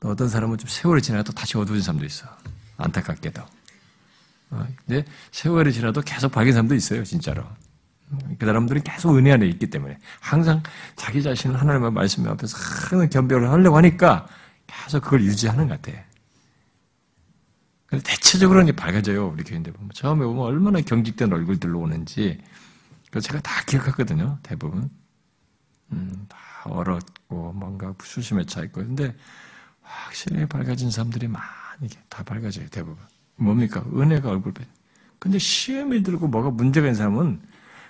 [0.00, 2.26] 또 어떤 사람은 좀 세월이 지나도 다시 어두워진 사람도 있어.
[2.78, 3.59] 안타깝게도.
[4.50, 7.44] 어, 근데 세월이 지나도 계속 밝은 사람도 있어요, 진짜로.
[8.38, 10.62] 그 사람들은 계속 은혜 안에 있기 때문에 항상
[10.96, 14.26] 자기 자신을 하나님의 말씀 앞에서 항상 겸비를 하려고 하니까
[14.66, 15.96] 계속 그걸 유지하는 것 같아.
[17.86, 19.90] 근데 대체적으로는 밝아져요, 우리 교인들 보면.
[19.94, 22.40] 처음에 보면 얼마나 경직된 얼굴들로 오는지.
[23.10, 24.88] 그 제가 다 기억하거든요, 대부분.
[25.92, 28.80] 음, 다 얼었고, 뭔가 수심에 차 있고.
[28.84, 29.16] 근데
[29.82, 33.09] 확실히 밝아진 사람들이 많이 다 밝아져요, 대부분.
[33.40, 33.84] 뭡니까?
[33.94, 34.66] 은혜가 얼굴 배.
[35.18, 37.40] 근데 시험이 들고 뭐가 문제가 있는 사람은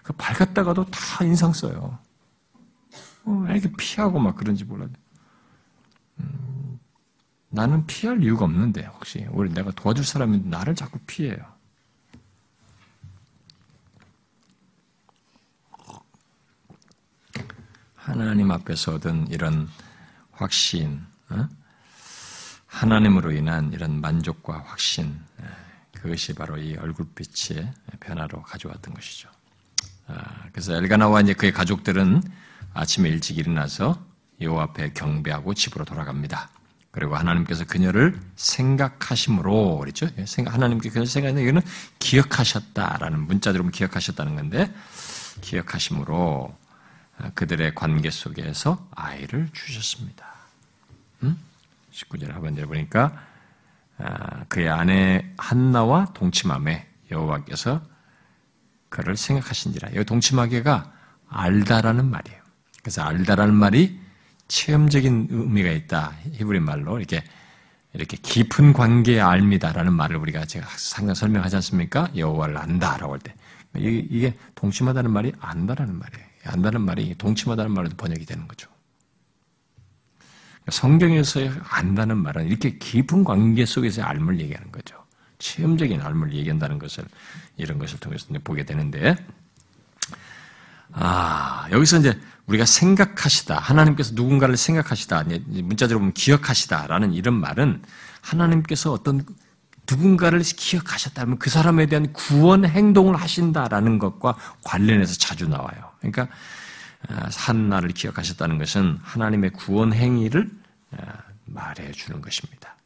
[0.02, 1.98] 그 밝았다가도 다 인상 써요.
[3.24, 4.89] 어, 왜 이렇게 피하고 막 그런지 몰라요.
[6.20, 6.78] 음,
[7.51, 9.27] 나는 피할 이유가 없는데, 혹시.
[9.31, 11.36] 우리 내가 도와줄 사람이 나를 자꾸 피해요.
[17.94, 19.68] 하나님 앞에서 얻은 이런
[20.32, 21.48] 확신, 어?
[22.70, 25.18] 하나님으로 인한 이런 만족과 확신,
[25.92, 29.28] 그것이 바로 이 얼굴빛의 변화로 가져왔던 것이죠.
[30.06, 32.22] 아, 그래서 엘가나와 이제 그의 가족들은
[32.72, 34.02] 아침에 일찍 일어나서
[34.40, 36.48] 여호 앞에 경배하고 집으로 돌아갑니다.
[36.92, 40.09] 그리고 하나님께서 그녀를 생각하심으로 그랬죠.
[40.18, 41.62] 예, 하나님께 그녀를 생각하는 이거는
[41.98, 44.72] 기억하셨다라는 문자대로 기억하셨다는 건데
[45.40, 46.56] 기억하심으로
[47.34, 50.30] 그들의 관계 속에서 아이를 주셨습니다.
[51.91, 51.93] 음?
[51.93, 53.12] 19절 하반절에 보니까
[53.99, 57.83] 아, 그의 아내 한나와 동침함에 여호와께서
[58.89, 59.91] 그를 생각하신지라.
[59.91, 60.93] 이 동침하게가
[61.29, 62.41] 알다라는 말이에요.
[62.83, 64.01] 그래서 알다라는 말이
[64.49, 66.12] 체험적인 의미가 있다.
[66.33, 67.23] 히브리 말로 이렇게
[67.93, 72.09] 이렇게 깊은 관계의 알미다라는 말을 우리가 제가 상당 설명하지 않습니까?
[72.17, 73.35] 여호와를 안다라고 할 때.
[73.77, 76.27] 이게 동침하다는 말이 안다라는 말이에요.
[76.45, 78.69] 안다는 말이 동침하다는 말로 번역이 되는 거죠.
[80.70, 84.97] 성경에서 안다는 말은 이렇게 깊은 관계 속에서의 알을 얘기하는 거죠.
[85.38, 87.05] 체험적인 알을 얘기한다는 것을
[87.56, 89.16] 이런 것을 통해서 보게 되는데,
[90.92, 97.82] 아, 여기서 이제 우리가 생각하시다, 하나님께서 누군가를 생각하시다, 문자적으로 보면 기억하시다라는 이런 말은
[98.22, 99.24] 하나님께서 어떤
[99.90, 105.90] 누군가를 기억하셨다면 그 사람에 대한 구원 행동을 하신다라는 것과 관련해서 자주 나와요.
[105.98, 106.28] 그러니까
[107.09, 110.60] 한나를 아, 기억하셨다는 것은 하나님의 구원 행위를 아,
[111.47, 112.77] 말해 주는 것입니다.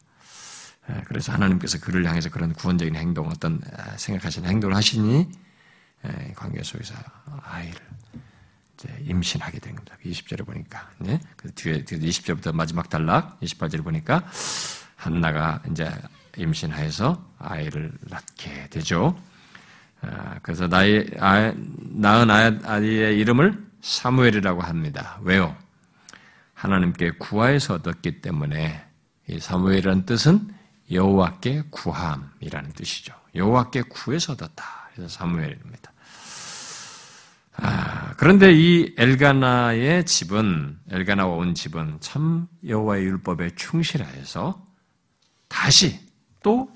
[0.87, 3.61] 아, 그래서 하나님께서 그를 향해서 그런 구원적인 행동, 어떤
[3.97, 5.29] 생각하시는 행동을 하시니
[6.35, 6.93] 관계 속에서
[7.43, 7.81] 아이를
[9.01, 9.97] 임신하게 된 겁니다.
[10.05, 10.89] 20절에 보니까.
[10.99, 11.19] 네?
[11.35, 14.23] 그 뒤에 20절부터 마지막 단락, 28절에 보니까
[14.95, 15.89] 한나가 이제
[16.37, 19.17] 임신하여서 아이를 낳게 되죠.
[20.01, 25.19] 아, 그래서 나의 아, 낳은 아이의 이름을 사무엘이라고 합니다.
[25.21, 25.55] 왜요?
[26.65, 28.83] 하나님께 구하에서 얻었기 때문에
[29.27, 30.53] 이 사무엘이라는 뜻은
[30.91, 33.13] 여호와께 구함이라는 뜻이죠.
[33.35, 34.89] 여호와께 구해서 얻었다.
[34.93, 35.91] 그래서 사무엘입니다.
[37.57, 44.65] 아, 그런데 이 엘가나의 집은 엘가나와 온 집은 참 여호와의 율법에 충실하여서
[45.47, 45.99] 다시
[46.43, 46.69] 또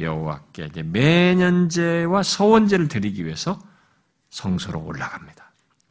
[0.00, 3.60] 여호와께 매년제와 서원제를 드리기 위해서
[4.30, 5.41] 성소로 올라갑니다.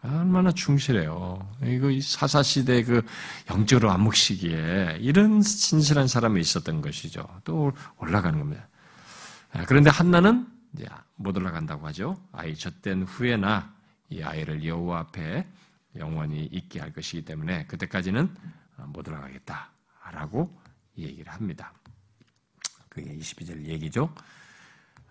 [0.04, 1.48] 얼마나 충실해요.
[1.64, 3.06] 이거 사사시대 그
[3.50, 7.28] 영적으로 암묵시기에 이런 신실한 사람이 있었던 것이죠.
[7.44, 8.68] 또 올라가는 겁니다.
[9.54, 10.48] 아, 그런데 한나는
[11.18, 12.18] 못 올라간다고 하죠.
[12.32, 13.74] 아이 젖된 후에나
[14.10, 15.46] 이 아이를 여호와 앞에
[15.98, 18.34] 영원히 있게 할 것이기 때문에 그때까지는
[18.88, 20.60] 못 올라가겠다라고
[20.98, 21.74] 얘기를 합니다.
[22.90, 24.14] 그게 22절 얘기죠.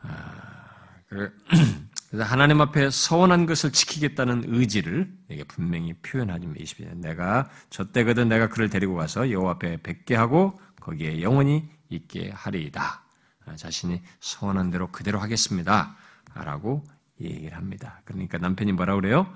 [0.03, 0.71] 아,
[1.09, 1.33] 그래서
[2.13, 8.69] 하나님 앞에 서원한 것을 지키겠다는 의지를 이게 분명히 표현하지만 22절 내가 저 때거든 내가 그를
[8.69, 13.05] 데리고 가서 여호와 앞에 뵙게 하고 거기에 영원히 있게 하리이다.
[13.47, 15.97] 아, 자신이 서원한 대로 그대로 하겠습니다.
[16.35, 16.85] 라고
[17.21, 18.01] 얘기를 합니다.
[18.05, 19.33] 그러니까 남편이 뭐라 그래요?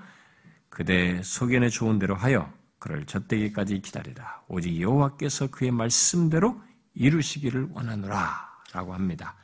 [0.69, 4.41] 그대 소견에 좋은 대로 하여 그를 젖대기까지 기다리라.
[4.47, 6.61] 오직 여호와께서 그의 말씀대로
[6.93, 8.53] 이루시기를 원하노라.
[8.73, 9.35] 라고 합니다.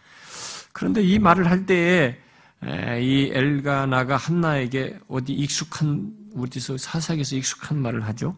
[0.73, 2.19] 그런데 이 말을 할 때에
[2.63, 8.37] 이 엘가나가 한나에게 어디 익숙한 어디서 사사기에서 익숙한 말을 하죠?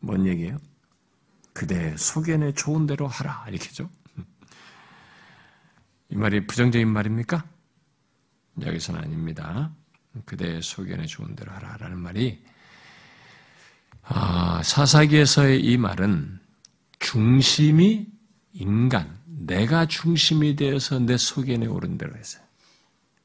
[0.00, 0.58] 뭔 얘기예요?
[1.52, 3.90] 그대 소견에 좋은 대로 하라 이렇게죠.
[6.08, 7.44] 이 말이 부정적인 말입니까?
[8.62, 9.70] 여기서는 아닙니다.
[10.24, 12.42] 그대의 소견에 좋은 대로 하라라는 말이
[14.02, 16.40] 아, 사사기에서의 이 말은
[16.98, 18.08] 중심이
[18.52, 22.42] 인간, 내가 중심이 되어서 내 소견에 오른 대로 했어요.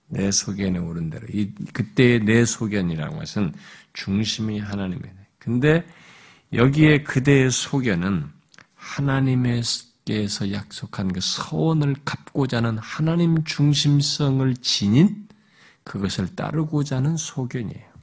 [0.07, 1.27] 내 소견에 오른 대로.
[1.31, 3.53] 이, 그때의 내 소견이라는 것은
[3.93, 5.15] 중심이 하나님이네.
[5.39, 5.85] 근데
[6.53, 8.29] 여기에 그대의 소견은
[8.75, 15.27] 하나님께서 약속한 그 서원을 갚고자 하는 하나님 중심성을 지닌
[15.83, 17.95] 그것을 따르고자 하는 소견이에요.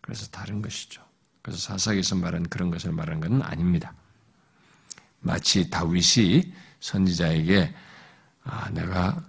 [0.00, 1.02] 그래서 다른 것이죠.
[1.42, 3.94] 그래서 사사기에서 말한 그런 것을 말한 것은 아닙니다.
[5.20, 7.74] 마치 다윗이 선지자에게
[8.44, 9.20] 아, 내가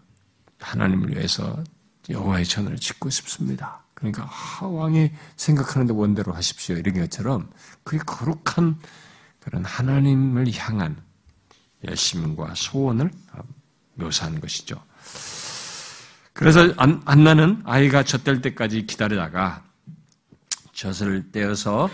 [0.59, 1.63] 하나님을 위해서
[2.09, 3.83] 여호와의 전을 짓고 싶습니다.
[3.93, 6.75] 그러니까 아, 왕이 생각하는 데 원대로 하십시오.
[6.77, 7.49] 이런 것처럼
[7.83, 8.79] 그게 거룩한
[9.39, 10.95] 그런 하나님을 향한
[11.85, 13.11] 열심과 소원을
[13.95, 14.81] 묘사한 것이죠.
[16.33, 19.63] 그래서 안나는 아이가 젖될 때까지 기다리다가
[20.73, 21.89] 젖을 떼어서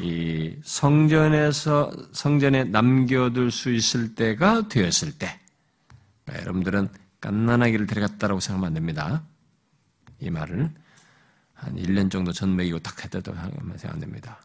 [0.00, 5.40] 이 성전에서 성전에 남겨둘 수 있을 때가 되었을 때
[6.28, 6.90] 여러분들은
[7.20, 9.24] 깐난아기를 데려갔다라고 생각하면 안 됩니다.
[10.20, 10.72] 이 말을
[11.54, 14.40] 한 1년 정도 전 먹이고 딱 했다고 생각하면 안 됩니다.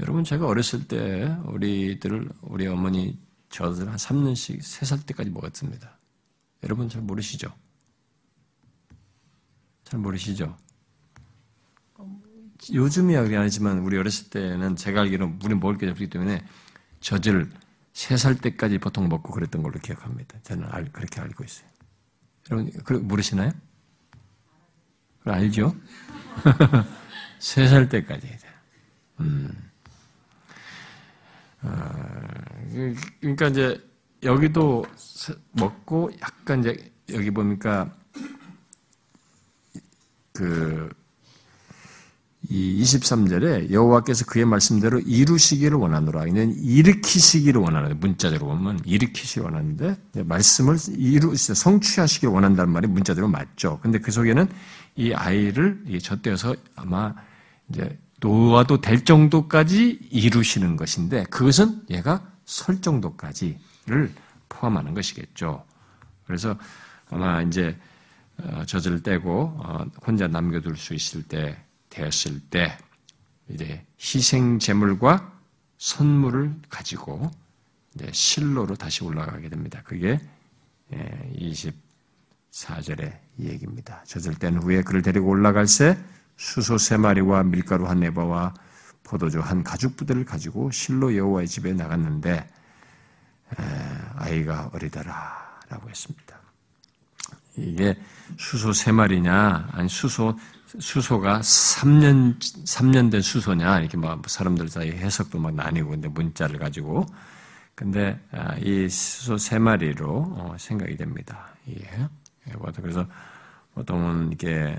[0.00, 3.18] 여러분 제가 어렸을 때 우리들 우리 어머니
[3.50, 5.98] 저들 한 3년씩 3살 때까지 먹었습니다.
[6.64, 7.52] 여러분 잘 모르시죠?
[9.84, 10.56] 잘 모르시죠?
[12.72, 16.44] 요즘이야 그게 아니지만 우리 어렸을 때는 제가 알기로는 우리 먹을 게 없기 때문에
[17.00, 17.50] 젖을
[17.92, 20.38] 3살 때까지 보통 먹고 그랬던 걸로 기억합니다.
[20.42, 21.67] 저는 알, 그렇게 알고 있어요.
[22.50, 23.50] 여러분, 그, 모르시나요?
[25.24, 25.74] 알죠?
[27.40, 28.38] 3살 때까지.
[29.20, 29.70] 음.
[31.62, 31.90] 어,
[33.20, 33.88] 그러니까 이제
[34.22, 34.84] 여기도
[35.52, 37.94] 먹고 약간 이제 여기 보니까
[40.32, 40.88] 그
[42.50, 46.26] 이 23절에 여호와께서 그의 말씀대로 이루시기를 원하노라.
[46.28, 53.78] 이는 일으키시기를 원하는 문자대로 보면 일으키시기 원하는데 말씀을 이루 성취하시기를 원한다는 말이 문자대로 맞죠.
[53.82, 54.48] 근데 그 속에는
[54.96, 57.14] 이 아이를 젖대어서 아마
[57.68, 64.10] 이제 놓아도 될 정도까지 이루시는 것인데 그것은 얘가 설 정도까지를
[64.48, 65.64] 포함하는 것이겠죠.
[66.26, 66.56] 그래서
[67.10, 67.76] 아마 이제
[68.38, 71.58] 어, 젖을 떼고 어, 혼자 남겨둘 수 있을 때
[71.98, 72.78] 되었을 때
[73.48, 75.32] 이제 희생 제물과
[75.78, 77.30] 선물을 가지고
[77.94, 79.82] 이제 실로로 다시 올라가게 됩니다.
[79.84, 80.20] 그게
[80.92, 84.02] 24절의 예, 얘기입니다.
[84.04, 85.98] 젖을 땐 후에 그를 데리고 올라갈새
[86.36, 88.54] 수소 세 마리와 밀가루 한 네바와
[89.02, 92.48] 포도주 한 가죽 부대를 가지고 실로 여호와의 집에 나갔는데
[94.16, 96.38] 아이가 어리더라라고 했습니다.
[97.56, 97.98] 이게
[98.36, 100.36] 수소 세 마리냐 아니 수소
[100.78, 107.06] 수소가 3년, 3년 된 수소냐, 이렇게 막 사람들 사이 해석도 막 나뉘고, 근데 문자를 가지고.
[107.74, 111.50] 근데 아, 이 수소 세 마리로 어, 생각이 됩니다.
[111.68, 112.08] 예.
[112.82, 113.06] 그래서
[113.74, 114.76] 보통은 이게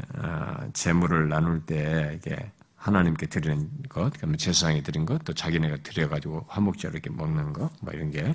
[0.74, 7.10] 재물을 나눌 때 이게 하나님께 드리는 것, 제사장이 드린 것, 또 자기네가 드려가지고 화목제로 이렇게
[7.10, 8.34] 먹는 것, 뭐 이런 게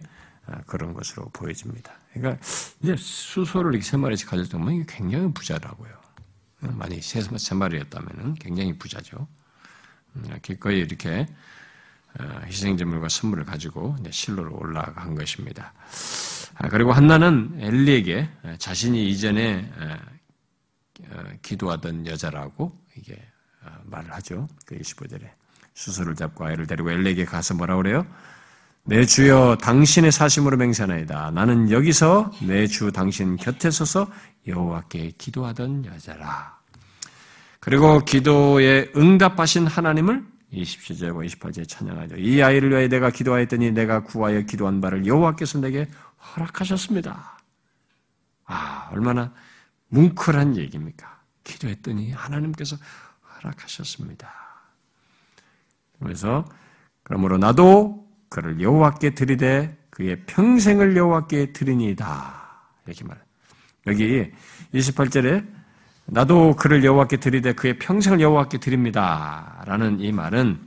[0.67, 1.93] 그런 것으로 보여집니다.
[2.13, 2.41] 그러니까
[2.83, 6.04] 이제 수소를 이렇게 세 마리씩 정도면 이게 굉장히 부자라고요.
[6.73, 9.27] 만약에 세, 세 마리였다면 굉장히 부자죠.
[10.16, 11.27] 음, 기꺼이 이렇게
[12.20, 15.73] 어, 희생제물과 선물을 가지고 실로로 올라간 것입니다.
[16.57, 18.28] 아, 그리고 한나는 엘리에게
[18.59, 19.70] 자신이 이전에
[21.11, 23.20] 어, 기도하던 여자라고 이게
[23.65, 24.47] 어, 말을 하죠.
[24.65, 25.28] 그 25절에
[25.74, 28.07] 수술을 잡고 아이를 데리고 엘리에게 가서 뭐라 그래요?
[28.86, 31.31] 내 주여 당신의 사심으로 맹세하나이다.
[31.32, 34.07] 나는 여기서 내 주 당신 곁에 서서
[34.47, 36.59] 여호와께 기도하던 여자라.
[37.61, 42.16] 그리고 기도에 응답하신 하나님을 27절과 28절에 찬양하죠.
[42.16, 45.89] 이 아이를 위하여 내가 기도하였더니 내가 구하여 기도한 바를 여호와께서 내게
[46.37, 47.39] 허락하셨습니다.
[48.45, 49.33] 아, 얼마나
[49.89, 51.21] 뭉클한 얘기입니까?
[51.43, 52.77] 기도했더니 하나님께서
[53.37, 54.31] 허락하셨습니다.
[56.01, 56.45] 그래서
[57.03, 62.45] 그러므로 나도 그를 여호와께 드리되 그의 평생을 여호와께 드리니이다.
[62.87, 63.24] 이렇게 말.
[63.86, 64.31] 여기
[64.73, 65.47] 28절에
[66.06, 70.61] 나도 그를 여호와께 드리되 그의 평생을 여호와께 드립니다 라는 이 말은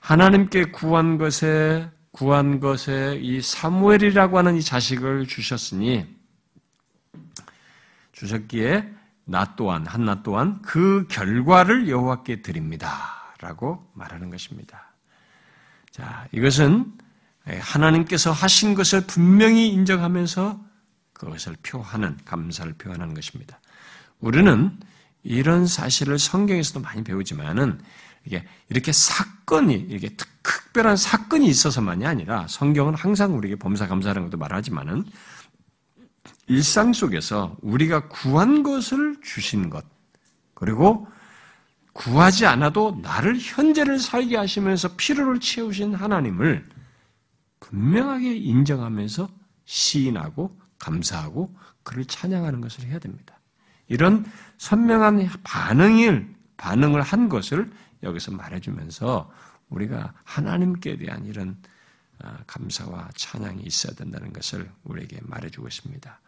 [0.00, 6.06] 하나님께 구한 것에 구한 것에 이 사무엘이라고 하는 이 자식을 주셨으니
[8.12, 8.88] 주셨기에
[9.26, 14.94] 나 또한 한나 또한 그 결과를 여호와께 드립니다라고 말하는 것입니다.
[15.90, 16.92] 자, 이것은
[17.44, 20.58] 하나님께서 하신 것을 분명히 인정하면서
[21.18, 23.58] 그것을 표하는 감사를 표현하는 것입니다.
[24.20, 24.78] 우리는
[25.22, 27.80] 이런 사실을 성경에서도 많이 배우지만은
[28.24, 35.04] 이게 이렇게 사건이 이렇게 특별한 사건이 있어서만이 아니라 성경은 항상 우리에게 범사 감사하는 것도 말하지만은
[36.48, 39.84] 일상 속에서 우리가 구한 것을 주신 것
[40.54, 41.06] 그리고
[41.92, 46.68] 구하지 않아도 나를 현재를 살게 하시면서 필요를 채우신 하나님을
[47.60, 49.28] 분명하게 인정하면서
[49.64, 53.38] 시인하고 감사하고 그를 찬양하는 것을 해야 됩니다.
[53.88, 54.24] 이런
[54.58, 57.70] 선명한 반응을 반응을 한 것을
[58.02, 59.30] 여기서 말해주면서
[59.68, 61.56] 우리가 하나님께 대한 이런
[62.18, 66.20] 아, 감사와 찬양이 있어야 된다는 것을 우리에게 말해주고 있습니다.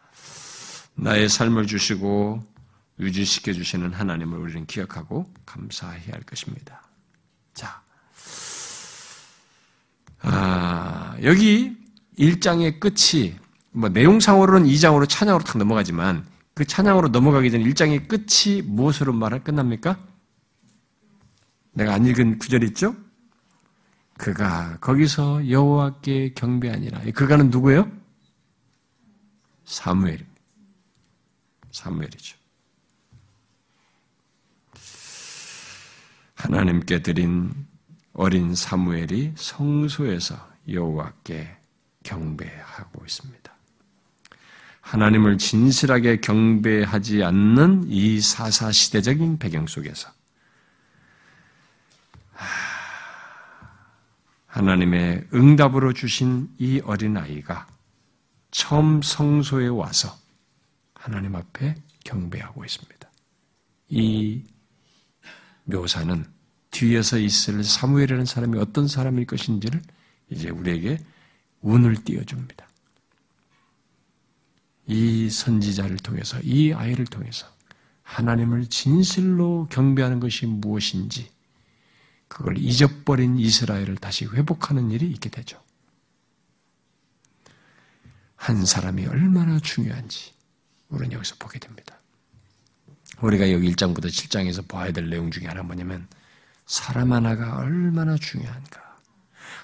[0.95, 2.43] 나의 삶을 주시고
[2.99, 6.83] 유지시켜 주시는 하나님을 우리는 기억하고 감사해야 할 것입니다.
[7.53, 7.81] 자,
[10.21, 11.77] 아, 여기
[12.17, 13.35] 1장의 끝이
[13.79, 19.97] 뭐 내용상으로는 2장으로 찬양으로 탁 넘어가지만 그 찬양으로 넘어가기 전 1장의 끝이 무엇으로 말할 끝납니까?
[21.71, 22.93] 내가 안 읽은 구절 있죠?
[24.17, 27.03] 그가 거기서 여호와께 경배하니라.
[27.13, 27.89] 그가는 누구예요?
[29.63, 30.29] 사무엘입니다.
[31.71, 32.37] 사무엘이죠.
[36.35, 37.53] 하나님께 드린
[38.11, 40.35] 어린 사무엘이 성소에서
[40.67, 41.57] 여호와께
[42.03, 43.38] 경배하고 있습니다.
[44.89, 50.09] 하나님을 진실하게 경배하지 않는 이 사사 시대적인 배경 속에서
[54.47, 57.67] 하나님의 응답으로 주신 이 어린아이가
[58.49, 60.17] 처음 성소에 와서
[60.95, 63.11] 하나님 앞에 경배하고 있습니다.
[63.89, 64.43] 이
[65.65, 66.25] 묘사는
[66.71, 69.83] 뒤에서 있을 사무엘이라는 사람이 어떤 사람일 것인지를
[70.31, 70.97] 이제 우리에게
[71.61, 72.68] 운을 띄워줍니다.
[74.89, 77.47] 이 선지자를 통해서, 이 아이를 통해서
[78.01, 81.29] 하나님을 진실로 경배하는 것이 무엇인지
[82.27, 85.61] 그걸 잊어버린 이스라엘을 다시 회복하는 일이 있게 되죠.
[88.35, 90.33] 한 사람이 얼마나 중요한지
[90.89, 91.99] 우리는 여기서 보게 됩니다.
[93.21, 96.07] 우리가 여기 1장부터 7장에서 봐야 될 내용 중에 하나 뭐냐면
[96.65, 98.97] 사람 하나가 얼마나 중요한가.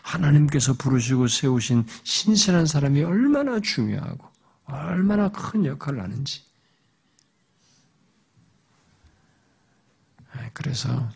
[0.04, 4.35] 하나님께서 부르시고 세우신 신실한 사람이 얼마나 중요하고
[4.66, 6.44] 얼마나 큰 역할을 하는지.
[10.34, 11.10] 아, 그래서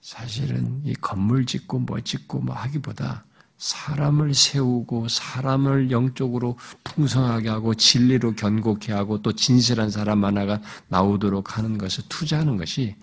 [0.00, 3.24] 사실은 이 건물 짓고 뭐 짓고 뭐 하기보다
[3.58, 11.78] 사람을 세우고 사람을 영적으로 풍성하게 하고 진리로 견고케 하고 또 진실한 사람 하나가 나오도록 하는
[11.78, 12.96] 것을 투자하는 것이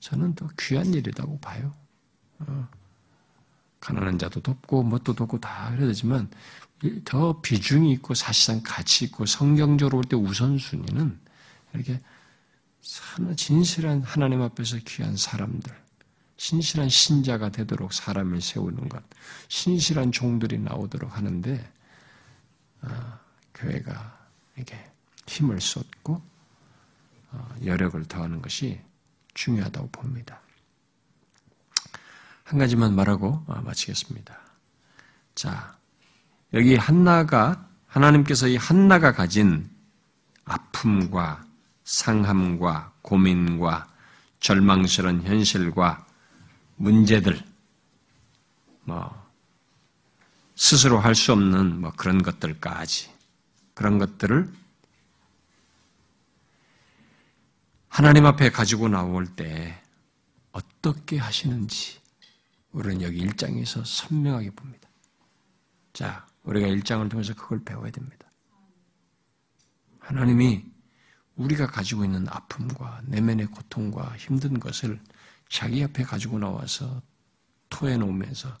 [0.00, 1.72] 저는 더 귀한 일이라고 봐요.
[2.40, 2.68] 어.
[3.80, 6.30] 가난한 자도 돕고 뭣도 돕고 다 해야 되지만
[7.04, 11.18] 더 비중이 있고 사실상 가치 있고 성경적으로 볼 때 우선순위는
[11.74, 12.00] 이렇게
[13.36, 15.72] 진실한 하나님 앞에서 귀한 사람들,
[16.36, 19.02] 신실한 신자가 되도록 사람을 세우는 것,
[19.48, 21.72] 신실한 종들이 나오도록 하는데
[22.82, 23.18] 어,
[23.54, 24.28] 교회가
[24.58, 24.76] 이게
[25.28, 26.20] 힘을 쏟고
[27.30, 28.80] 어, 여력을 더하는 것이
[29.34, 30.40] 중요하다고 봅니다.
[32.42, 34.36] 한 가지만 말하고 어, 마치겠습니다.
[35.36, 35.78] 자,
[36.54, 39.70] 여기 한나가 하나님께서 이 한나가 가진
[40.44, 41.44] 아픔과
[41.84, 43.88] 상함과 고민과
[44.40, 46.06] 절망스러운 현실과
[46.76, 47.42] 문제들,
[48.84, 49.22] 뭐
[50.54, 53.10] 스스로 할 수 없는 뭐 그런 것들까지
[53.74, 54.52] 그런 것들을
[57.88, 59.80] 하나님 앞에 가지고 나올 때
[60.50, 62.00] 어떻게 하시는지
[62.72, 64.88] 우리는 여기 일장에서 선명하게 봅니다.
[65.92, 68.28] 자, 우리가 일장을 통해서 그걸 배워야 됩니다.
[70.00, 70.64] 하나님이
[71.36, 75.00] 우리가 가지고 있는 아픔과 내면의 고통과 힘든 것을
[75.48, 77.02] 자기 앞에 가지고 나와서
[77.70, 78.56] 토해놓으면서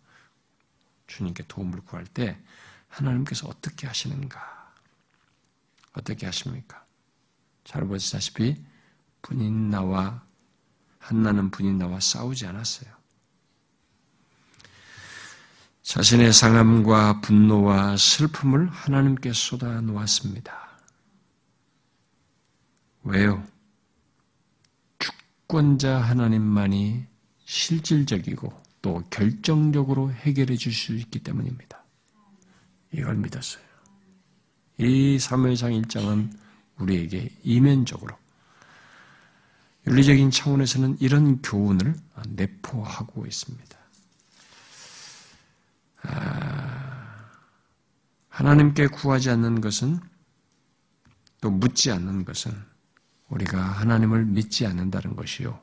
[1.06, 2.38] 주님께 도움을 구할 때
[2.88, 4.72] 하나님께서 어떻게 하시는가?
[5.94, 6.84] 어떻게 하십니까?
[7.64, 8.64] 잘 보시다시피
[9.20, 10.24] 분인 나와
[10.98, 13.01] 한나는 분인 나와 싸우지 않았어요.
[15.82, 20.56] 자신의 상함과 분노와 슬픔을 하나님께 쏟아 놓았습니다.
[23.02, 23.44] 왜요?
[24.98, 27.04] 주권자 하나님만이
[27.44, 31.82] 실질적이고 또 결정적으로 해결해 줄 수 있기 때문입니다.
[32.92, 33.62] 이걸 믿었어요.
[34.78, 36.30] 이 사무엘상 1장은
[36.78, 38.16] 우리에게 이면적으로
[39.86, 41.94] 윤리적인 차원에서는 이런 교훈을
[42.28, 43.81] 내포하고 있습니다.
[46.04, 47.30] 아,
[48.28, 50.00] 하나님께 구하지 않는 것은
[51.40, 52.52] 또 묻지 않는 것은
[53.28, 55.58] 우리가 하나님을 믿지 않는다는 것이요.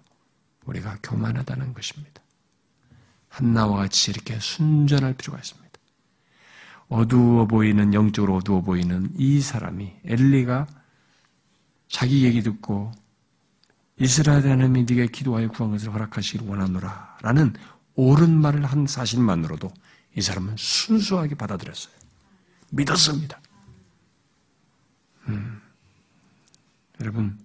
[0.65, 2.21] 우리가 교만하다는 것입니다.
[3.27, 5.69] 한나와 같이 이렇게 순전할 필요가 있습니다.
[6.89, 10.67] 어두워 보이는, 영적으로 어두워 보이는 이 사람이 엘리가
[11.87, 12.91] 자기 얘기 듣고
[13.97, 17.53] 이스라엘 하나님이 네가 기도하여 구한 것을 허락하시길 원하노라 라는
[17.95, 19.71] 옳은 말을 한 사실만으로도
[20.15, 21.93] 이 사람은 순수하게 받아들였어요.
[22.71, 23.39] 믿었습니다.
[25.27, 25.61] 음.
[26.99, 27.39] 여러분,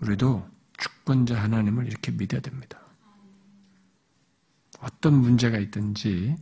[0.00, 0.48] 우리도
[0.78, 2.80] 주권자 하나님을 이렇게 믿어야 됩니다.
[4.80, 6.36] 어떤 문제가 있든지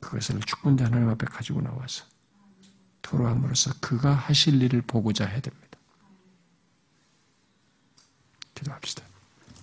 [0.00, 2.04] 그것을 주권자 하나님 앞에 가지고 나와서
[3.02, 5.78] 토로함으로써 그가 하실 일을 보고자 해야 됩니다.
[8.54, 9.11] 기도합시다.